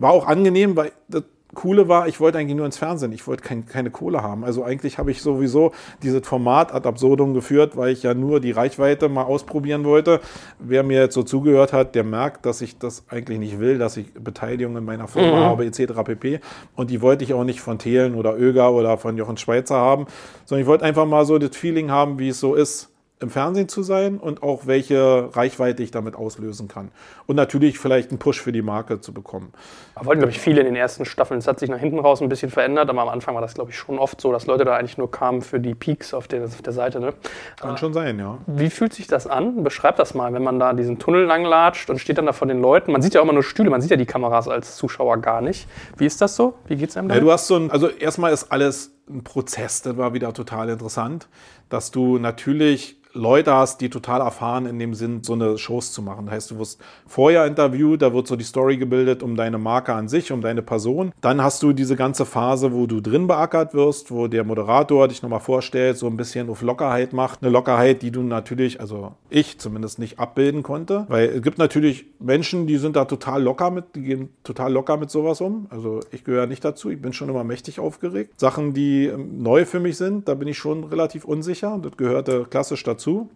[0.00, 1.22] war auch angenehm, weil das
[1.54, 4.44] Coole war, ich wollte eigentlich nur ins Fernsehen, ich wollte kein, keine Kohle haben.
[4.44, 8.50] Also eigentlich habe ich sowieso dieses Format ad absurdum geführt, weil ich ja nur die
[8.50, 10.20] Reichweite mal ausprobieren wollte.
[10.58, 13.96] Wer mir jetzt so zugehört hat, der merkt, dass ich das eigentlich nicht will, dass
[13.96, 15.44] ich Beteiligung in meiner Firma mhm.
[15.44, 15.92] habe, etc.
[16.04, 16.40] pp.
[16.74, 20.06] Und die wollte ich auch nicht von Thelen oder Öger oder von Jochen Schweizer haben,
[20.44, 22.93] sondern ich wollte einfach mal so das Feeling haben, wie es so ist
[23.24, 26.90] im Fernsehen zu sein und auch welche Reichweite ich damit auslösen kann.
[27.26, 29.52] Und natürlich vielleicht einen Push für die Marke zu bekommen.
[29.96, 31.38] Da wollten, glaube ich, viele in den ersten Staffeln.
[31.38, 33.70] Es hat sich nach hinten raus ein bisschen verändert, aber am Anfang war das, glaube
[33.70, 36.44] ich, schon oft so, dass Leute da eigentlich nur kamen für die Peaks auf der,
[36.44, 37.00] auf der Seite.
[37.00, 37.14] Ne?
[37.56, 38.38] Kann schon sein, ja.
[38.46, 39.64] Wie fühlt sich das an?
[39.64, 42.60] Beschreib das mal, wenn man da diesen Tunnel langlatscht und steht dann da vor den
[42.60, 42.92] Leuten.
[42.92, 45.40] Man sieht ja auch immer nur Stühle, man sieht ja die Kameras als Zuschauer gar
[45.40, 45.66] nicht.
[45.96, 46.54] Wie ist das so?
[46.66, 47.14] Wie geht es einem da?
[47.14, 50.68] Ja, du hast so ein, also erstmal ist alles ein Prozess, das war wieder total
[50.68, 51.28] interessant,
[51.68, 56.02] dass du natürlich Leute hast, die total erfahren in dem Sinn, so eine Shows zu
[56.02, 56.26] machen.
[56.26, 59.94] Das heißt, du wirst vorher interviewt, da wird so die Story gebildet um deine Marke
[59.94, 61.12] an sich, um deine Person.
[61.20, 65.22] Dann hast du diese ganze Phase, wo du drin beackert wirst, wo der Moderator dich
[65.22, 67.42] nochmal vorstellt, so ein bisschen auf Lockerheit macht.
[67.42, 71.06] Eine Lockerheit, die du natürlich, also ich zumindest nicht abbilden konnte.
[71.08, 74.96] Weil es gibt natürlich Menschen, die sind da total locker mit, die gehen total locker
[74.96, 75.68] mit sowas um.
[75.70, 76.90] Also ich gehöre nicht dazu.
[76.90, 78.40] Ich bin schon immer mächtig aufgeregt.
[78.40, 81.78] Sachen, die ähm, neu für mich sind, da bin ich schon relativ unsicher.
[81.82, 83.28] Das gehörte klassisch dazu.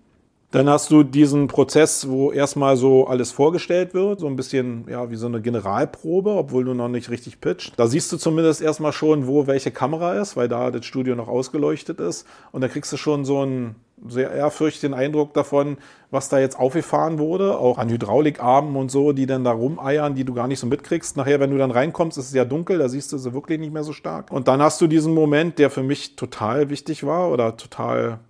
[0.51, 5.11] Dann hast du diesen Prozess, wo erstmal so alles vorgestellt wird, so ein bisschen ja
[5.11, 7.75] wie so eine Generalprobe, obwohl du noch nicht richtig pitcht.
[7.77, 11.29] Da siehst du zumindest erstmal schon, wo welche Kamera ist, weil da das Studio noch
[11.29, 12.27] ausgeleuchtet ist.
[12.51, 13.77] Und da kriegst du schon so einen
[14.07, 15.79] sehr ehrfürchtigen Eindruck davon,
[16.11, 20.25] was da jetzt aufgefahren wurde, auch an Hydraulikarmen und so, die dann da rumeiern, die
[20.25, 21.17] du gar nicht so mitkriegst.
[21.17, 23.73] Nachher, wenn du dann reinkommst, ist es ja dunkel, da siehst du sie wirklich nicht
[23.73, 24.31] mehr so stark.
[24.31, 28.21] Und dann hast du diesen Moment, der für mich total wichtig war oder total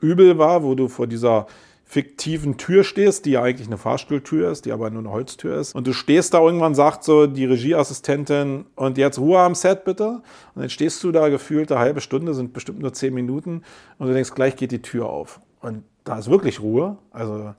[0.00, 1.46] übel war, wo du vor dieser
[1.90, 5.74] fiktiven Tür stehst, die ja eigentlich eine Fahrstuhltür ist, die aber nur eine Holztür ist.
[5.74, 10.20] Und du stehst da irgendwann, sagt so die Regieassistentin, und jetzt Ruhe am Set bitte.
[10.54, 13.62] Und dann stehst du da gefühlt eine halbe Stunde, sind bestimmt nur zehn Minuten,
[13.96, 15.40] und du denkst, gleich geht die Tür auf.
[15.62, 16.98] Und da ist wirklich Ruhe.
[17.10, 17.54] Also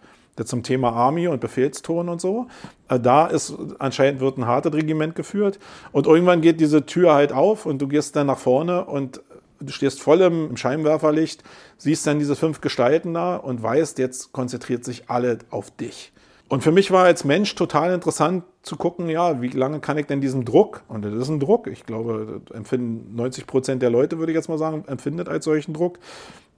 [0.45, 2.47] zum Thema Army und Befehlston und so.
[2.87, 5.59] Äh, da ist anscheinend wird ein hartes Regiment geführt.
[5.91, 9.21] Und irgendwann geht diese Tür halt auf und du gehst dann nach vorne und
[9.59, 11.43] du stehst voll im, Scheinwerferlicht,
[11.77, 16.11] siehst dann diese fünf Gestalten da und weißt, jetzt konzentriert sich alle auf dich.
[16.47, 20.07] Und für mich war als Mensch total interessant zu gucken, ja, wie lange kann ich
[20.07, 24.17] denn diesen Druck, und das ist ein Druck, ich glaube, empfinden 90 Prozent der Leute,
[24.17, 25.99] würde ich jetzt mal sagen, empfindet als solchen Druck,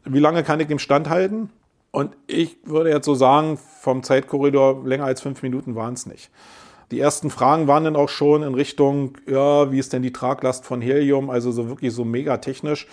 [0.06, 1.49] wie lange kann ich dem standhalten?
[1.91, 6.32] Und ich würde jetzt so sagen, vom Zeitkorridor länger als fünf Minuten waren es nicht.
[6.92, 10.66] Die ersten Fragen waren dann auch schon in Richtung, ja, wie ist denn die Traglast
[10.66, 11.30] von Helium?
[11.30, 12.88] Also so wirklich so mega technisch.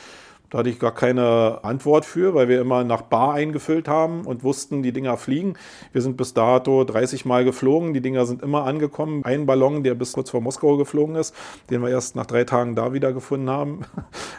[0.51, 4.45] Da hatte ich gar keine Antwort für, weil wir immer nach Bar eingefüllt haben und
[4.45, 5.55] wussten, die Dinger fliegen.
[5.93, 7.93] Wir sind bis dato 30 Mal geflogen.
[7.93, 9.25] Die Dinger sind immer angekommen.
[9.25, 11.35] Ein Ballon, der bis kurz vor Moskau geflogen ist,
[11.69, 13.81] den wir erst nach drei Tagen da wieder gefunden haben.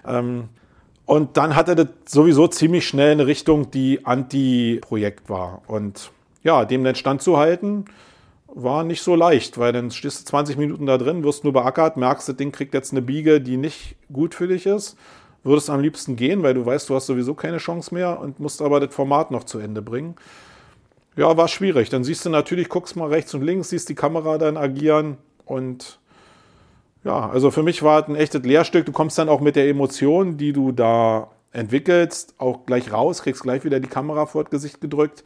[0.08, 0.46] Ähm,
[1.06, 5.62] und dann hatte das sowieso ziemlich schnell eine Richtung, die Anti-Projekt war.
[5.68, 6.12] Und
[6.44, 7.86] ja, dem dann standzuhalten,
[8.64, 11.98] war nicht so leicht, weil dann stehst du 20 Minuten da drin, wirst nur beackert,
[11.98, 14.98] merkst, das Ding kriegt jetzt eine Biege, die nicht gut für dich ist,
[15.44, 18.62] würdest am liebsten gehen, weil du weißt, du hast sowieso keine Chance mehr und musst
[18.62, 20.16] aber das Format noch zu Ende bringen.
[21.16, 21.90] Ja, war schwierig.
[21.90, 26.00] Dann siehst du natürlich, guckst mal rechts und links, siehst die Kamera dann agieren und
[27.04, 28.86] Ja, also für mich war es ein echtes Lehrstück.
[28.86, 33.42] Du kommst dann auch mit der Emotion, die du da entwickelst, auch gleich raus, kriegst
[33.42, 35.24] gleich wieder die Kamera vor das Gesicht gedrückt.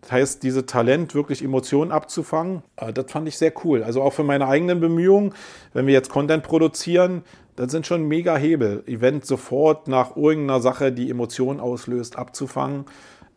[0.00, 3.82] Das heißt, diese Talent, wirklich Emotionen abzufangen, äh, das fand ich sehr cool.
[3.82, 5.34] Also auch für meine eigenen Bemühungen,
[5.72, 7.22] wenn wir jetzt Content produzieren,
[7.56, 8.84] das sind schon mega Hebel.
[8.86, 12.84] Event sofort nach irgendeiner Sache, die Emotionen auslöst, abzufangen,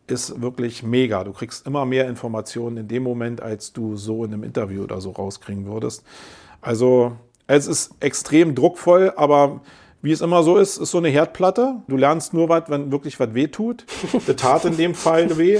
[0.05, 1.24] ist wirklich mega.
[1.24, 5.01] Du kriegst immer mehr Informationen in dem Moment, als du so in einem Interview oder
[5.01, 6.03] so rauskriegen würdest.
[6.62, 7.14] Also
[7.47, 9.62] es ist extrem druckvoll, aber
[10.03, 11.82] wie es immer so ist, ist so eine Herdplatte.
[11.88, 13.86] Du lernst nur was, wenn wirklich was weh tut.
[14.28, 15.59] Das tat in dem Fall weh.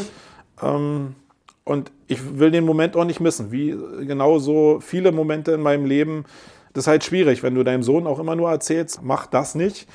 [0.62, 1.16] Ähm,
[1.64, 3.51] und ich will den Moment auch nicht missen.
[3.51, 6.26] Wie genau so viele Momente in meinem Leben.
[6.74, 9.88] Das ist halt schwierig, wenn du deinem Sohn auch immer nur erzählst, mach das nicht.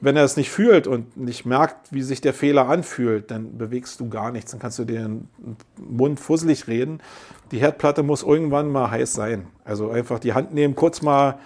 [0.00, 4.00] Wenn er es nicht fühlt und nicht merkt, wie sich der Fehler anfühlt, dann bewegst
[4.00, 4.50] du gar nichts.
[4.50, 5.28] Dann kannst du den
[5.78, 7.00] Mund fusselig reden.
[7.52, 9.46] Die Herdplatte muss irgendwann mal heiß sein.
[9.64, 11.38] Also einfach die Hand nehmen, kurz mal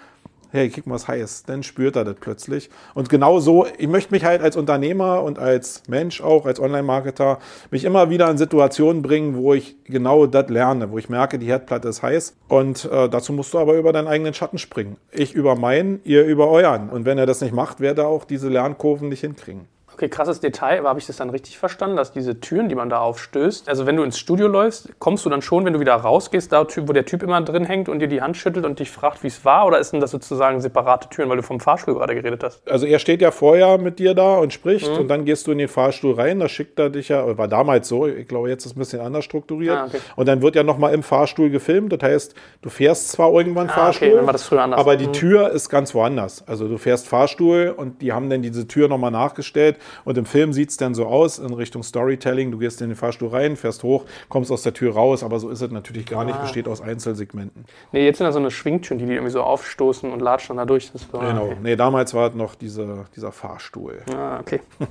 [0.51, 1.43] hey, guck mal, was heiß.
[1.45, 2.69] Dann spürt er das plötzlich.
[2.93, 7.39] Und genau so, ich möchte mich halt als Unternehmer und als Mensch auch, als Online-Marketer,
[7.71, 11.47] mich immer wieder in Situationen bringen, wo ich genau das lerne, wo ich merke, die
[11.47, 12.35] Herdplatte ist heiß.
[12.47, 14.97] Und äh, dazu musst du aber über deinen eigenen Schatten springen.
[15.11, 16.89] Ich über meinen, ihr über euren.
[16.89, 19.67] Und wenn er das nicht macht, wird er auch diese Lernkurven nicht hinkriegen.
[19.97, 22.87] Okay, krasses Detail, aber habe ich das dann richtig verstanden, dass diese Türen, die man
[22.87, 25.95] da aufstößt, also wenn du ins Studio läufst, kommst du dann schon, wenn du wieder
[25.95, 28.91] rausgehst, da wo der Typ immer drin hängt und dir die Hand schüttelt und dich
[28.91, 31.95] fragt, wie es war, oder ist denn das sozusagen separate Türen, weil du vom Fahrstuhl
[31.95, 32.61] gerade geredet hast?
[32.69, 34.97] Also er steht ja vorher mit dir da und spricht mhm.
[34.97, 37.87] und dann gehst du in den Fahrstuhl rein, da schickt er dich ja, war damals
[37.87, 39.77] so, ich glaube jetzt ist es ein bisschen anders strukturiert.
[39.77, 39.97] Ah, okay.
[40.15, 43.73] Und dann wird ja nochmal im Fahrstuhl gefilmt, das heißt, du fährst zwar irgendwann ah,
[43.73, 44.79] Fahrstuhl, okay, dann war das früher anders.
[44.79, 45.13] aber die mhm.
[45.13, 46.47] Tür ist ganz woanders.
[46.47, 50.53] Also du fährst Fahrstuhl und die haben dann diese Tür nochmal nachgestellt und im Film
[50.53, 52.51] sieht es dann so aus in Richtung Storytelling.
[52.51, 55.49] Du gehst in den Fahrstuhl rein, fährst hoch, kommst aus der Tür raus, aber so
[55.49, 56.41] ist es natürlich gar nicht, ah.
[56.41, 57.65] besteht aus Einzelsegmenten.
[57.91, 60.65] Nee, jetzt sind da so eine Schwingtüren, die die irgendwie so aufstoßen und latschen da
[60.65, 60.91] durch.
[60.93, 61.45] So, genau.
[61.45, 61.57] Okay.
[61.61, 64.01] Nee, damals war es noch diese, dieser Fahrstuhl.
[64.15, 64.61] Ah, okay.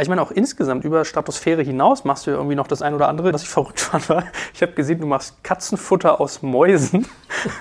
[0.00, 3.08] Ich meine, auch insgesamt über Stratosphäre hinaus machst du ja irgendwie noch das ein oder
[3.08, 3.32] andere.
[3.32, 7.06] Was ich verrückt fand, war, ich habe gesehen, du machst Katzenfutter aus Mäusen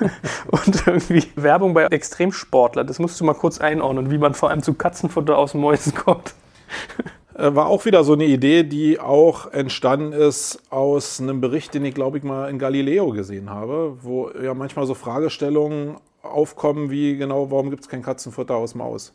[0.47, 2.85] und irgendwie Werbung bei Extremsportler.
[2.85, 6.33] Das musst du mal kurz einordnen, wie man vor allem zu Katzenfutter aus Mäusen kommt.
[7.35, 11.83] Äh, war auch wieder so eine Idee, die auch entstanden ist aus einem Bericht, den
[11.83, 17.17] ich glaube ich mal in Galileo gesehen habe, wo ja manchmal so Fragestellungen aufkommen wie
[17.17, 19.13] genau, warum gibt es kein Katzenfutter aus Maus?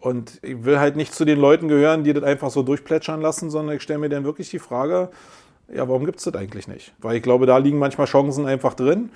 [0.00, 3.50] Und ich will halt nicht zu den Leuten gehören, die das einfach so durchplätschern lassen,
[3.50, 5.10] sondern ich stelle mir dann wirklich die Frage,
[5.72, 6.94] ja, warum gibt es das eigentlich nicht?
[6.98, 9.10] Weil ich glaube, da liegen manchmal Chancen einfach drin.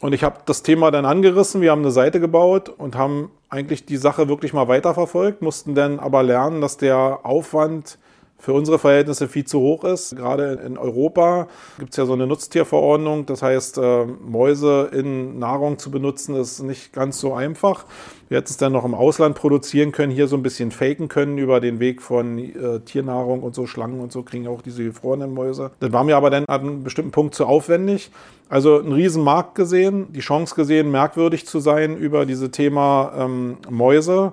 [0.00, 3.84] Und ich habe das Thema dann angerissen, wir haben eine Seite gebaut und haben eigentlich
[3.84, 7.98] die Sache wirklich mal weiterverfolgt, mussten dann aber lernen, dass der Aufwand
[8.38, 10.16] für unsere Verhältnisse viel zu hoch ist.
[10.16, 13.26] Gerade in Europa gibt es ja so eine Nutztierverordnung.
[13.26, 17.84] Das heißt, äh, Mäuse in Nahrung zu benutzen, ist nicht ganz so einfach.
[18.28, 21.38] Wir hätten es dann noch im Ausland produzieren können, hier so ein bisschen faken können
[21.38, 25.34] über den Weg von äh, Tiernahrung und so, Schlangen und so, kriegen auch diese gefrorenen
[25.34, 25.72] Mäuse.
[25.80, 28.10] Das war mir aber dann an einem bestimmten Punkt zu aufwendig.
[28.48, 34.32] Also ein Riesenmarkt gesehen, die Chance gesehen, merkwürdig zu sein über diese Thema ähm, Mäuse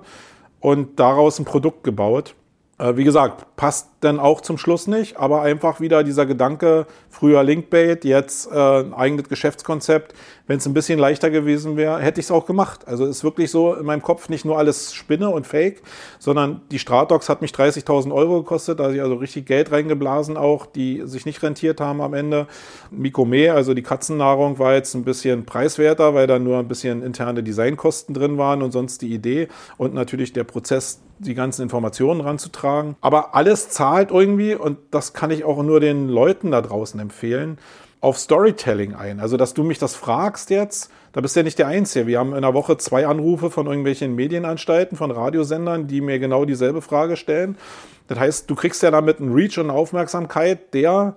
[0.60, 2.34] und daraus ein Produkt gebaut.
[2.78, 7.42] Äh, wie gesagt, passt dann auch zum Schluss nicht, aber einfach wieder dieser Gedanke, früher
[7.42, 10.14] Linkbait, jetzt äh, ein eigenes Geschäftskonzept.
[10.46, 12.86] Wenn es ein bisschen leichter gewesen wäre, hätte ich es auch gemacht.
[12.86, 15.82] Also ist wirklich so in meinem Kopf nicht nur alles Spinne und Fake,
[16.18, 20.66] sondern die Stratox hat mich 30.000 Euro gekostet, da ich also richtig Geld reingeblasen auch,
[20.66, 22.46] die sich nicht rentiert haben am Ende.
[22.90, 27.42] Mikome, also die Katzennahrung, war jetzt ein bisschen preiswerter, weil da nur ein bisschen interne
[27.42, 32.94] Designkosten drin waren und sonst die Idee und natürlich der Prozess, die ganzen Informationen ranzutragen.
[33.00, 37.58] Aber alles zahlt irgendwie und das kann ich auch nur den Leuten da draußen empfehlen
[38.00, 39.20] auf Storytelling ein.
[39.20, 42.06] Also, dass du mich das fragst jetzt, da bist du ja nicht der Einzige.
[42.06, 46.44] Wir haben in der Woche zwei Anrufe von irgendwelchen Medienanstalten, von Radiosendern, die mir genau
[46.44, 47.56] dieselbe Frage stellen.
[48.06, 51.16] Das heißt, du kriegst ja damit einen Reach und eine Aufmerksamkeit, der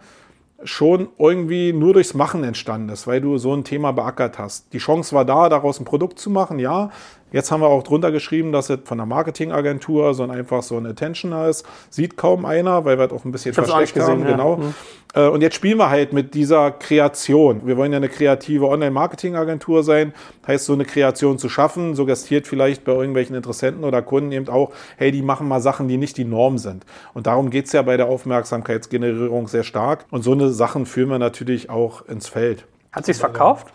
[0.63, 4.73] schon irgendwie nur durchs Machen entstanden ist, weil du so ein Thema beackert hast.
[4.73, 6.91] Die Chance war da, daraus ein Produkt zu machen, ja.
[7.31, 10.77] Jetzt haben wir auch drunter geschrieben, dass es von der Marketingagentur so ein einfach so
[10.77, 11.65] ein Attentioner ist.
[11.89, 14.23] Sieht kaum einer, weil wir es auch ein bisschen versteckt gesehen, haben.
[14.23, 14.31] Ja.
[14.31, 14.57] Genau.
[14.57, 14.73] Mhm.
[15.15, 17.65] Und jetzt spielen wir halt mit dieser Kreation.
[17.65, 20.13] Wir wollen ja eine kreative Online-Marketing-Agentur sein.
[20.45, 24.71] Heißt, so eine Kreation zu schaffen, suggestiert vielleicht bei irgendwelchen Interessenten oder Kunden eben auch,
[24.97, 26.85] hey, die machen mal Sachen, die nicht die Norm sind.
[27.15, 30.05] Und darum geht's ja bei der Aufmerksamkeitsgenerierung sehr stark.
[30.11, 32.65] Und so eine Sachen führen wir natürlich auch ins Feld.
[32.91, 33.73] Hat sich's verkauft?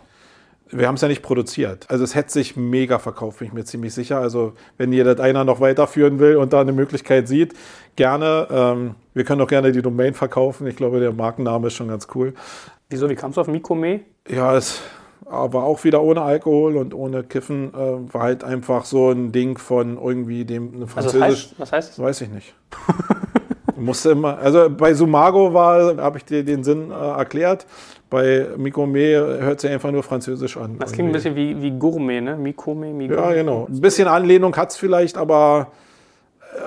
[0.71, 1.89] Wir haben es ja nicht produziert.
[1.89, 4.19] Also es hätte sich mega verkauft, bin ich mir ziemlich sicher.
[4.19, 7.53] Also wenn ihr das einer noch weiterführen will und da eine Möglichkeit sieht,
[7.95, 8.47] gerne.
[8.49, 10.67] Ähm, wir können auch gerne die Domain verkaufen.
[10.67, 12.33] Ich glaube, der Markenname ist schon ganz cool.
[12.89, 14.01] Wieso, wie kamst du auf Mikome?
[14.27, 14.81] Ja, es
[15.25, 19.57] aber auch wieder ohne Alkohol und ohne Kiffen, äh, war halt einfach so ein Ding
[19.57, 21.21] von irgendwie dem Französisch.
[21.21, 21.99] Also was, heißt, was heißt das?
[21.99, 22.53] Weiß ich nicht.
[23.77, 27.65] musste immer, also bei Sumago war, habe ich dir den Sinn äh, erklärt.
[28.09, 30.77] Bei Mikome hört sich einfach nur Französisch an.
[30.77, 31.29] Das klingt irgendwie.
[31.29, 32.37] ein bisschen wie, wie Gourmet, ne?
[32.37, 33.19] Mikome, Mikome.
[33.19, 33.67] Ja, genau.
[33.69, 35.71] Ein bisschen Anlehnung hat es vielleicht, aber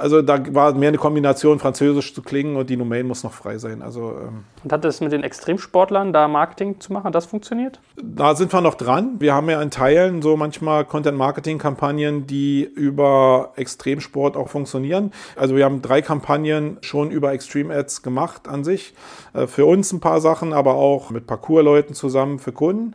[0.00, 3.58] also da war mehr eine Kombination, Französisch zu klingen und die Domain muss noch frei
[3.58, 3.82] sein.
[3.82, 7.12] Also, ähm und hat das mit den Extremsportlern da Marketing zu machen?
[7.12, 7.80] Das funktioniert?
[8.02, 9.16] Da sind wir noch dran.
[9.18, 15.12] Wir haben ja in Teilen so manchmal Content-Marketing-Kampagnen, die über Extremsport auch funktionieren.
[15.36, 18.94] Also wir haben drei Kampagnen schon über Extreme Ads gemacht an sich.
[19.34, 22.94] Äh, für uns ein paar Sachen, aber auch mit Parcours-Leuten zusammen für Kunden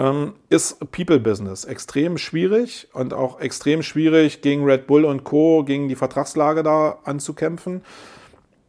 [0.00, 1.64] ähm, ist People-Business.
[1.64, 6.98] Extrem schwierig und auch extrem schwierig gegen Red Bull und Co., gegen die Vertragslage da
[7.04, 7.82] anzukämpfen.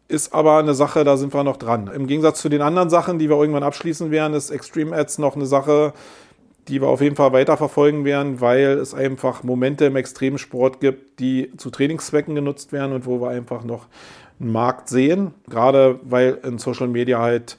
[0.10, 1.88] Ist aber eine Sache, da sind wir noch dran.
[1.88, 5.38] Im Gegensatz zu den anderen Sachen, die wir irgendwann abschließen werden, ist Extreme Ads noch
[5.38, 5.94] eine Sache,
[6.68, 11.56] die wir auf jeden Fall weiterverfolgen werden, weil es einfach Momente im Extremsport gibt, die
[11.56, 13.88] zu Trainingszwecken genutzt werden und wo wir einfach noch
[14.42, 15.34] einen Markt sehen.
[15.50, 17.58] Gerade weil in Social Media halt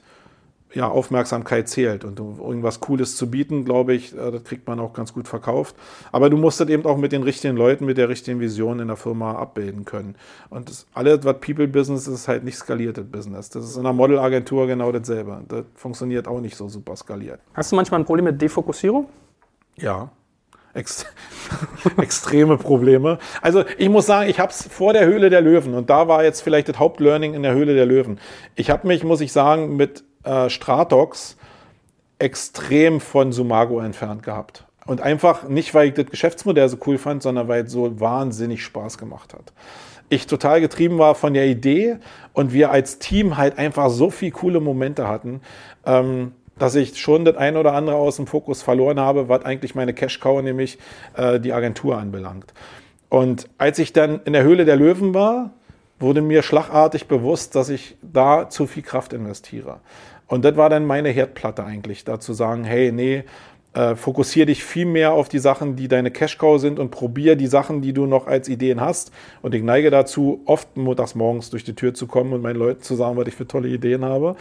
[0.73, 2.03] ja, Aufmerksamkeit zählt.
[2.03, 5.75] Und irgendwas Cooles zu bieten, glaube ich, äh, das kriegt man auch ganz gut verkauft.
[6.11, 8.87] Aber du musst das eben auch mit den richtigen Leuten, mit der richtigen Vision in
[8.87, 10.15] der Firma abbilden können.
[10.49, 13.49] Und das, alles, was People-Business ist, ist halt nicht skaliertes Business.
[13.49, 15.43] Das ist in einer Modelagentur genau dasselbe.
[15.47, 17.39] Das funktioniert auch nicht so super skaliert.
[17.53, 19.07] Hast du manchmal ein Problem mit Defokussierung?
[19.75, 20.09] Ja.
[20.73, 21.05] Ex
[21.97, 23.19] extreme Probleme.
[23.43, 26.23] Also ich muss sagen, ich habe es vor der Höhle der Löwen und da war
[26.23, 28.19] jetzt vielleicht das Hauptlearning in der Höhle der Löwen.
[28.55, 31.37] Ich habe mich, muss ich sagen, mit äh, Stratox
[32.19, 34.65] extrem von Sumago entfernt gehabt.
[34.85, 38.63] Und einfach nicht, weil ich das Geschäftsmodell so cool fand, sondern weil es so wahnsinnig
[38.63, 39.53] Spaß gemacht hat.
[40.09, 41.97] Ich total getrieben war von der Idee
[42.33, 45.41] und wir als Team halt einfach so viele coole Momente hatten,
[45.85, 49.73] ähm, dass ich schon das ein oder andere aus dem Fokus verloren habe, was eigentlich
[49.73, 50.77] meine Cash-Cow, nämlich
[51.15, 52.53] äh, die Agentur anbelangt.
[53.09, 55.51] Und als ich dann in der Höhle der Löwen war,
[55.99, 59.79] wurde mir schlagartig bewusst, dass ich da zu viel Kraft investiere.
[60.27, 63.23] Und das war dann meine Herdplatte eigentlich, da zu sagen, hey, nee,
[63.73, 67.47] äh, fokussiere dich viel mehr auf die Sachen, die deine Cash-Cow sind und probier die
[67.47, 69.11] Sachen, die du noch als Ideen hast.
[69.41, 72.81] Und ich neige dazu, oft montags morgens durch die Tür zu kommen und meinen Leuten
[72.81, 74.35] zu sagen, was ich für tolle Ideen habe,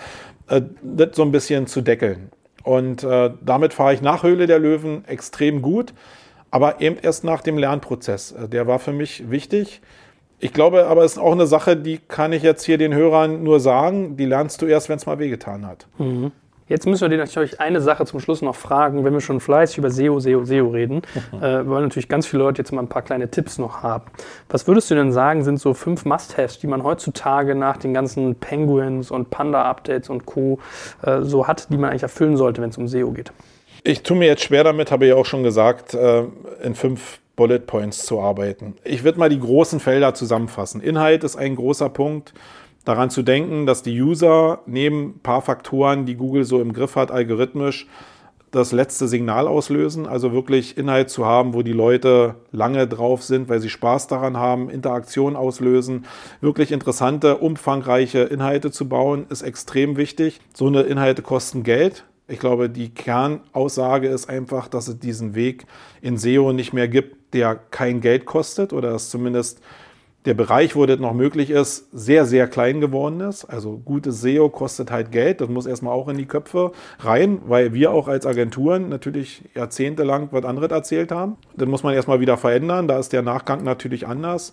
[0.49, 2.31] äh, das so ein bisschen zu deckeln.
[2.63, 5.95] Und äh, damit fahre ich nach Höhle der Löwen extrem gut,
[6.51, 8.35] aber eben erst nach dem Lernprozess.
[8.53, 9.81] Der war für mich wichtig.
[10.43, 13.45] Ich glaube aber, es ist auch eine Sache, die kann ich jetzt hier den Hörern
[13.45, 15.87] nur sagen, die lernst du erst, wenn es mal wehgetan hat.
[15.99, 16.33] Mhm.
[16.67, 19.91] Jetzt müssen wir natürlich eine Sache zum Schluss noch fragen, wenn wir schon fleißig über
[19.93, 21.03] SEO, SEO, SEO reden,
[21.41, 24.07] äh, wollen natürlich ganz viele Leute jetzt mal ein paar kleine Tipps noch haben.
[24.49, 28.35] Was würdest du denn sagen, sind so fünf Must-Haves, die man heutzutage nach den ganzen
[28.35, 30.59] Penguins und Panda-Updates und Co.
[31.03, 33.33] Äh, so hat, die man eigentlich erfüllen sollte, wenn es um SEO geht?
[33.85, 36.25] Ich tue mir jetzt schwer damit, habe ich auch schon gesagt, äh,
[36.65, 38.75] in fünf Bullet Points zu arbeiten.
[38.85, 40.81] Ich würde mal die großen Felder zusammenfassen.
[40.81, 42.35] Inhalt ist ein großer Punkt.
[42.85, 46.97] Daran zu denken, dass die User neben ein paar Faktoren, die Google so im Griff
[46.97, 47.87] hat, algorithmisch
[48.53, 50.07] das letzte Signal auslösen.
[50.07, 54.37] Also wirklich Inhalt zu haben, wo die Leute lange drauf sind, weil sie Spaß daran
[54.37, 56.05] haben, Interaktion auslösen.
[56.41, 60.41] Wirklich interessante, umfangreiche Inhalte zu bauen, ist extrem wichtig.
[60.53, 62.05] So eine Inhalte kosten Geld.
[62.29, 65.65] Ich glaube, die Kernaussage ist einfach, dass es diesen Weg
[66.03, 69.61] in SEO nicht mehr gibt, der kein Geld kostet oder dass zumindest
[70.25, 73.45] der Bereich, wo das noch möglich ist, sehr, sehr klein geworden ist.
[73.45, 75.41] Also gutes SEO kostet halt Geld.
[75.41, 76.71] Das muss erstmal auch in die Köpfe
[77.01, 81.37] rein, weil wir auch als Agenturen natürlich jahrzehntelang was anderes erzählt haben.
[81.57, 82.87] Das muss man erstmal wieder verändern.
[82.87, 84.53] Da ist der Nachgang natürlich anders.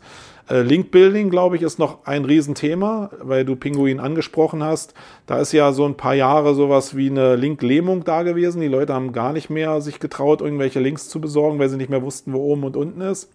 [0.50, 4.96] Äh, Link-Building, glaube ich, ist noch ein Riesenthema, weil du Pinguin angesprochen hast.
[5.28, 8.60] Da ist ja so ein paar Jahre sowas wie eine Link-Lähmung da gewesen.
[8.60, 11.92] Die Leute haben gar nicht mehr sich getraut, irgendwelche Links zu besorgen, weil sie nicht
[11.92, 13.30] mehr wussten, wo oben und unten ist.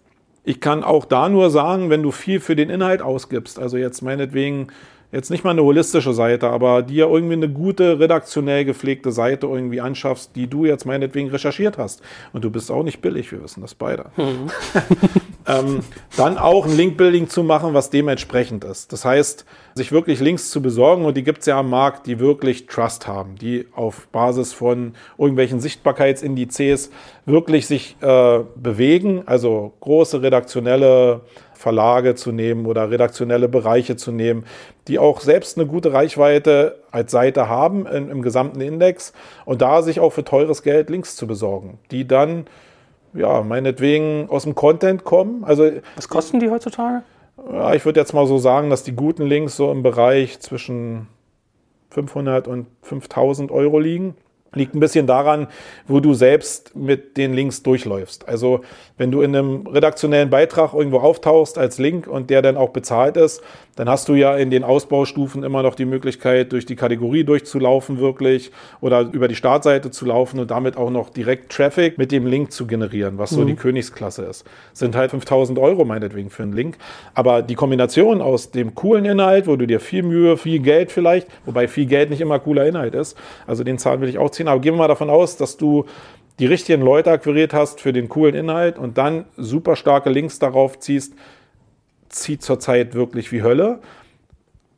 [0.45, 4.03] Ich kann auch da nur sagen, wenn du viel für den Inhalt ausgibst, also jetzt
[4.03, 4.69] meinetwegen
[5.15, 9.81] jetzt nicht mal eine holistische Seite, aber dir irgendwie eine gute, redaktionell gepflegte Seite irgendwie
[9.81, 12.03] anschaffst, die du jetzt meinetwegen recherchiert hast.
[12.33, 14.07] Und du bist auch nicht billig, wir wissen das beide.
[14.17, 14.51] Mhm.
[15.47, 15.81] ähm,
[16.17, 18.93] dann auch ein Link-Building zu machen, was dementsprechend ist.
[18.93, 22.19] Das heißt, sich wirklich Links zu besorgen und die gibt es ja am Markt, die
[22.19, 26.91] wirklich Trust haben, die auf Basis von irgendwelchen Sichtbarkeitsindizes
[27.27, 31.23] wirklich sich äh, bewegen, also große redaktionelle
[31.65, 34.45] Verlage zu nehmen oder redaktionelle Bereiche zu nehmen,
[34.87, 39.15] die auch selbst eine gute Reichweite als Seite haben im, im gesamten Index
[39.47, 42.47] und da sich auch für teures Geld Links zu besorgen, die dann
[43.15, 45.43] ja, meinetwegen aus dem Content kommen.
[45.45, 47.03] Also, Was kosten die heutzutage?
[47.51, 51.09] Ja, ich würde jetzt mal so sagen, dass die guten Links so im Bereich zwischen
[51.93, 54.15] 500 und 5000 Euro liegen.
[54.55, 55.49] Liegt ein bisschen daran,
[55.87, 58.29] wo du selbst mit den Links durchläufst.
[58.29, 58.61] Also
[58.97, 63.17] wenn du in einem redaktionellen Beitrag irgendwo auftauchst als Link und der dann auch bezahlt
[63.17, 63.43] ist,
[63.77, 67.99] dann hast du ja in den Ausbaustufen immer noch die Möglichkeit, durch die Kategorie durchzulaufen
[67.99, 72.27] wirklich oder über die Startseite zu laufen und damit auch noch direkt Traffic mit dem
[72.27, 73.37] Link zu generieren, was mhm.
[73.37, 74.45] so die Königsklasse ist.
[74.73, 76.79] Sind halt 5000 Euro meinetwegen für einen Link.
[77.15, 81.27] Aber die Kombination aus dem coolen Inhalt, wo du dir viel Mühe, viel Geld vielleicht,
[81.45, 83.17] wobei viel Geld nicht immer cooler Inhalt ist,
[83.47, 85.85] also den Zahlen will ich auch ziehen, aber gehen wir mal davon aus, dass du
[86.39, 90.79] die richtigen Leute akquiriert hast für den coolen Inhalt und dann super starke Links darauf
[90.79, 91.15] ziehst,
[92.09, 93.81] zieht zurzeit wirklich wie Hölle.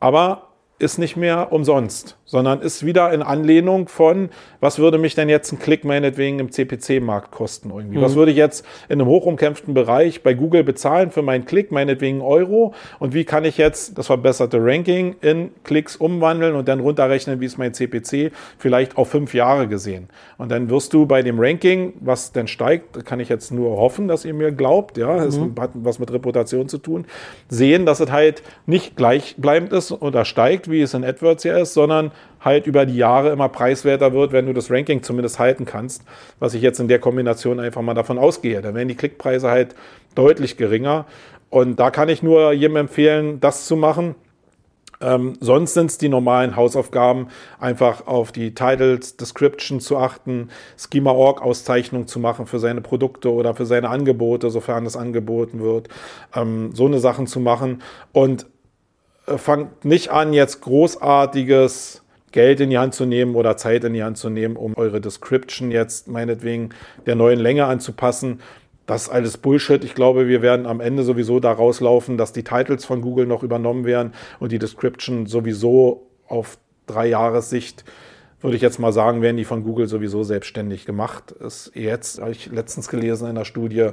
[0.01, 0.49] Aber
[0.79, 4.29] ist nicht mehr umsonst, sondern ist wieder in Anlehnung von,
[4.61, 7.99] was würde mich denn jetzt ein Klick meinetwegen im CPC-Markt kosten irgendwie?
[7.99, 8.03] Mhm.
[8.03, 12.21] Was würde ich jetzt in einem hochumkämpften Bereich bei Google bezahlen für meinen Klick, meinetwegen
[12.21, 12.75] Euro?
[12.99, 17.47] Und wie kann ich jetzt das verbesserte Ranking in Klicks umwandeln und dann runterrechnen, wie
[17.47, 20.09] ist mein CPC vielleicht auf fünf Jahre gesehen?
[20.37, 24.09] Und dann wirst du bei dem Ranking, was denn steigt, kann ich jetzt nur hoffen,
[24.09, 25.55] dass ihr mir glaubt, ja, es mhm.
[25.61, 27.07] hat was mit Reputation zu tun,
[27.49, 31.75] sehen, dass es halt nicht gleichbleibend ist oder steigt, wie es in AdWords ja ist,
[31.75, 32.11] sondern
[32.41, 36.05] halt über die Jahre immer preiswerter wird, wenn du das Ranking zumindest halten kannst,
[36.39, 38.63] was ich jetzt in der Kombination einfach mal davon ausgehe.
[38.63, 39.75] Dann werden die Klickpreise halt
[40.15, 41.07] deutlich geringer.
[41.51, 44.15] Und da kann ich nur jedem empfehlen, das zu machen.
[45.01, 47.29] Ähm, sonst sind es die normalen Hausaufgaben,
[47.61, 50.49] einfach auf die Titles, Description zu achten,
[50.79, 55.89] Schema-Org-Auszeichnung zu machen für seine Produkte oder für seine Angebote, sofern es angeboten wird,
[56.35, 57.83] ähm, so eine Sachen zu machen.
[58.13, 58.47] Und
[59.27, 62.03] äh, fangt nicht an, jetzt großartiges
[62.37, 65.01] Geld in die Hand zu nehmen oder Zeit in die Hand zu nehmen, um eure
[65.01, 66.69] Description jetzt meinetwegen
[67.07, 68.41] der neuen Länge anzupassen.
[68.85, 69.83] Das ist alles Bullshit.
[69.85, 73.43] Ich glaube, wir werden am Ende sowieso da rauslaufen, dass die Titles von Google noch
[73.43, 77.87] übernommen werden und die Description sowieso auf drei Jahressicht
[78.43, 81.33] würde ich jetzt mal sagen, werden die von Google sowieso selbstständig gemacht.
[81.33, 83.89] Ist jetzt, habe ich letztens gelesen in einer Studie,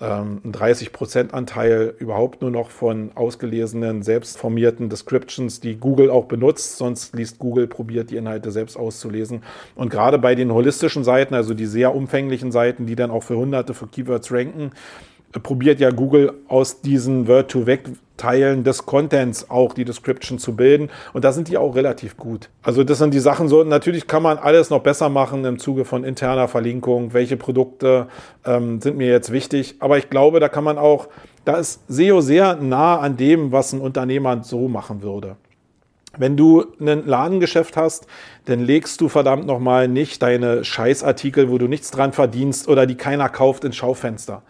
[0.00, 6.76] ähm, ein 30%-Anteil überhaupt nur noch von ausgelesenen, selbstformierten Descriptions, die Google auch benutzt.
[6.76, 9.42] Sonst liest Google, probiert die Inhalte selbst auszulesen.
[9.74, 13.36] Und gerade bei den holistischen Seiten, also die sehr umfänglichen Seiten, die dann auch für
[13.36, 14.72] hunderte für Keywords ranken,
[15.42, 17.26] probiert ja Google aus diesen
[18.16, 20.90] Word-to-Vec-Teilen des Contents auch die Description zu bilden.
[21.12, 22.48] Und da sind die auch relativ gut.
[22.62, 25.84] Also das sind die Sachen so, natürlich kann man alles noch besser machen im Zuge
[25.84, 27.12] von interner Verlinkung.
[27.12, 28.08] Welche Produkte
[28.44, 29.76] ähm, sind mir jetzt wichtig?
[29.80, 31.08] Aber ich glaube, da kann man auch,
[31.44, 35.36] da ist SEO sehr nah an dem, was ein Unternehmer so machen würde.
[36.18, 38.06] Wenn du ein Ladengeschäft hast,
[38.46, 42.94] dann legst du verdammt nochmal nicht deine Scheißartikel, wo du nichts dran verdienst oder die
[42.94, 44.42] keiner kauft, ins Schaufenster.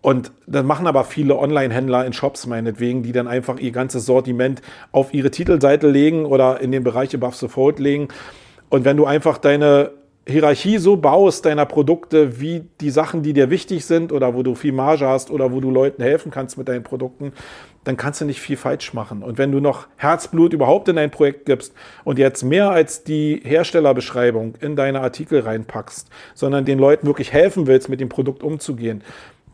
[0.00, 4.62] Und das machen aber viele Online-Händler in Shops meinetwegen, die dann einfach ihr ganzes Sortiment
[4.92, 8.08] auf ihre Titelseite legen oder in den Bereich Above the Fold legen.
[8.68, 9.90] Und wenn du einfach deine
[10.30, 14.54] Hierarchie so baust deiner Produkte, wie die Sachen, die dir wichtig sind oder wo du
[14.54, 17.32] viel Marge hast oder wo du Leuten helfen kannst mit deinen Produkten,
[17.84, 19.22] dann kannst du nicht viel falsch machen.
[19.22, 21.72] Und wenn du noch Herzblut überhaupt in dein Projekt gibst
[22.04, 27.66] und jetzt mehr als die Herstellerbeschreibung in deine Artikel reinpackst, sondern den Leuten wirklich helfen
[27.66, 29.02] willst, mit dem Produkt umzugehen,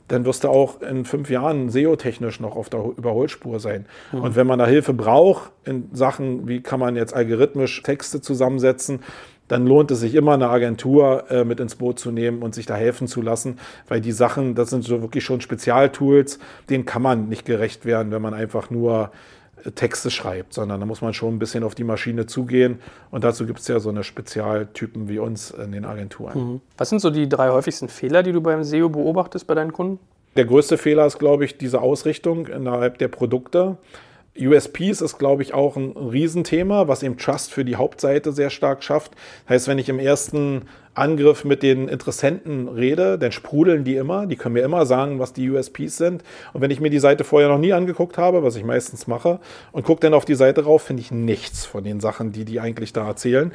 [0.09, 3.87] dann wirst du auch in fünf Jahren SEO-technisch noch auf der Überholspur sein.
[4.13, 4.21] Mhm.
[4.21, 9.01] Und wenn man da Hilfe braucht in Sachen, wie kann man jetzt algorithmisch Texte zusammensetzen,
[9.49, 12.67] dann lohnt es sich immer, eine Agentur äh, mit ins Boot zu nehmen und sich
[12.67, 13.59] da helfen zu lassen,
[13.89, 16.39] weil die Sachen, das sind so wirklich schon Spezialtools,
[16.71, 19.11] denen kann man nicht gerecht werden, wenn man einfach nur
[19.75, 22.81] Texte schreibt, sondern da muss man schon ein bisschen auf die Maschine zugehen.
[23.11, 26.39] Und dazu gibt es ja so eine Spezialtypen wie uns in den Agenturen.
[26.39, 26.61] Mhm.
[26.77, 29.99] Was sind so die drei häufigsten Fehler, die du beim SEO beobachtest bei deinen Kunden?
[30.37, 33.77] Der größte Fehler ist, glaube ich, diese Ausrichtung innerhalb der Produkte.
[34.39, 38.83] USPs ist, glaube ich, auch ein Riesenthema, was eben Trust für die Hauptseite sehr stark
[38.83, 39.13] schafft.
[39.49, 40.63] Heißt, wenn ich im ersten
[40.95, 44.27] Angriff mit den Interessenten rede, dann sprudeln die immer.
[44.27, 46.25] Die können mir immer sagen, was die USPs sind.
[46.53, 49.39] Und wenn ich mir die Seite vorher noch nie angeguckt habe, was ich meistens mache,
[49.73, 52.59] und gucke dann auf die Seite rauf, finde ich nichts von den Sachen, die die
[52.59, 53.53] eigentlich da erzählen.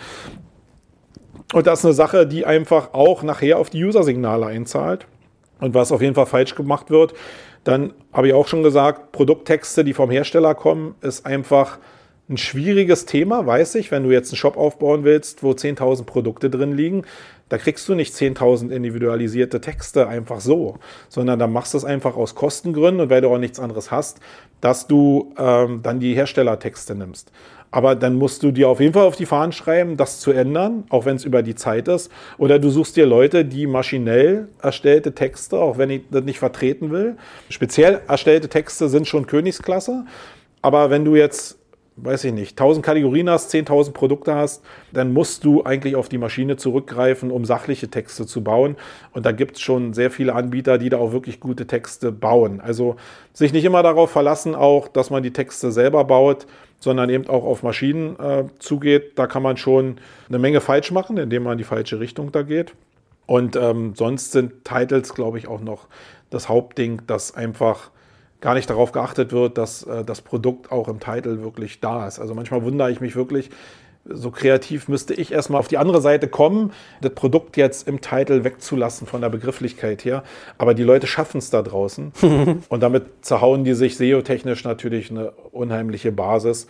[1.54, 5.08] Und das ist eine Sache, die einfach auch nachher auf die User-Signale einzahlt.
[5.60, 7.14] Und was auf jeden Fall falsch gemacht wird,
[7.64, 11.80] dann habe ich auch schon gesagt, Produkttexte, die vom Hersteller kommen, ist einfach
[12.30, 13.92] ein schwieriges Thema, weiß ich.
[13.92, 17.04] Wenn du jetzt einen Shop aufbauen willst, wo 10.000 Produkte drin liegen,
[17.50, 20.78] da kriegst du nicht 10.000 individualisierte Texte einfach so,
[21.10, 24.20] sondern da machst du es einfach aus Kostengründen und weil du auch nichts anderes hast,
[24.62, 27.32] dass du ähm, dann die Herstellertexte nimmst.
[27.72, 30.86] Aber dann musst du dir auf jeden Fall auf die Fahnen schreiben, das zu ändern,
[30.90, 32.12] auch wenn es über die Zeit ist.
[32.38, 36.92] Oder du suchst dir Leute, die maschinell erstellte Texte, auch wenn ich das nicht vertreten
[36.92, 37.18] will.
[37.50, 40.06] Speziell erstellte Texte sind schon Königsklasse.
[40.62, 41.60] Aber wenn du jetzt
[42.04, 46.18] weiß ich nicht, 1000 Kategorien hast, 10.000 Produkte hast, dann musst du eigentlich auf die
[46.18, 48.76] Maschine zurückgreifen, um sachliche Texte zu bauen.
[49.12, 52.62] Und da gibt es schon sehr viele Anbieter, die da auch wirklich gute Texte bauen.
[52.62, 52.96] Also
[53.34, 56.48] sich nicht immer darauf verlassen, auch, dass man die Texte selber baut,
[56.80, 59.18] sondern eben auch auf Maschinen äh, zugeht.
[59.18, 59.98] Da kann man schon
[60.28, 62.74] eine Menge falsch machen, indem man in die falsche Richtung da geht.
[63.26, 65.88] Und ähm, sonst sind Titles, glaube ich, auch noch
[66.30, 67.92] das Hauptding, dass einfach
[68.42, 72.20] gar nicht darauf geachtet wird, dass äh, das Produkt auch im Titel wirklich da ist.
[72.20, 73.50] Also manchmal wundere ich mich wirklich,
[74.06, 76.72] so kreativ müsste ich erstmal auf die andere Seite kommen,
[77.02, 80.24] das Produkt jetzt im Titel wegzulassen von der Begrifflichkeit her.
[80.58, 82.12] Aber die Leute schaffen es da draußen.
[82.70, 86.68] und damit zerhauen die sich SEO-technisch natürlich eine unheimliche Basis.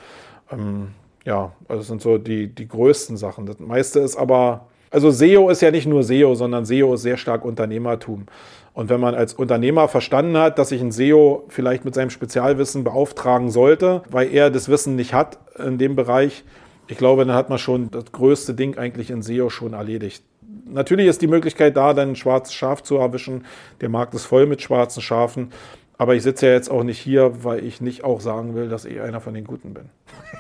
[0.52, 0.90] Ähm,
[1.26, 3.46] ja, also das sind so die, die größten Sachen.
[3.46, 7.18] Das meiste ist aber, also SEO ist ja nicht nur SEO, sondern SEO ist sehr
[7.18, 8.26] stark Unternehmertum.
[8.74, 12.84] Und wenn man als Unternehmer verstanden hat, dass sich ein SEO vielleicht mit seinem Spezialwissen
[12.84, 16.44] beauftragen sollte, weil er das Wissen nicht hat in dem Bereich,
[16.90, 20.24] ich glaube, dann hat man schon das größte Ding eigentlich in SEO schon erledigt.
[20.66, 23.45] Natürlich ist die Möglichkeit da, dann ein schwarzes Schaf zu erwischen.
[23.80, 25.52] Der Markt ist voll mit schwarzen Schafen.
[25.99, 28.86] Aber ich sitze ja jetzt auch nicht hier, weil ich nicht auch sagen will, dass
[28.86, 29.90] ich einer von den Guten bin.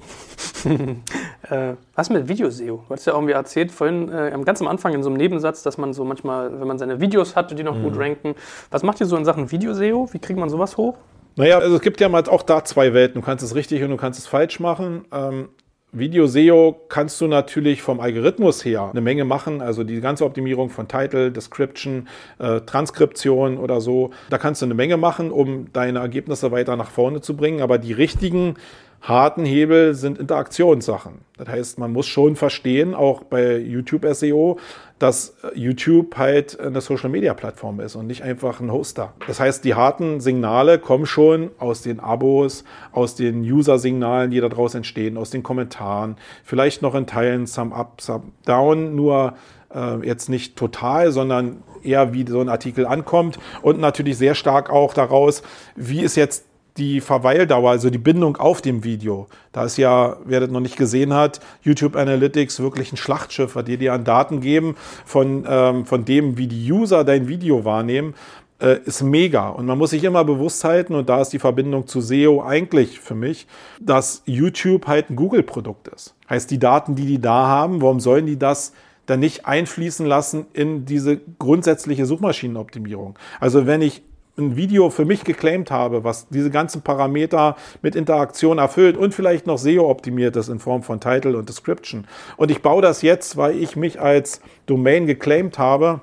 [1.51, 2.85] äh, was mit Videoseo?
[2.89, 5.77] Du hast ja irgendwie erzählt, vorhin äh, ganz am Anfang in so einem Nebensatz, dass
[5.77, 7.83] man so manchmal, wenn man seine Videos hat, die noch mhm.
[7.83, 8.35] gut ranken.
[8.71, 10.09] Was macht ihr so in Sachen Videoseo?
[10.13, 10.97] Wie kriegt man sowas hoch?
[11.37, 13.21] Naja, also es gibt ja mal auch da zwei Welten.
[13.21, 15.05] Du kannst es richtig und du kannst es falsch machen.
[15.13, 15.49] Ähm,
[15.93, 20.87] Video-SEO kannst du natürlich vom Algorithmus her eine Menge machen, also die ganze Optimierung von
[20.87, 22.09] Title, Description,
[22.39, 24.11] äh, Transkription oder so.
[24.29, 27.63] Da kannst du eine Menge machen, um deine Ergebnisse weiter nach vorne zu bringen.
[27.63, 28.57] Aber die richtigen
[29.01, 31.21] harten Hebel sind Interaktionssachen.
[31.39, 34.59] Das heißt, man muss schon verstehen, auch bei YouTube SEO,
[34.99, 39.13] dass YouTube halt eine Social Media Plattform ist und nicht einfach ein Hoster.
[39.27, 44.75] Das heißt, die harten Signale kommen schon aus den Abos, aus den User-Signalen, die daraus
[44.75, 49.35] entstehen, aus den Kommentaren, vielleicht noch in Teilen Sum Up, Sum Down, nur
[49.75, 54.71] äh, jetzt nicht total, sondern eher wie so ein Artikel ankommt und natürlich sehr stark
[54.71, 55.43] auch daraus,
[55.77, 56.48] wie ist jetzt
[56.79, 59.27] die Verweildauer, also die Bindung auf dem Video.
[59.53, 63.65] Da ist ja, wer das noch nicht gesehen hat, YouTube Analytics wirklich ein Schlachtschiff, was
[63.65, 68.15] dir dir an Daten geben von, ähm, von dem, wie die User dein Video wahrnehmen,
[68.61, 69.49] äh, ist mega.
[69.49, 73.01] Und man muss sich immer bewusst halten, und da ist die Verbindung zu SEO eigentlich
[73.01, 73.47] für mich,
[73.81, 76.15] dass YouTube halt ein Google-Produkt ist.
[76.29, 78.73] Heißt, die Daten, die die da haben, warum sollen die das
[79.07, 83.19] dann nicht einfließen lassen in diese grundsätzliche Suchmaschinenoptimierung?
[83.41, 84.03] Also wenn ich
[84.39, 89.47] ein Video für mich geclaimt habe, was diese ganzen Parameter mit Interaktion erfüllt und vielleicht
[89.47, 92.07] noch SEO optimiert ist in Form von Title und Description.
[92.37, 96.01] Und ich baue das jetzt, weil ich mich als Domain geclaimt habe,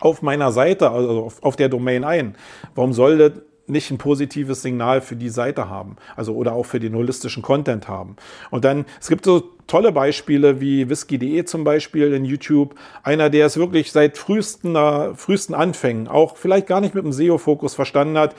[0.00, 2.36] auf meiner Seite, also auf, der Domain ein.
[2.74, 3.32] Warum soll das
[3.66, 7.88] nicht ein positives Signal für die Seite haben, also oder auch für den holistischen Content
[7.88, 8.16] haben.
[8.50, 12.74] Und dann, es gibt so tolle Beispiele wie whisky.de zum Beispiel in YouTube.
[13.02, 14.76] Einer, der es wirklich seit frühesten,
[15.16, 18.34] frühesten Anfängen, auch vielleicht gar nicht mit dem SEO-Fokus verstanden hat,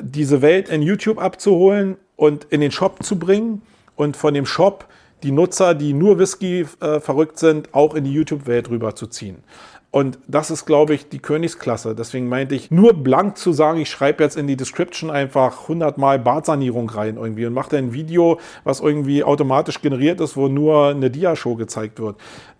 [0.00, 3.62] diese Welt in YouTube abzuholen und in den Shop zu bringen
[3.94, 4.86] und von dem Shop
[5.22, 9.38] die Nutzer, die nur Whisky äh, verrückt sind, auch in die YouTube-Welt rüberzuziehen.
[9.96, 11.94] Und das ist, glaube ich, die Königsklasse.
[11.94, 15.96] Deswegen meinte ich, nur blank zu sagen, ich schreibe jetzt in die Description einfach 100
[15.96, 20.88] Mal Bartsanierung rein irgendwie und mache ein Video, was irgendwie automatisch generiert ist, wo nur
[20.88, 22.16] eine Dia-Show gezeigt wird.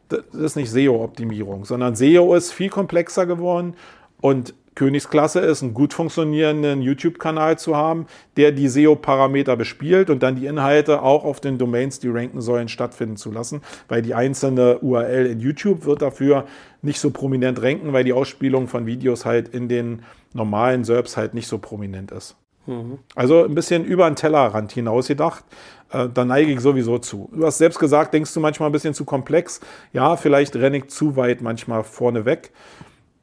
[0.09, 3.75] Das ist nicht SEO-Optimierung, sondern SEO ist viel komplexer geworden
[4.23, 10.37] und Königsklasse ist, einen gut funktionierenden YouTube-Kanal zu haben, der die SEO-Parameter bespielt und dann
[10.37, 14.79] die Inhalte auch auf den Domains, die ranken sollen, stattfinden zu lassen, weil die einzelne
[14.79, 16.45] URL in YouTube wird dafür
[16.83, 20.03] nicht so prominent ranken, weil die Ausspielung von Videos halt in den
[20.35, 22.37] normalen SERPs halt nicht so prominent ist.
[22.67, 22.99] Mhm.
[23.15, 25.45] Also ein bisschen über den Tellerrand hinaus gedacht.
[25.91, 27.31] Äh, da neige ich sowieso zu.
[27.33, 29.61] Du hast selbst gesagt, denkst du manchmal ein bisschen zu komplex.
[29.93, 32.53] Ja, vielleicht renne ich zu weit manchmal vorne weg.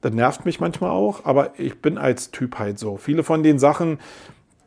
[0.04, 2.98] Das nervt mich manchmal auch, aber ich bin als Typ halt so.
[2.98, 4.00] Viele von den Sachen,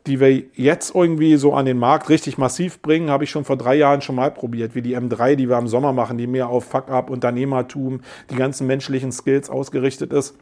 [0.07, 3.55] die wir jetzt irgendwie so an den Markt richtig massiv bringen, habe ich schon vor
[3.55, 6.49] drei Jahren schon mal probiert, wie die M3, die wir im Sommer machen, die mehr
[6.49, 8.01] auf Fuck-up, Unternehmertum,
[8.31, 10.35] die ganzen menschlichen Skills ausgerichtet ist.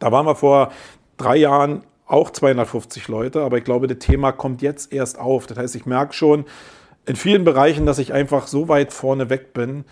[0.00, 0.72] Da waren wir vor
[1.16, 5.46] drei Jahren auch 250 Leute, aber ich glaube, das Thema kommt jetzt erst auf.
[5.46, 6.46] Das heißt, ich merke schon
[7.06, 9.84] in vielen Bereichen, dass ich einfach so weit vorne weg bin,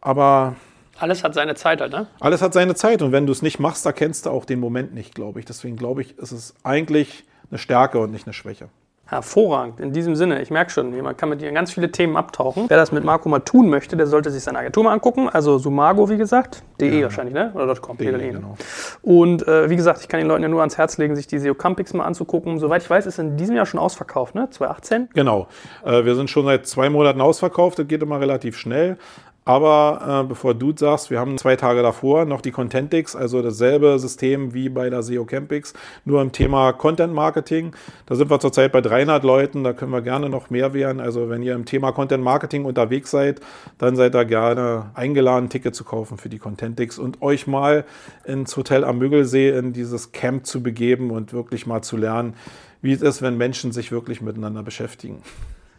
[0.00, 0.54] aber
[0.98, 2.06] alles hat seine Zeit halt, ne?
[2.20, 4.94] Alles hat seine Zeit und wenn du es nicht machst, erkennst du auch den Moment
[4.94, 5.46] nicht, glaube ich.
[5.46, 8.68] Deswegen glaube ich, ist es eigentlich eine Stärke und nicht eine Schwäche.
[9.06, 9.80] Hervorragend.
[9.80, 12.64] In diesem Sinne, ich merke schon, man kann mit dir ganz viele Themen abtauchen.
[12.68, 15.28] Wer das mit Marco mal tun möchte, der sollte sich seine Agentur mal angucken.
[15.28, 17.02] Also Sumago, wie gesagt, de ja.
[17.02, 17.52] wahrscheinlich, ne?
[17.54, 17.98] Oder .com.
[17.98, 18.56] De, genau.
[19.02, 21.38] Und äh, wie gesagt, ich kann den Leuten ja nur ans Herz legen, sich die
[21.38, 22.58] SEO Campix mal anzugucken.
[22.58, 24.48] Soweit ich weiß, ist in diesem Jahr schon ausverkauft, ne?
[24.48, 25.10] 2018?
[25.12, 25.48] Genau.
[25.84, 27.78] Äh, wir sind schon seit zwei Monaten ausverkauft.
[27.78, 28.96] Das geht immer relativ schnell.
[29.44, 33.98] Aber äh, bevor du sagst, wir haben zwei Tage davor noch die Contentix, also dasselbe
[33.98, 35.74] System wie bei der SEO Campix,
[36.06, 37.72] nur im Thema Content Marketing.
[38.06, 41.00] Da sind wir zurzeit bei 300 Leuten, da können wir gerne noch mehr werden.
[41.00, 43.40] Also wenn ihr im Thema Content Marketing unterwegs seid,
[43.76, 47.84] dann seid ihr gerne eingeladen, Ticket zu kaufen für die Contentix und euch mal
[48.24, 52.34] ins Hotel am Müggelsee in dieses Camp zu begeben und wirklich mal zu lernen,
[52.80, 55.22] wie es ist, wenn Menschen sich wirklich miteinander beschäftigen.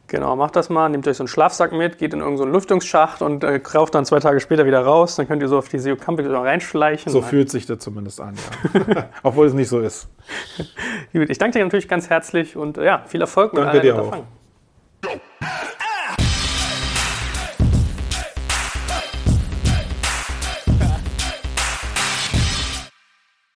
[0.08, 3.24] Genau, macht das mal, nehmt euch so einen Schlafsack mit, geht in irgendeinen so Lüftungsschacht
[3.24, 5.16] und äh, kauft dann zwei Tage später wieder raus.
[5.16, 7.12] Dann könnt ihr so auf die SEO Camping reinschleichen.
[7.12, 8.36] So fühlt sich das zumindest an,
[8.96, 9.10] ja.
[9.24, 10.08] Obwohl es nicht so ist.
[11.12, 14.24] Gut, ich danke dir natürlich ganz herzlich und ja, viel Erfolg mit danke dir auch.